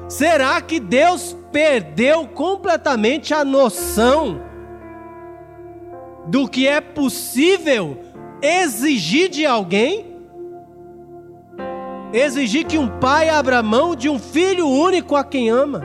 Será 0.09 0.59
que 0.61 0.79
Deus 0.79 1.37
perdeu 1.51 2.27
completamente 2.27 3.35
a 3.35 3.45
noção 3.45 4.41
do 6.25 6.47
que 6.47 6.67
é 6.67 6.81
possível 6.81 7.99
exigir 8.41 9.29
de 9.29 9.45
alguém? 9.45 10.12
Exigir 12.13 12.67
que 12.67 12.77
um 12.77 12.87
pai 12.99 13.27
abra 13.27 13.63
mão 13.63 13.95
de 13.95 14.07
um 14.07 14.19
filho 14.19 14.69
único 14.69 15.15
a 15.15 15.23
quem 15.23 15.49
ama. 15.49 15.81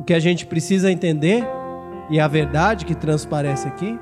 O 0.00 0.02
que 0.02 0.12
a 0.12 0.18
gente 0.18 0.44
precisa 0.44 0.90
entender, 0.90 1.46
e 2.10 2.18
a 2.18 2.26
verdade 2.26 2.84
que 2.84 2.94
transparece 2.94 3.68
aqui, 3.68 3.96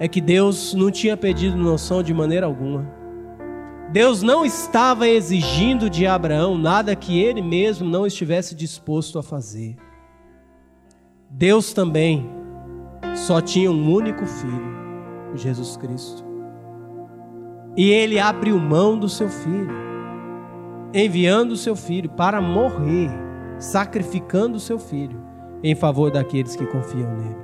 é 0.00 0.08
que 0.08 0.20
Deus 0.20 0.74
não 0.74 0.90
tinha 0.90 1.16
pedido 1.16 1.56
noção 1.56 2.02
de 2.02 2.12
maneira 2.12 2.44
alguma. 2.44 2.84
Deus 3.92 4.20
não 4.20 4.44
estava 4.44 5.06
exigindo 5.06 5.88
de 5.88 6.04
Abraão 6.04 6.58
nada 6.58 6.96
que 6.96 7.20
ele 7.22 7.40
mesmo 7.40 7.88
não 7.88 8.04
estivesse 8.04 8.52
disposto 8.52 9.16
a 9.16 9.22
fazer. 9.22 9.76
Deus 11.30 11.72
também 11.72 12.28
só 13.14 13.40
tinha 13.40 13.70
um 13.70 13.92
único 13.92 14.26
filho, 14.26 15.36
Jesus 15.36 15.76
Cristo. 15.76 16.31
E 17.76 17.90
ele 17.90 18.18
abriu 18.18 18.58
mão 18.58 18.98
do 18.98 19.08
seu 19.08 19.28
filho, 19.28 19.70
enviando 20.92 21.52
o 21.52 21.56
seu 21.56 21.74
filho 21.74 22.10
para 22.10 22.40
morrer, 22.40 23.10
sacrificando 23.58 24.56
o 24.56 24.60
seu 24.60 24.78
filho 24.78 25.22
em 25.62 25.74
favor 25.74 26.10
daqueles 26.10 26.54
que 26.54 26.66
confiam 26.66 27.14
nele. 27.16 27.36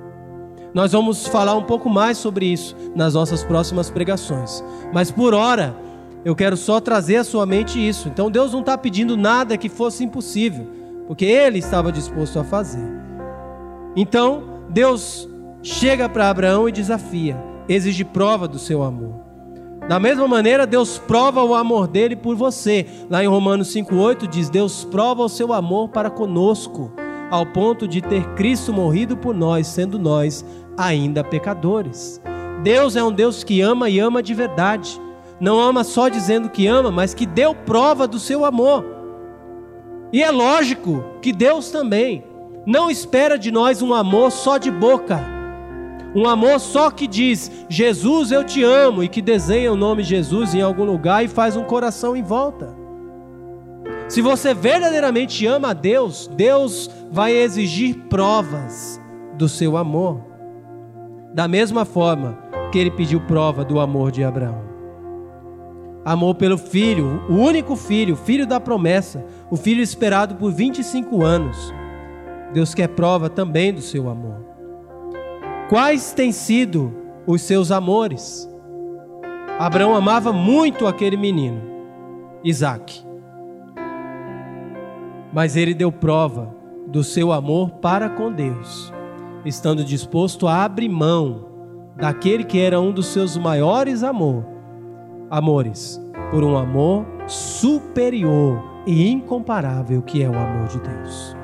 Nós 0.74 0.93
vamos 0.93 1.26
falar 1.26 1.55
um 1.55 1.62
pouco 1.62 1.89
mais 1.89 2.18
sobre 2.18 2.47
isso 2.47 2.76
nas 2.95 3.14
nossas 3.14 3.43
próximas 3.43 3.91
pregações, 3.91 4.62
mas 4.93 5.11
por 5.11 5.33
hora 5.33 5.74
eu 6.24 6.37
quero 6.37 6.57
só 6.57 6.79
trazer 6.81 7.16
à 7.16 7.24
sua 7.24 7.47
mente 7.47 7.79
isso. 7.79 8.09
Então 8.09 8.31
Deus 8.31 8.53
não 8.53 8.61
está 8.61 8.76
pedindo 8.76 9.16
nada 9.16 9.57
que 9.57 9.68
fosse 9.68 10.05
impossível, 10.05 10.66
porque 11.07 11.24
Ele 11.24 11.59
estava 11.59 11.91
disposto 11.91 12.39
a 12.39 12.45
fazer. 12.45 12.87
Então 13.97 14.43
Deus 14.68 15.26
chega 15.62 16.09
para 16.09 16.29
Abraão 16.29 16.68
e 16.68 16.72
desafia, 16.72 17.43
exige 17.66 18.05
prova 18.05 18.47
do 18.47 18.59
seu 18.59 18.83
amor. 18.83 19.28
Da 19.89 19.99
mesma 19.99 20.28
maneira, 20.28 20.66
Deus 20.66 20.99
prova 20.99 21.43
o 21.43 21.55
amor 21.55 21.89
dele 21.89 22.14
por 22.14 22.36
você. 22.36 22.84
Lá 23.09 23.24
em 23.24 23.26
Romanos 23.26 23.74
5,8 23.74 24.28
diz: 24.28 24.51
Deus 24.51 24.84
prova 24.84 25.22
o 25.22 25.28
seu 25.30 25.51
amor 25.51 25.89
para 25.89 26.11
conosco, 26.11 26.93
ao 27.30 27.47
ponto 27.47 27.89
de 27.89 28.03
ter 28.03 28.22
Cristo 28.34 28.70
morrido 28.70 29.16
por 29.16 29.34
nós, 29.34 29.66
sendo 29.66 29.99
nós 29.99 30.45
ainda 30.76 31.24
pecadores. 31.24 32.20
Deus 32.62 32.97
é 32.97 33.03
um 33.03 33.11
Deus 33.11 33.43
que 33.43 33.62
ama 33.62 33.89
e 33.89 33.99
ama 33.99 34.22
de 34.22 34.34
verdade. 34.34 35.01
Não 35.41 35.59
ama 35.59 35.82
só 35.82 36.11
dizendo 36.11 36.51
que 36.51 36.66
ama, 36.66 36.91
mas 36.91 37.14
que 37.14 37.24
deu 37.24 37.55
prova 37.55 38.07
do 38.07 38.18
seu 38.18 38.45
amor. 38.45 38.84
E 40.12 40.22
é 40.22 40.30
lógico 40.30 41.03
que 41.22 41.32
Deus 41.32 41.70
também 41.70 42.22
não 42.66 42.91
espera 42.91 43.39
de 43.39 43.51
nós 43.51 43.80
um 43.80 43.95
amor 43.95 44.30
só 44.32 44.59
de 44.59 44.70
boca 44.70 45.38
um 46.19 46.29
amor 46.29 46.59
só 46.59 46.91
que 46.91 47.07
diz 47.07 47.51
Jesus 47.69 48.33
eu 48.33 48.43
te 48.43 48.62
amo 48.62 49.03
e 49.03 49.09
que 49.09 49.23
desenha 49.23 49.73
o 49.73 49.77
nome 49.77 50.03
Jesus 50.03 50.55
em 50.55 50.61
algum 50.61 50.85
lugar 50.85 51.25
e 51.25 51.29
faz 51.29 51.57
um 51.57 51.64
coração 51.64 52.16
em 52.16 52.23
volta. 52.23 52.75
Se 54.09 54.23
você 54.23 54.55
verdadeiramente 54.55 55.47
ama 55.47 55.71
a 55.71 55.73
Deus, 55.75 56.29
Deus 56.35 56.91
vai 57.11 57.33
exigir 57.33 57.95
provas 58.09 59.01
do 59.37 59.49
seu 59.49 59.77
amor. 59.77 60.21
Da 61.35 61.47
mesma 61.47 61.85
forma 61.85 62.39
que 62.73 62.79
ele 62.79 62.91
pediu 62.91 63.21
prova 63.21 63.64
do 63.64 63.79
amor 63.79 64.11
de 64.11 64.25
Abraão. 64.25 64.66
Amor 66.05 66.37
pelo 66.37 66.57
filho, 66.57 67.23
o 67.29 67.35
único 67.35 67.77
filho, 67.77 68.16
filho 68.16 68.47
da 68.47 68.59
promessa, 68.59 69.25
o 69.51 69.57
filho 69.57 69.83
esperado 69.83 70.37
por 70.37 70.51
25 70.51 71.23
anos. 71.23 71.73
Deus 72.55 72.75
quer 72.75 72.89
prova 72.89 73.29
também 73.29 73.75
do 73.75 73.83
seu 73.83 74.09
amor. 74.09 74.47
Quais 75.69 76.12
têm 76.14 76.33
sido 76.33 76.95
os 77.27 77.43
seus 77.43 77.71
amores? 77.71 78.49
Abraão 79.59 79.95
amava 79.95 80.33
muito 80.33 80.87
aquele 80.87 81.16
menino, 81.16 81.61
Isaac. 82.43 83.05
Mas 85.31 85.57
ele 85.57 85.75
deu 85.75 85.93
prova 85.93 86.55
do 86.87 87.05
seu 87.05 87.33
amor 87.33 87.73
para 87.83 88.09
com 88.09 88.33
Deus, 88.33 88.91
estando 89.45 89.85
disposto 89.85 90.49
a 90.49 90.64
abrir 90.64 90.89
mão 90.89 91.45
daquele 91.97 92.45
que 92.45 92.59
era 92.59 92.81
um 92.81 92.91
dos 92.91 93.09
seus 93.09 93.37
maiores 93.37 94.03
amor, 94.03 94.47
amores, 95.31 96.01
por 96.31 96.43
um 96.45 96.57
amor 96.57 97.05
superior 97.27 98.64
e 98.87 99.07
incomparável 99.11 100.01
que 100.01 100.23
é 100.23 100.31
o 100.31 100.35
amor 100.35 100.69
de 100.69 100.81
Deus. 100.81 101.37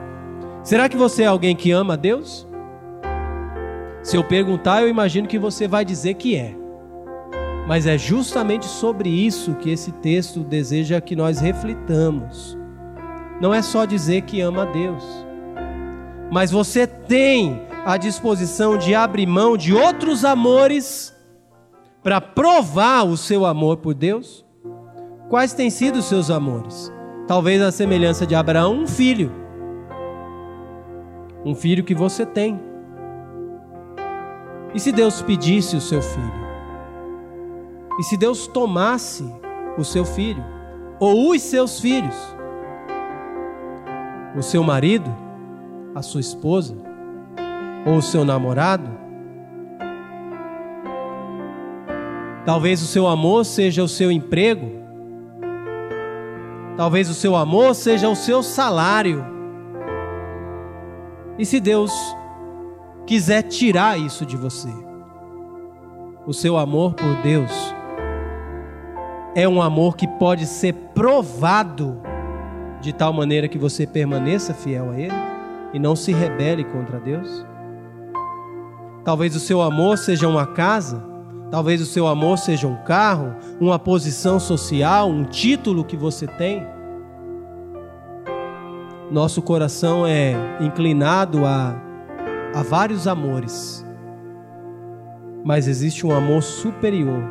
Será 0.63 0.89
que 0.89 0.97
você 0.97 1.25
é 1.25 1.27
alguém 1.27 1.55
que 1.55 1.73
ama 1.73 1.93
a 1.93 1.97
Deus? 1.97 2.49
Se 4.05 4.19
eu 4.19 4.23
perguntar, 4.23 4.83
eu 4.83 4.89
imagino 4.89 5.27
que 5.27 5.39
você 5.39 5.67
vai 5.67 5.83
dizer 5.83 6.13
que 6.15 6.37
é. 6.37 6.55
Mas 7.67 7.87
é 7.87 7.97
justamente 7.97 8.67
sobre 8.67 9.09
isso 9.09 9.55
que 9.55 9.71
esse 9.71 9.91
texto 9.93 10.41
deseja 10.41 11.01
que 11.01 11.17
nós 11.17 11.41
reflitamos. 11.41 12.59
Não 13.41 13.53
é 13.53 13.63
só 13.63 13.87
dizer 13.87 14.21
que 14.23 14.43
ama 14.43 14.65
a 14.65 14.67
Deus, 14.67 15.03
mas 16.31 16.51
você 16.51 16.87
tem 16.87 17.63
a 17.87 17.97
disposição 17.97 18.77
de 18.77 18.95
abrir 18.95 19.27
mão 19.27 19.57
de 19.57 19.73
outros 19.73 20.23
amores 20.23 21.17
para 22.03 22.21
provar 22.21 23.05
o 23.07 23.17
seu 23.17 23.47
amor 23.47 23.79
por 23.79 23.95
Deus? 23.95 24.45
Quais 25.31 25.55
têm 25.55 25.71
sido 25.71 26.01
os 26.01 26.05
seus 26.05 26.31
amores? 26.31 26.93
Talvez 27.27 27.63
a 27.63 27.73
semelhança 27.73 28.27
de 28.27 28.35
Abraão, 28.35 28.83
um 28.83 28.87
filho. 28.87 29.33
Um 31.43 31.55
filho 31.55 31.83
que 31.83 31.95
você 31.95 32.27
tem 32.27 32.74
e 34.75 34.81
se 34.81 34.91
Deus 34.91 35.23
pedisse 35.23 35.77
o 35.77 35.81
seu 35.81 36.03
filho? 36.03 36.45
E 37.99 38.03
se 38.03 38.17
Deus 38.17 38.49
tomasse 38.49 39.25
o 39.79 39.85
seu 39.85 40.05
filho? 40.05 40.43
Ou 40.99 41.31
os 41.31 41.41
seus 41.43 41.79
filhos? 41.79 42.17
O 44.37 44.43
seu 44.43 44.65
marido? 44.65 45.15
A 45.95 46.03
sua 46.03 46.21
esposa? 46.21 46.77
Ou 47.87 47.99
o 47.99 48.03
seu 48.03 48.25
namorado? 48.25 48.91
Talvez 52.45 52.83
o 52.83 52.87
seu 52.87 53.07
amor 53.07 53.45
seja 53.45 53.83
o 53.83 53.89
seu 53.89 54.11
emprego. 54.11 54.83
Talvez 56.77 57.09
o 57.09 57.15
seu 57.15 57.37
amor 57.37 57.77
seja 57.77 58.09
o 58.09 58.17
seu 58.17 58.43
salário. 58.43 59.25
E 61.39 61.47
se 61.47 61.61
Deus 61.61 61.93
quiser 63.07 63.43
tirar 63.43 63.99
isso 63.99 64.25
de 64.25 64.37
você. 64.37 64.71
O 66.27 66.33
seu 66.33 66.57
amor 66.57 66.95
por 66.95 67.15
Deus 67.23 67.51
é 69.35 69.49
um 69.49 69.61
amor 69.61 69.97
que 69.97 70.07
pode 70.07 70.47
ser 70.47 70.73
provado 70.95 72.01
de 72.81 72.93
tal 72.93 73.13
maneira 73.13 73.49
que 73.49 73.59
você 73.59 73.87
permaneça 73.87 74.55
fiel 74.55 74.91
a 74.91 74.99
Ele 74.99 75.13
e 75.73 75.79
não 75.79 75.97
se 75.97 76.13
rebele 76.13 76.65
contra 76.65 77.01
Deus. 77.01 77.45
Talvez 79.05 79.37
o 79.37 79.41
seu 79.41 79.61
amor 79.61 79.99
seja 79.99 80.29
uma 80.29 80.47
casa, 80.47 81.03
talvez 81.51 81.81
o 81.83 81.87
seu 81.87 82.07
amor 82.07 82.39
seja 82.39 82.67
um 82.67 82.77
carro, 82.85 83.35
uma 83.61 83.79
posição 83.79 84.41
social, 84.41 85.09
um 85.09 85.25
título 85.25 85.85
que 85.85 85.97
você 85.97 86.27
tem. 86.27 86.67
Nosso 89.11 89.43
coração 89.43 90.07
é 90.07 90.35
inclinado 90.61 91.45
a 91.45 91.77
Há 92.55 92.63
vários 92.63 93.09
amores, 93.09 93.85
mas 95.45 95.67
existe 95.67 96.07
um 96.07 96.13
amor 96.13 96.43
superior, 96.43 97.23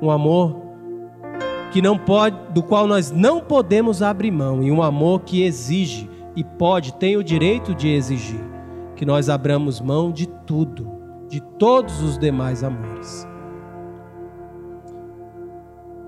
um 0.00 0.10
amor 0.10 0.62
que 1.72 1.80
não 1.80 1.96
pode, 1.96 2.36
do 2.52 2.62
qual 2.62 2.86
nós 2.86 3.10
não 3.10 3.40
podemos 3.40 4.02
abrir 4.02 4.30
mão, 4.30 4.62
e 4.62 4.70
um 4.70 4.82
amor 4.82 5.22
que 5.22 5.42
exige 5.42 6.08
e 6.36 6.44
pode, 6.44 6.94
tem 6.94 7.16
o 7.16 7.24
direito 7.24 7.74
de 7.74 7.88
exigir 7.88 8.40
que 8.94 9.04
nós 9.04 9.28
abramos 9.28 9.80
mão 9.80 10.12
de 10.12 10.26
tudo, 10.26 10.90
de 11.28 11.40
todos 11.40 12.02
os 12.02 12.18
demais 12.18 12.62
amores. 12.62 13.26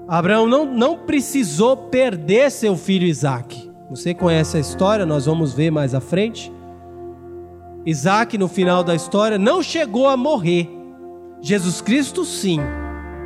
Abraão 0.06 0.46
não, 0.46 0.64
não 0.64 0.98
precisou 0.98 1.76
perder 1.76 2.50
seu 2.50 2.76
filho 2.76 3.06
Isaac. 3.06 3.70
Você 3.90 4.14
conhece 4.14 4.56
a 4.56 4.60
história, 4.60 5.04
nós 5.04 5.26
vamos 5.26 5.52
ver 5.52 5.70
mais 5.70 5.94
à 5.94 6.00
frente. 6.00 6.52
Isaac, 7.86 8.36
no 8.36 8.48
final 8.48 8.82
da 8.82 8.96
história, 8.96 9.38
não 9.38 9.62
chegou 9.62 10.08
a 10.08 10.16
morrer. 10.16 10.68
Jesus 11.40 11.80
Cristo, 11.80 12.24
sim, 12.24 12.58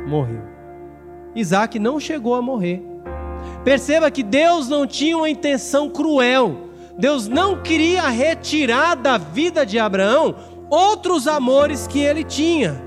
morreu. 0.07 0.43
Isaac 1.35 1.79
não 1.79 1.99
chegou 1.99 2.35
a 2.35 2.43
morrer. 2.43 2.79
Perceba 3.63 4.11
que 4.11 4.21
Deus 4.21 4.69
não 4.69 4.85
tinha 4.85 5.17
uma 5.17 5.29
intenção 5.29 5.89
cruel. 5.89 6.69
Deus 6.95 7.27
não 7.27 7.63
queria 7.63 8.07
retirar 8.09 8.93
da 8.93 9.17
vida 9.17 9.65
de 9.65 9.79
Abraão 9.79 10.35
outros 10.69 11.27
amores 11.27 11.87
que 11.87 11.99
ele 11.99 12.23
tinha. 12.23 12.79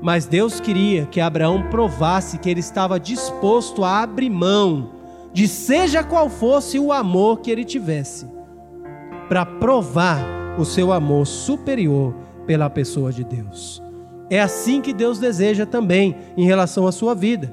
Mas 0.00 0.24
Deus 0.24 0.60
queria 0.60 1.06
que 1.06 1.20
Abraão 1.20 1.68
provasse 1.68 2.38
que 2.38 2.48
ele 2.48 2.60
estava 2.60 3.00
disposto 3.00 3.82
a 3.82 4.02
abrir 4.02 4.30
mão 4.30 4.92
de 5.32 5.48
seja 5.48 6.04
qual 6.04 6.30
fosse 6.30 6.78
o 6.78 6.92
amor 6.92 7.40
que 7.40 7.50
ele 7.50 7.64
tivesse 7.64 8.37
para 9.28 9.44
provar 9.44 10.18
o 10.58 10.64
seu 10.64 10.92
amor 10.92 11.26
superior 11.26 12.14
pela 12.46 12.70
pessoa 12.70 13.12
de 13.12 13.24
Deus. 13.24 13.82
É 14.30 14.40
assim 14.40 14.80
que 14.80 14.92
Deus 14.92 15.18
deseja 15.18 15.64
também 15.64 16.16
em 16.36 16.44
relação 16.44 16.86
à 16.86 16.92
sua 16.92 17.14
vida. 17.14 17.52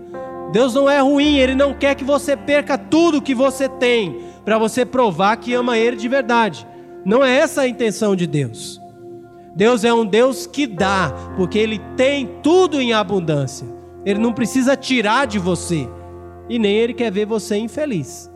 Deus 0.51 0.73
não 0.73 0.89
é 0.89 0.99
ruim, 0.99 1.37
Ele 1.37 1.55
não 1.55 1.73
quer 1.73 1.95
que 1.95 2.03
você 2.03 2.35
perca 2.35 2.77
tudo 2.77 3.21
que 3.21 3.35
você 3.35 3.67
tem 3.67 4.19
para 4.43 4.57
você 4.57 4.85
provar 4.85 5.37
que 5.37 5.53
ama 5.53 5.77
Ele 5.77 5.95
de 5.95 6.07
verdade. 6.07 6.67
Não 7.05 7.23
é 7.23 7.37
essa 7.37 7.61
a 7.61 7.67
intenção 7.67 8.15
de 8.15 8.25
Deus. 8.25 8.81
Deus 9.55 9.83
é 9.83 9.93
um 9.93 10.05
Deus 10.05 10.45
que 10.45 10.67
dá, 10.67 11.13
porque 11.37 11.57
Ele 11.57 11.79
tem 11.95 12.29
tudo 12.41 12.81
em 12.81 12.93
abundância. 12.93 13.67
Ele 14.05 14.19
não 14.19 14.31
precisa 14.31 14.75
tirar 14.75 15.25
de 15.25 15.39
você. 15.39 15.89
E 16.47 16.59
nem 16.59 16.77
ele 16.77 16.93
quer 16.93 17.11
ver 17.11 17.25
você 17.25 17.57
infeliz. 17.57 18.31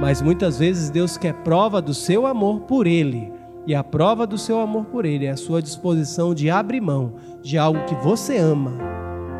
Mas 0.00 0.20
muitas 0.20 0.58
vezes 0.58 0.90
Deus 0.90 1.16
quer 1.16 1.32
prova 1.32 1.80
do 1.80 1.94
seu 1.94 2.26
amor 2.26 2.60
por 2.60 2.86
ele. 2.86 3.32
E 3.66 3.74
a 3.74 3.82
prova 3.82 4.26
do 4.26 4.38
seu 4.38 4.60
amor 4.60 4.84
por 4.86 5.04
ele 5.04 5.26
é 5.26 5.30
a 5.30 5.36
sua 5.36 5.60
disposição 5.60 6.34
de 6.34 6.48
abrir 6.48 6.80
mão 6.80 7.14
de 7.42 7.58
algo 7.58 7.84
que 7.84 7.94
você 7.96 8.36
ama, 8.36 8.72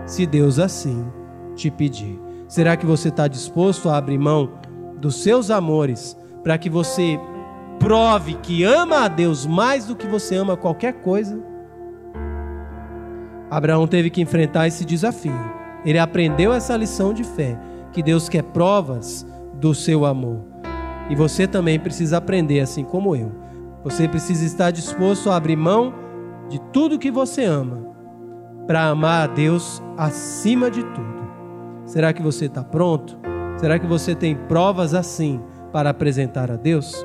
se 0.05 0.27
Deus 0.27 0.59
assim 0.59 1.07
te 1.55 1.71
pedir. 1.71 2.21
Será 2.49 2.77
que 2.77 2.87
você 2.87 3.09
está 3.09 3.29
disposto 3.29 3.89
a 3.89 3.97
abrir 3.97 4.19
mão 4.19 4.51
dos 4.99 5.23
seus 5.23 5.51
amores 5.51 6.17
para 6.43 6.59
que 6.59 6.69
você 6.69 7.19
prove 7.79 8.35
que 8.35 8.65
ama 8.65 9.05
a 9.05 9.09
Deus 9.09 9.47
mais 9.47 9.87
do 9.87 9.95
que 9.95 10.07
você 10.07 10.37
ama 10.37 10.57
qualquer 10.57 10.95
coisa? 10.95 11.41
Abraão 13.51 13.87
teve 13.87 14.11
que 14.11 14.21
enfrentar 14.21 14.67
esse 14.67 14.85
desafio. 14.85 15.39
Ele 15.85 15.99
aprendeu 15.99 16.53
essa 16.53 16.77
lição 16.77 17.13
de 17.13 17.23
fé, 17.23 17.57
que 17.93 18.03
Deus 18.03 18.29
quer 18.29 18.43
provas 18.43 19.25
do 19.61 19.75
seu 19.75 20.05
amor. 20.05 20.45
E 21.09 21.15
você 21.15 21.47
também 21.47 21.79
precisa 21.79 22.19
aprender, 22.19 22.61
assim 22.61 22.85
como 22.85 23.15
eu. 23.15 23.33
Você 23.85 24.09
precisa 24.09 24.45
estar 24.45 24.71
disposto 24.71 25.31
a 25.31 25.37
abrir 25.37 25.57
mão 25.57 25.95
de 26.49 26.61
tudo 26.73 26.99
que 26.99 27.11
você 27.11 27.45
ama 27.45 27.87
para 28.67 28.89
amar 28.89 29.29
a 29.29 29.33
Deus 29.33 29.83
acima 29.97 30.71
de 30.71 30.83
tudo. 30.83 31.27
Será 31.85 32.13
que 32.13 32.23
você 32.23 32.47
está 32.47 32.65
pronto? 32.65 33.17
Será 33.59 33.79
que 33.79 33.87
você 33.87 34.15
tem 34.15 34.35
provas 34.35 34.93
assim 34.93 35.41
para 35.73 35.91
apresentar 35.91 36.51
a 36.51 36.57
Deus? 36.57 37.05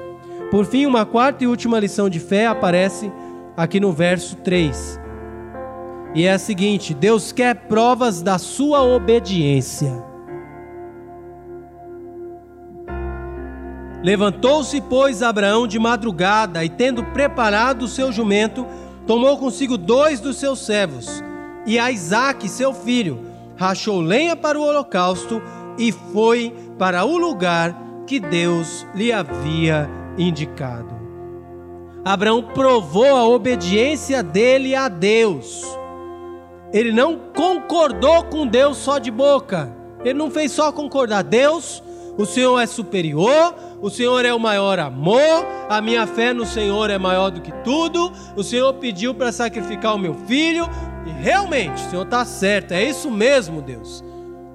Por 0.49 0.65
fim, 0.65 0.85
uma 0.85 1.05
quarta 1.05 1.43
e 1.43 1.47
última 1.47 1.79
lição 1.79 2.09
de 2.09 2.19
fé 2.19 2.47
aparece 2.47 3.11
aqui 3.55 3.79
no 3.79 3.93
verso 3.93 4.35
3. 4.37 4.99
E 6.15 6.25
é 6.25 6.33
a 6.33 6.39
seguinte: 6.39 6.93
Deus 6.93 7.31
quer 7.31 7.55
provas 7.67 8.21
da 8.21 8.37
sua 8.37 8.83
obediência. 8.83 10.10
Levantou-se, 14.03 14.81
pois, 14.81 15.21
Abraão 15.21 15.67
de 15.67 15.77
madrugada 15.77 16.63
e, 16.65 16.69
tendo 16.69 17.03
preparado 17.03 17.83
o 17.83 17.87
seu 17.87 18.11
jumento, 18.11 18.65
tomou 19.05 19.37
consigo 19.37 19.77
dois 19.77 20.19
dos 20.19 20.37
seus 20.37 20.59
servos 20.65 21.23
e 21.65 21.77
a 21.77 21.91
Isaque, 21.91 22.49
seu 22.49 22.73
filho, 22.73 23.19
rachou 23.55 24.01
lenha 24.01 24.35
para 24.35 24.59
o 24.59 24.63
holocausto 24.63 25.41
e 25.77 25.91
foi 25.91 26.53
para 26.77 27.05
o 27.05 27.17
lugar 27.17 27.75
que 28.07 28.19
Deus 28.19 28.85
lhe 28.95 29.11
havia 29.11 29.89
indicado. 30.17 30.99
Abraão 32.03 32.41
provou 32.41 33.15
a 33.15 33.27
obediência 33.27 34.23
dele 34.23 34.73
a 34.73 34.87
Deus. 34.87 35.63
Ele 36.73 36.91
não 36.91 37.15
concordou 37.35 38.23
com 38.23 38.47
Deus 38.47 38.77
só 38.77 38.97
de 38.97 39.11
boca. 39.11 39.71
Ele 40.03 40.17
não 40.17 40.31
fez 40.31 40.51
só 40.51 40.71
concordar. 40.71 41.23
Deus, 41.23 41.83
o 42.17 42.25
Senhor 42.25 42.59
é 42.59 42.67
superior, 42.67 43.55
o 43.81 43.89
Senhor 43.89 44.25
é 44.25 44.33
o 44.33 44.39
maior 44.39 44.79
amor, 44.79 45.45
a 45.69 45.81
minha 45.81 46.05
fé 46.05 46.33
no 46.33 46.45
Senhor 46.45 46.89
é 46.89 46.97
maior 46.97 47.31
do 47.31 47.41
que 47.41 47.51
tudo. 47.63 48.11
O 48.35 48.43
Senhor 48.43 48.73
pediu 48.73 49.13
para 49.13 49.31
sacrificar 49.31 49.95
o 49.95 49.99
meu 49.99 50.13
filho, 50.13 50.67
e 51.05 51.23
realmente, 51.23 51.83
o 51.83 51.89
Senhor 51.89 52.03
está 52.03 52.23
certo, 52.25 52.73
é 52.73 52.83
isso 52.83 53.09
mesmo, 53.09 53.61
Deus. 53.61 54.03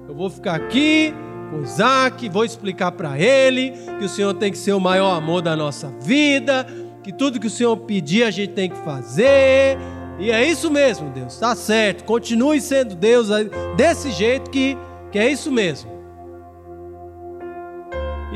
Eu 0.07 0.15
vou 0.15 0.29
ficar 0.29 0.55
aqui 0.55 1.13
com 1.49 1.61
Isaac, 1.61 2.29
vou 2.29 2.45
explicar 2.45 2.91
para 2.91 3.19
ele 3.19 3.73
que 3.99 4.05
o 4.05 4.09
Senhor 4.09 4.33
tem 4.33 4.51
que 4.51 4.57
ser 4.57 4.73
o 4.73 4.79
maior 4.79 5.15
amor 5.15 5.41
da 5.41 5.55
nossa 5.55 5.89
vida, 6.01 6.65
que 7.03 7.11
tudo 7.11 7.39
que 7.39 7.47
o 7.47 7.49
Senhor 7.49 7.75
pedir 7.77 8.23
a 8.23 8.31
gente 8.31 8.53
tem 8.53 8.69
que 8.69 8.77
fazer. 8.77 9.77
E 10.19 10.31
é 10.31 10.45
isso 10.45 10.71
mesmo, 10.71 11.09
Deus, 11.09 11.33
está 11.33 11.55
certo. 11.55 12.03
Continue 12.03 12.59
sendo 12.61 12.95
Deus 12.95 13.27
desse 13.75 14.11
jeito 14.11 14.49
que, 14.49 14.77
que 15.11 15.19
é 15.19 15.31
isso 15.31 15.51
mesmo. 15.51 15.96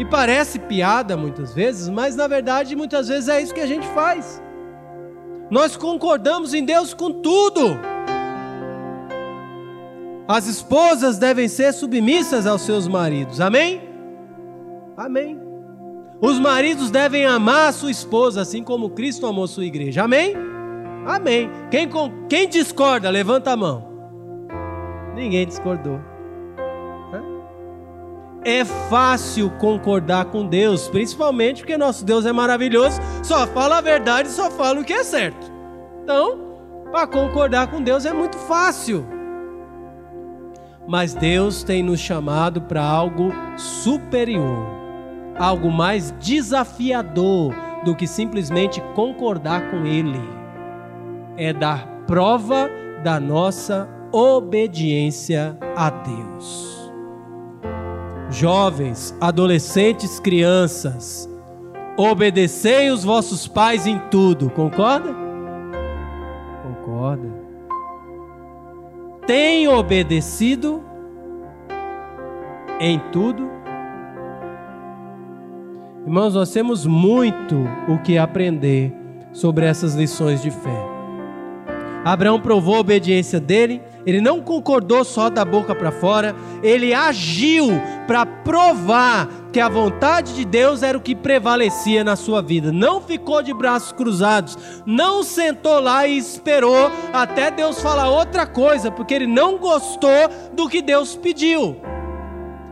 E 0.02 0.06
parece 0.06 0.58
piada 0.58 1.16
muitas 1.16 1.54
vezes, 1.54 1.88
mas 1.88 2.16
na 2.16 2.26
verdade 2.28 2.76
muitas 2.76 3.08
vezes 3.08 3.30
é 3.30 3.40
isso 3.40 3.54
que 3.54 3.62
a 3.62 3.68
gente 3.68 3.86
faz. 3.90 4.42
Nós 5.52 5.78
concordamos 5.78 6.56
em 6.56 6.66
Deus 6.66 6.92
com 6.92 7.12
tudo. 7.12 7.78
As 10.28 10.48
esposas 10.48 11.20
devem 11.20 11.48
ser 11.48 11.72
submissas 11.72 12.48
aos 12.48 12.64
seus 12.64 12.88
maridos. 12.88 13.40
Amém? 13.40 13.80
Amém. 14.98 15.40
Os 16.20 16.40
maridos 16.40 16.90
devem 16.90 17.28
amar 17.28 17.70
a 17.70 17.72
sua 17.72 17.92
esposa 17.92 18.42
assim 18.42 18.64
como 18.64 18.90
Cristo 18.90 19.28
amou 19.28 19.46
sua 19.46 19.66
igreja. 19.66 20.06
Amém? 20.06 20.34
Amém. 21.06 21.48
Quem, 21.70 21.88
quem 22.28 22.50
discorda, 22.50 23.08
levanta 23.12 23.52
a 23.52 23.56
mão. 23.56 23.88
Ninguém 25.14 25.46
discordou. 25.46 26.11
É 28.44 28.66
fácil 28.66 29.52
concordar 29.60 30.26
com 30.26 30.48
Deus, 30.48 30.88
principalmente 30.88 31.62
porque 31.62 31.78
nosso 31.78 32.04
Deus 32.04 32.26
é 32.26 32.32
maravilhoso, 32.32 33.00
só 33.24 33.46
fala 33.46 33.78
a 33.78 33.82
verdade, 33.82 34.30
só 34.30 34.50
fala 34.50 34.80
o 34.80 34.84
que 34.84 34.94
é 34.94 35.04
certo. 35.04 35.52
Então, 36.04 36.40
para 36.92 37.06
concordar 37.06 37.68
com 37.68 37.84
Deus 37.84 38.04
é 38.04 38.12
muito 38.12 38.38
fácil. 38.38 39.06
Mas 40.88 41.14
Deus 41.14 41.62
tem 41.62 41.84
nos 41.84 42.00
chamado 42.00 42.62
para 42.62 42.84
algo 42.84 43.32
superior, 43.56 44.66
algo 45.38 45.70
mais 45.72 46.12
desafiador 46.20 47.54
do 47.86 47.96
que 47.96 48.08
simplesmente 48.08 48.82
concordar 48.96 49.70
com 49.70 49.86
Ele. 49.86 50.20
É 51.38 51.54
dar 51.54 51.86
prova 52.08 52.72
da 53.04 53.20
nossa 53.20 53.88
obediência 54.12 55.56
a 55.76 55.92
Deus 55.92 56.81
jovens, 58.32 59.16
adolescentes, 59.20 60.20
crianças, 60.20 61.30
obedecei 61.98 62.90
os 62.90 63.04
vossos 63.04 63.48
pais 63.48 63.86
em 63.86 64.00
tudo, 64.10 64.50
concorda? 64.50 65.14
Concorda. 66.64 67.30
Tem 69.28 69.68
obedecido 69.68 70.82
em 72.80 72.98
tudo? 73.12 73.50
Irmãos, 76.06 76.34
nós 76.34 76.52
temos 76.52 76.86
muito 76.86 77.58
o 77.88 78.00
que 78.00 78.18
aprender 78.18 78.92
sobre 79.32 79.66
essas 79.66 79.94
lições 79.94 80.42
de 80.42 80.50
fé. 80.50 80.86
Abraão 82.04 82.40
provou 82.40 82.76
a 82.76 82.80
obediência 82.80 83.40
dele 83.40 83.82
ele 84.06 84.22
não 84.22 84.42
concordou 84.42 85.04
só 85.04 85.30
da 85.30 85.46
boca 85.46 85.76
para 85.76 85.92
fora, 85.92 86.36
ele 86.64 86.94
agiu 86.94 87.68
para 88.08 88.26
provar 88.26 89.28
que 89.52 89.60
a 89.60 89.70
vontade 89.70 90.34
de 90.34 90.46
Deus 90.46 90.82
era 90.82 90.98
o 90.98 91.02
que 91.02 91.16
prevalecia 91.16 92.04
na 92.04 92.16
sua 92.16 92.42
vida. 92.42 92.72
Não 92.72 93.02
ficou 93.02 93.44
de 93.44 93.54
braços 93.54 93.92
cruzados, 93.92 94.58
não 94.86 95.24
sentou 95.24 95.80
lá 95.80 96.08
e 96.08 96.18
esperou 96.18 96.92
até 97.14 97.52
Deus 97.52 97.82
falar 97.82 98.10
outra 98.10 98.46
coisa, 98.46 98.90
porque 98.90 99.14
ele 99.14 99.28
não 99.28 99.58
gostou 99.58 100.30
do 100.54 100.70
que 100.70 100.82
Deus 100.82 101.16
pediu. 101.16 101.78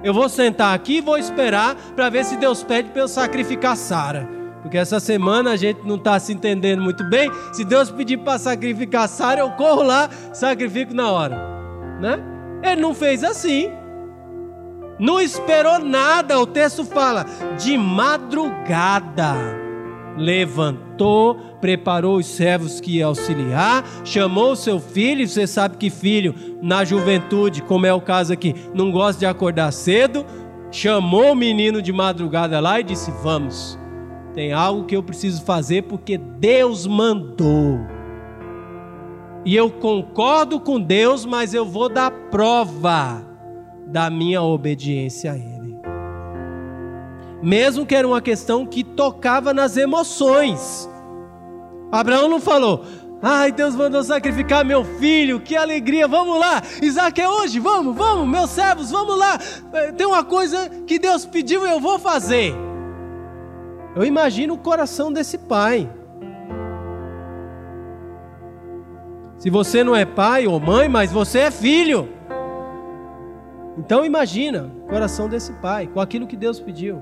Eu 0.02 0.14
vou 0.14 0.30
sentar 0.30 0.74
aqui 0.74 0.98
e 0.98 1.02
vou 1.02 1.18
esperar 1.18 1.76
para 1.96 2.10
ver 2.10 2.24
se 2.24 2.38
Deus 2.38 2.64
pede 2.64 2.90
para 2.90 3.02
eu 3.02 3.08
sacrificar 3.08 3.76
Sara. 3.76 4.39
Porque 4.62 4.78
essa 4.78 5.00
semana 5.00 5.52
a 5.52 5.56
gente 5.56 5.82
não 5.86 5.96
está 5.96 6.20
se 6.20 6.34
entendendo 6.34 6.82
muito 6.82 7.04
bem. 7.06 7.32
Se 7.54 7.64
Deus 7.64 7.90
pedir 7.90 8.18
para 8.18 8.38
sacrificar 8.38 9.08
Sara, 9.08 9.42
eu 9.42 9.52
corro 9.52 9.84
lá, 9.84 10.10
sacrifico 10.34 10.94
na 10.94 11.10
hora. 11.10 11.38
Né? 12.00 12.20
Ele 12.64 12.82
não 12.82 12.94
fez 12.94 13.24
assim. 13.24 13.70
Não 15.00 15.20
esperou 15.22 15.80
nada. 15.80 16.40
O 16.40 16.46
texto 16.46 16.84
fala: 16.84 17.26
de 17.58 17.78
madrugada 17.78 19.34
levantou, 20.18 21.36
preparou 21.62 22.18
os 22.18 22.26
servos 22.26 22.82
que 22.82 22.98
iam 22.98 23.10
auxiliar, 23.10 23.86
chamou 24.04 24.56
seu 24.56 24.80
filho. 24.80 25.26
Você 25.26 25.48
sabe 25.48 25.78
que 25.78 25.90
filho, 25.90 26.36
na 26.62 26.84
juventude, 26.84 27.62
como 27.62 27.86
é 27.86 27.94
o 27.94 28.02
caso 28.02 28.34
aqui, 28.34 28.54
não 28.74 28.92
gosta 28.92 29.20
de 29.20 29.26
acordar 29.26 29.72
cedo. 29.72 30.26
Chamou 30.72 31.32
o 31.32 31.36
menino 31.36 31.82
de 31.82 31.94
madrugada 31.94 32.60
lá 32.60 32.80
e 32.80 32.84
disse: 32.84 33.12
Vamos 33.24 33.80
tem 34.34 34.54
algo 34.54 34.86
que 34.86 34.96
eu 34.96 35.04
preciso 35.04 35.44
fazer 35.44 35.84
porque 35.84 36.18
Deus 36.18 36.86
mandou. 36.86 37.80
E 39.46 39.56
eu 39.56 39.72
concordo 39.72 40.60
com 40.60 40.80
Deus, 40.80 41.26
mas 41.26 41.54
eu 41.54 41.66
vou 41.66 41.90
dar 41.90 42.12
prova 42.30 43.26
da 43.88 44.10
minha 44.10 44.42
obediência 44.42 45.32
a 45.32 45.38
Ele. 45.38 45.78
Mesmo 47.42 47.86
que 47.86 47.96
era 47.96 48.08
uma 48.08 48.22
questão 48.22 48.66
que 48.66 48.84
tocava 48.84 49.54
nas 49.54 49.78
emoções. 49.78 50.90
Abraão 51.92 52.30
não 52.30 52.40
falou, 52.40 52.84
Ai, 53.22 53.52
Deus 53.52 53.76
mandou 53.76 54.02
sacrificar 54.02 54.64
meu 54.64 54.86
filho, 54.86 55.42
que 55.42 55.56
alegria, 55.56 56.08
vamos 56.08 56.40
lá. 56.40 56.62
Isaac 56.82 57.20
é 57.20 57.28
hoje, 57.28 57.60
vamos, 57.60 57.96
vamos, 57.96 58.28
meus 58.28 58.50
servos, 58.50 58.92
vamos 58.92 59.18
lá. 59.18 59.38
Tem 59.98 60.08
uma 60.08 60.24
coisa 60.24 60.70
que 60.88 60.98
Deus 60.98 61.26
pediu 61.26 61.68
e 61.68 61.70
eu 61.70 61.82
vou 61.82 62.00
fazer. 62.00 62.56
Eu 63.96 64.06
imagino 64.06 64.54
o 64.54 64.58
coração 64.58 65.12
desse 65.12 65.38
pai. 65.38 65.90
Se 69.38 69.50
você 69.50 69.84
não 69.84 69.96
é 69.96 70.06
pai 70.06 70.48
ou 70.48 70.60
mãe, 70.60 70.88
mas 70.90 71.12
você 71.12 71.40
é 71.40 71.52
filho. 71.52 72.10
Então 73.78 74.06
imagina 74.06 74.70
o 74.84 74.90
coração 74.90 75.30
desse 75.30 75.54
pai 75.54 75.88
com 75.88 76.02
aquilo 76.02 76.28
que 76.28 76.36
Deus 76.36 76.60
pediu. 76.60 77.02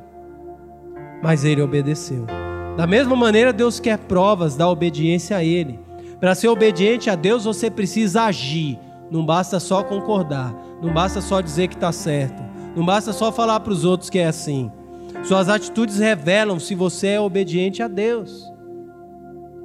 Mas 1.21 1.43
ele 1.43 1.61
obedeceu. 1.61 2.25
Da 2.77 2.85
mesma 2.85 3.15
maneira, 3.15 3.51
Deus 3.51 3.79
quer 3.79 3.97
provas 3.97 4.55
da 4.55 4.69
obediência 4.69 5.35
a 5.35 5.43
ele. 5.43 5.79
Para 6.19 6.35
ser 6.35 6.47
obediente 6.47 7.09
a 7.09 7.15
Deus, 7.15 7.45
você 7.45 7.71
precisa 7.71 8.23
agir. 8.23 8.79
Não 9.09 9.25
basta 9.25 9.59
só 9.59 9.83
concordar, 9.83 10.53
não 10.81 10.93
basta 10.93 11.21
só 11.21 11.39
dizer 11.41 11.69
que 11.69 11.75
está 11.75 11.93
certo, 11.93 12.43
não 12.75 12.85
basta 12.85 13.13
só 13.13 13.31
falar 13.31 13.61
para 13.61 13.71
os 13.71 13.85
outros 13.85 14.09
que 14.09 14.19
é 14.19 14.27
assim. 14.27 14.69
Suas 15.27 15.49
atitudes 15.49 15.99
revelam 15.99 16.57
se 16.57 16.73
você 16.73 17.07
é 17.07 17.19
obediente 17.19 17.83
a 17.83 17.89
Deus. 17.89 18.49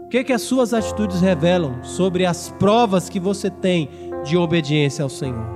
O 0.05 0.09
que, 0.09 0.25
que 0.25 0.33
as 0.33 0.43
suas 0.43 0.75
atitudes 0.75 1.21
revelam 1.21 1.85
sobre 1.85 2.27
as 2.27 2.49
provas 2.59 3.09
que 3.09 3.21
você 3.21 3.49
tem 3.49 3.89
de 4.25 4.37
obediência 4.37 5.05
ao 5.05 5.09
Senhor? 5.09 5.47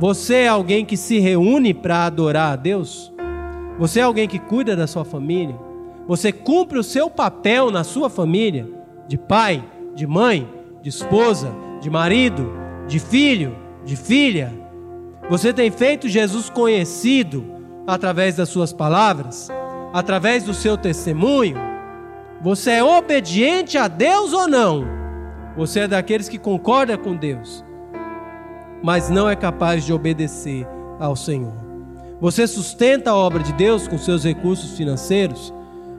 Você 0.00 0.34
é 0.34 0.48
alguém 0.48 0.84
que 0.84 0.96
se 0.96 1.20
reúne 1.20 1.72
para 1.72 2.06
adorar 2.06 2.54
a 2.54 2.56
Deus? 2.56 3.12
Você 3.78 4.00
é 4.00 4.02
alguém 4.02 4.26
que 4.26 4.40
cuida 4.40 4.74
da 4.74 4.88
sua 4.88 5.04
família? 5.04 5.56
Você 6.08 6.32
cumpre 6.32 6.76
o 6.76 6.82
seu 6.82 7.08
papel 7.08 7.70
na 7.70 7.84
sua 7.84 8.10
família? 8.10 8.68
De 9.06 9.16
pai, 9.16 9.62
de 9.94 10.08
mãe, 10.08 10.48
de 10.82 10.88
esposa, 10.88 11.52
de 11.80 11.88
marido, 11.88 12.50
de 12.88 12.98
filho, 12.98 13.56
de 13.84 13.94
filha? 13.94 14.52
Você 15.30 15.52
tem 15.52 15.70
feito 15.70 16.08
Jesus 16.08 16.50
conhecido 16.50 17.59
através 17.94 18.36
das 18.36 18.48
suas 18.48 18.72
palavras? 18.72 19.48
Através 19.92 20.44
do 20.44 20.54
seu 20.54 20.76
testemunho? 20.76 21.56
Você 22.40 22.70
é 22.72 22.84
obediente 22.84 23.76
a 23.76 23.88
Deus 23.88 24.32
ou 24.32 24.48
não? 24.48 24.84
Você 25.56 25.80
é 25.80 25.88
daqueles 25.88 26.28
que 26.28 26.38
concorda 26.38 26.96
com 26.96 27.14
Deus? 27.16 27.64
mas 28.82 29.10
não 29.10 29.28
é 29.28 29.36
capaz 29.36 29.84
de 29.84 29.92
obedecer 29.92 30.66
ao 30.98 31.14
Senhor. 31.14 31.52
Você 32.20 32.46
sustenta 32.46 33.10
a 33.10 33.16
obra 33.16 33.42
de 33.42 33.52
Deus 33.52 33.88
com 33.88 33.98
seus 33.98 34.24
recursos 34.24 34.76
financeiros? 34.76 35.52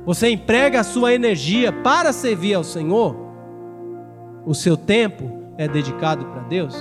Você 0.06 0.30
emprega 0.30 0.80
a 0.80 0.84
sua 0.84 1.14
energia 1.14 1.72
para 1.72 2.12
servir 2.14 2.54
ao 2.54 2.64
Senhor? 2.64 3.16
O 4.46 4.54
seu 4.54 4.76
tempo 4.76 5.54
é 5.58 5.68
dedicado 5.68 6.26
para 6.26 6.42
Deus? 6.44 6.76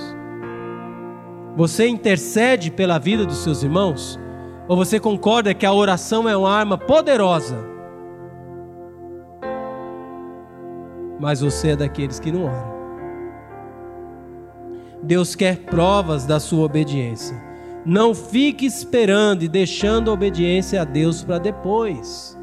Você 1.55 1.87
intercede 1.87 2.71
pela 2.71 2.97
vida 2.97 3.25
dos 3.25 3.43
seus 3.43 3.61
irmãos? 3.61 4.19
Ou 4.71 4.77
você 4.77 5.01
concorda 5.01 5.53
que 5.53 5.65
a 5.65 5.73
oração 5.73 6.29
é 6.29 6.37
uma 6.37 6.49
arma 6.49 6.77
poderosa? 6.77 7.57
Mas 11.19 11.41
você 11.41 11.71
é 11.71 11.75
daqueles 11.75 12.21
que 12.21 12.31
não 12.31 12.45
oram. 12.45 12.71
Deus 15.03 15.35
quer 15.35 15.57
provas 15.65 16.25
da 16.25 16.39
sua 16.39 16.63
obediência. 16.63 17.35
Não 17.85 18.15
fique 18.15 18.65
esperando 18.65 19.43
e 19.43 19.49
deixando 19.49 20.09
a 20.09 20.13
obediência 20.13 20.81
a 20.81 20.85
Deus 20.85 21.21
para 21.21 21.37
depois. 21.37 22.39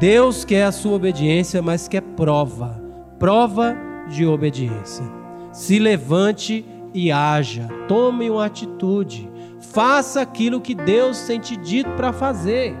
Deus 0.00 0.44
quer 0.44 0.64
a 0.64 0.72
sua 0.72 0.94
obediência, 0.94 1.62
mas 1.62 1.86
quer 1.86 2.02
prova 2.02 2.82
prova 3.20 3.76
de 4.08 4.26
obediência. 4.26 5.04
Se 5.52 5.78
levante 5.78 6.64
e 6.92 7.12
haja, 7.12 7.68
tome 7.88 8.28
uma 8.28 8.44
atitude, 8.44 9.30
faça 9.64 10.20
aquilo 10.20 10.60
que 10.60 10.74
Deus 10.74 11.22
tem 11.22 11.40
te 11.40 11.56
dito 11.56 11.90
para 11.92 12.12
fazer. 12.12 12.76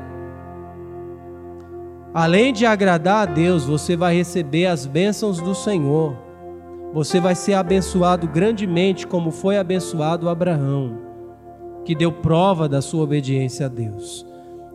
Além 2.12 2.52
de 2.52 2.64
agradar 2.64 3.28
a 3.28 3.32
Deus, 3.32 3.64
você 3.64 3.96
vai 3.96 4.14
receber 4.14 4.66
as 4.66 4.86
bênçãos 4.86 5.40
do 5.40 5.54
Senhor 5.54 6.24
você 6.94 7.18
vai 7.18 7.34
ser 7.34 7.54
abençoado 7.54 8.28
grandemente, 8.28 9.04
como 9.04 9.32
foi 9.32 9.58
abençoado 9.58 10.28
Abraão, 10.28 10.96
que 11.84 11.92
deu 11.92 12.12
prova 12.12 12.68
da 12.68 12.80
sua 12.80 13.02
obediência 13.02 13.66
a 13.66 13.68
Deus. 13.68 14.24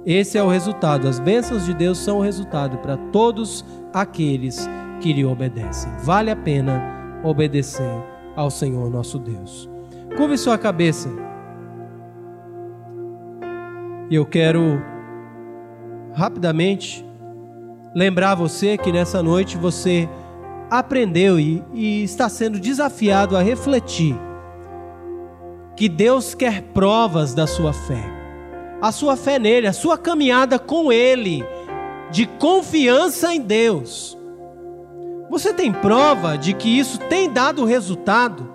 Esse 0.05 0.38
é 0.38 0.43
o 0.43 0.49
resultado. 0.49 1.07
As 1.07 1.18
bênçãos 1.18 1.66
de 1.66 1.74
Deus 1.74 1.97
são 1.97 2.18
o 2.18 2.22
resultado 2.22 2.78
para 2.80 2.97
todos 3.14 3.64
aqueles 3.93 4.68
que 4.99 5.14
lhe 5.14 5.24
obedecem. 5.24 5.89
Vale 6.03 6.30
a 6.30 6.36
pena 6.36 7.22
obedecer 7.24 7.89
ao 8.36 8.51
Senhor 8.51 8.89
nosso 8.89 9.18
Deus. 9.18 9.70
Curve 10.18 10.38
sua 10.38 10.57
cabeça. 10.57 11.29
E 14.10 14.16
eu 14.16 14.26
quero 14.26 14.82
rapidamente 16.16 17.05
lembrar 17.93 18.34
você 18.34 18.76
que 18.76 18.91
nessa 18.91 19.22
noite 19.22 19.55
você 19.55 20.10
aprendeu 20.70 21.39
e, 21.39 21.64
e 21.74 22.03
está 22.03 22.28
sendo 22.28 22.60
desafiado 22.60 23.38
a 23.38 23.41
refletir 23.41 24.16
que 25.76 25.88
Deus 25.88 26.34
quer 26.34 26.64
provas 26.74 27.36
da 27.36 27.45
sua 27.45 27.72
fé. 27.72 28.03
A 28.82 28.91
sua 28.91 29.16
fé 29.16 29.38
nele, 29.38 29.68
a 29.68 29.74
sua 29.74 29.97
caminhada 29.97 30.57
com 30.57 30.91
ele, 30.91 31.43
de 32.12 32.26
confiança 32.26 33.34
em 33.34 33.41
Deus. 33.41 34.18
Você 35.30 35.53
tem 35.53 35.72
prova 35.72 36.36
de 36.36 36.53
que 36.53 36.80
isso 36.80 36.97
tem 37.01 37.32
dado 37.32 37.64
resultado? 37.64 38.51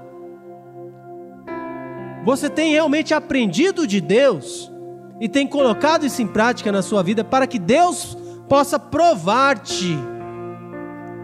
Você 2.24 2.50
tem 2.50 2.72
realmente 2.72 3.14
aprendido 3.14 3.86
de 3.86 4.00
Deus 4.00 4.73
e 5.20 5.28
tem 5.28 5.46
colocado 5.46 6.04
isso 6.04 6.20
em 6.22 6.26
prática 6.26 6.72
na 6.72 6.82
sua 6.82 7.02
vida 7.02 7.22
para 7.22 7.46
que 7.46 7.58
Deus 7.58 8.16
possa 8.48 8.78
provar-te 8.78 9.96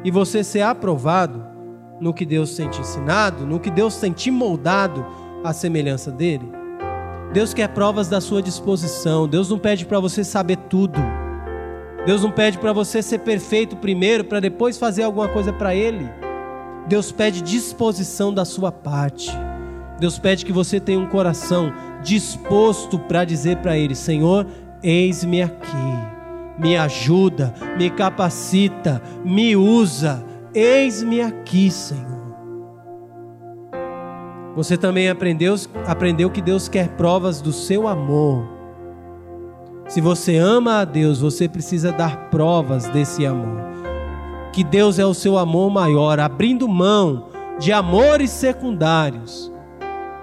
e 0.05 0.11
você 0.11 0.43
ser 0.43 0.62
aprovado 0.62 1.45
no 2.01 2.14
que 2.14 2.24
Deus 2.24 2.55
tem 2.57 2.68
te 2.68 2.80
ensinado, 2.80 3.45
no 3.45 3.61
que 3.61 3.70
Deus 3.70 3.97
tem 3.97 4.12
te 4.12 4.30
moldado 4.30 5.05
à 5.45 5.53
semelhança 5.53 6.11
dele. 6.11 6.51
Deus 7.32 7.53
quer 7.53 7.68
provas 7.68 8.09
da 8.09 8.20
sua 8.20 8.43
disposição. 8.43 9.28
Deus 9.28 9.51
não 9.51 9.59
pede 9.59 9.84
para 9.84 10.01
você 10.01 10.24
saber 10.24 10.57
tudo. 10.68 10.99
Deus 12.07 12.22
não 12.22 12.30
pede 12.30 12.59
para 12.59 12.72
você 12.72 13.03
ser 13.03 13.18
perfeito 13.18 13.76
primeiro 13.76 14.24
para 14.24 14.41
depois 14.41 14.78
fazer 14.78 15.03
alguma 15.03 15.28
coisa 15.28 15.53
para 15.53 15.74
ele. 15.74 16.09
Deus 16.88 17.12
pede 17.12 17.43
disposição 17.43 18.32
da 18.32 18.45
sua 18.45 18.72
parte. 18.72 19.30
Deus 20.01 20.19
pede 20.19 20.45
que 20.45 20.53
você 20.53 20.81
tenha 20.81 20.99
um 20.99 21.07
coração 21.07 21.73
disposto 22.03 22.99
para 22.99 23.25
dizer 23.25 23.59
para 23.59 23.77
ele: 23.77 23.95
Senhor, 23.95 24.47
eis-me 24.83 25.43
aqui 25.43 26.11
me 26.61 26.77
ajuda, 26.77 27.55
me 27.79 27.89
capacita, 27.89 29.03
me 29.25 29.57
usa. 29.57 30.23
Eis-me 30.55 31.23
aqui, 31.23 31.71
Senhor. 31.71 32.21
Você 34.55 34.77
também 34.77 35.09
aprendeu, 35.09 35.55
aprendeu 35.87 36.29
que 36.29 36.43
Deus 36.43 36.69
quer 36.69 36.89
provas 36.91 37.41
do 37.41 37.53
seu 37.53 37.89
amor. 37.89 38.47
Se 39.89 40.01
você 40.01 40.37
ama 40.37 40.81
a 40.81 40.85
Deus, 40.85 41.21
você 41.21 41.49
precisa 41.49 41.91
dar 41.93 42.29
provas 42.31 42.87
desse 42.89 43.25
amor. 43.25 43.61
Que 44.53 44.63
Deus 44.63 44.99
é 44.99 45.07
o 45.07 45.15
seu 45.15 45.39
amor 45.39 45.71
maior, 45.71 46.21
abrindo 46.21 46.69
mão 46.69 47.29
de 47.59 47.73
amores 47.73 48.31
secundários 48.31 49.51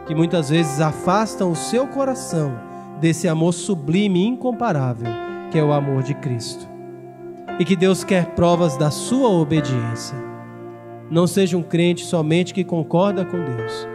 que 0.07 0.15
muitas 0.15 0.49
vezes 0.49 0.79
afastam 0.79 1.51
o 1.51 1.55
seu 1.55 1.85
coração 1.87 2.57
desse 2.99 3.27
amor 3.27 3.53
sublime 3.53 4.23
e 4.23 4.27
incomparável 4.27 5.27
que 5.51 5.57
é 5.57 5.63
o 5.63 5.71
amor 5.71 6.03
de 6.03 6.13
Cristo. 6.13 6.67
E 7.59 7.65
que 7.65 7.75
Deus 7.75 8.03
quer 8.03 8.35
provas 8.35 8.77
da 8.77 8.91
sua 8.91 9.29
obediência. 9.29 10.17
Não 11.09 11.25
seja 11.25 11.57
um 11.57 11.63
crente 11.63 12.05
somente 12.05 12.53
que 12.53 12.63
concorda 12.63 13.25
com 13.25 13.37
Deus, 13.37 13.87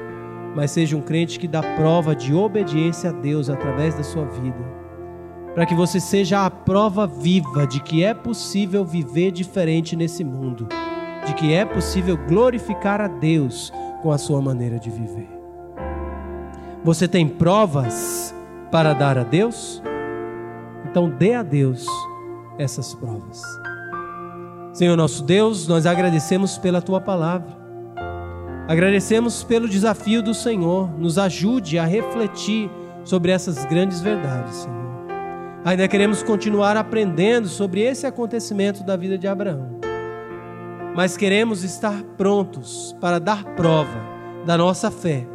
mas 0.57 0.71
seja 0.71 0.97
um 0.97 1.03
crente 1.03 1.39
que 1.39 1.47
dá 1.47 1.63
prova 1.63 2.17
de 2.17 2.35
obediência 2.35 3.11
a 3.11 3.13
Deus 3.13 3.51
através 3.51 3.95
da 3.95 4.03
sua 4.03 4.25
vida. 4.25 4.83
Para 5.55 5.67
que 5.67 5.75
você 5.75 6.01
seja 6.01 6.47
a 6.47 6.51
prova 6.51 7.07
viva 7.07 7.67
de 7.67 7.81
que 7.81 8.03
é 8.03 8.15
possível 8.15 8.85
viver 8.85 9.31
diferente 9.31 9.95
nesse 9.95 10.25
mundo, 10.25 10.67
de 11.27 11.35
que 11.35 11.53
é 11.53 11.65
possível 11.65 12.17
glorificar 12.17 13.01
a 13.01 13.09
Deus 13.09 13.71
com 14.03 14.11
a 14.11 14.17
sua 14.17 14.41
maneira 14.41 14.79
de 14.79 14.91
viver. 14.91 15.42
Você 16.85 17.07
tem 17.07 17.29
provas 17.29 18.35
para 18.71 18.93
dar 18.93 19.17
a 19.17 19.23
Deus? 19.23 19.81
Então 20.91 21.09
dê 21.09 21.35
a 21.35 21.43
Deus 21.43 21.87
essas 22.59 22.93
provas. 22.95 23.41
Senhor 24.73 24.97
nosso 24.97 25.23
Deus, 25.23 25.69
nós 25.69 25.87
agradecemos 25.87 26.59
pela 26.59 26.83
tua 26.83 27.01
palavra. 27.01 27.63
Agradecemos 28.67 29.45
pelo 29.45 29.69
desafio 29.69 30.23
do 30.23 30.35
Senhor. 30.35 30.91
Nos 30.99 31.19
ajude 31.19 31.79
a 31.79 31.85
refletir 31.85 32.69
sobre 33.05 33.31
essas 33.31 33.65
grandes 33.67 34.01
verdades, 34.01 34.57
Senhor. 34.57 34.83
Ainda 35.65 35.87
queremos 35.87 36.23
continuar 36.25 36.77
aprendendo 36.77 37.47
sobre 37.47 37.81
esse 37.83 38.07
acontecimento 38.07 38.83
da 38.83 38.97
vida 38.97 39.17
de 39.17 39.29
Abraão. 39.29 39.79
Mas 40.97 41.17
queremos 41.17 41.63
estar 41.63 42.03
prontos 42.17 42.97
para 43.01 43.21
dar 43.21 43.45
prova 43.55 44.01
da 44.45 44.59
nossa 44.59 44.91
fé, 44.91 45.27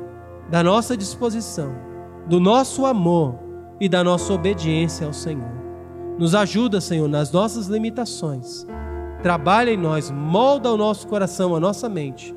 da 0.49 0.63
nossa 0.63 0.95
disposição, 0.95 1.75
do 2.27 2.39
nosso 2.39 2.85
amor 2.85 3.35
e 3.79 3.87
da 3.87 4.03
nossa 4.03 4.33
obediência 4.33 5.05
ao 5.05 5.13
Senhor. 5.13 5.51
Nos 6.17 6.33
ajuda, 6.33 6.81
Senhor, 6.81 7.07
nas 7.07 7.31
nossas 7.31 7.67
limitações. 7.67 8.65
Trabalha 9.21 9.71
em 9.71 9.77
nós, 9.77 10.09
molda 10.09 10.71
o 10.71 10.77
nosso 10.77 11.07
coração, 11.07 11.55
a 11.55 11.59
nossa 11.59 11.89
mente, 11.89 12.35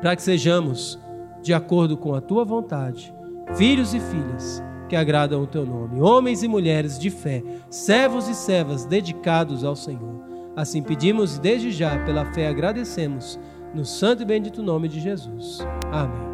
para 0.00 0.16
que 0.16 0.22
sejamos 0.22 0.98
de 1.42 1.52
acordo 1.52 1.96
com 1.96 2.14
a 2.14 2.20
tua 2.20 2.44
vontade, 2.44 3.14
filhos 3.54 3.94
e 3.94 4.00
filhas 4.00 4.62
que 4.88 4.96
agradam 4.96 5.42
o 5.42 5.46
teu 5.46 5.64
nome, 5.64 6.00
homens 6.00 6.42
e 6.42 6.48
mulheres 6.48 6.98
de 6.98 7.10
fé, 7.10 7.42
servos 7.68 8.28
e 8.28 8.34
servas 8.34 8.84
dedicados 8.84 9.64
ao 9.64 9.76
Senhor. 9.76 10.20
Assim 10.56 10.82
pedimos 10.82 11.38
desde 11.38 11.70
já, 11.70 11.98
pela 12.04 12.24
fé 12.32 12.48
agradecemos, 12.48 13.38
no 13.72 13.84
santo 13.84 14.22
e 14.22 14.26
bendito 14.26 14.62
nome 14.62 14.88
de 14.88 15.00
Jesus. 15.00 15.60
Amém. 15.92 16.29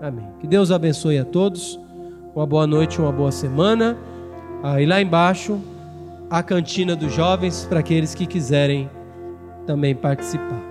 Amém. 0.00 0.26
Que 0.40 0.46
Deus 0.46 0.70
abençoe 0.70 1.18
a 1.18 1.24
todos. 1.24 1.78
Uma 2.34 2.46
boa 2.46 2.66
noite, 2.66 3.00
uma 3.00 3.12
boa 3.12 3.32
semana. 3.32 3.96
Ah, 4.62 4.80
e 4.80 4.86
lá 4.86 5.00
embaixo, 5.00 5.60
a 6.30 6.42
cantina 6.42 6.94
dos 6.94 7.12
jovens 7.12 7.66
para 7.66 7.80
aqueles 7.80 8.14
que 8.14 8.26
quiserem 8.26 8.88
também 9.66 9.94
participar. 9.94 10.69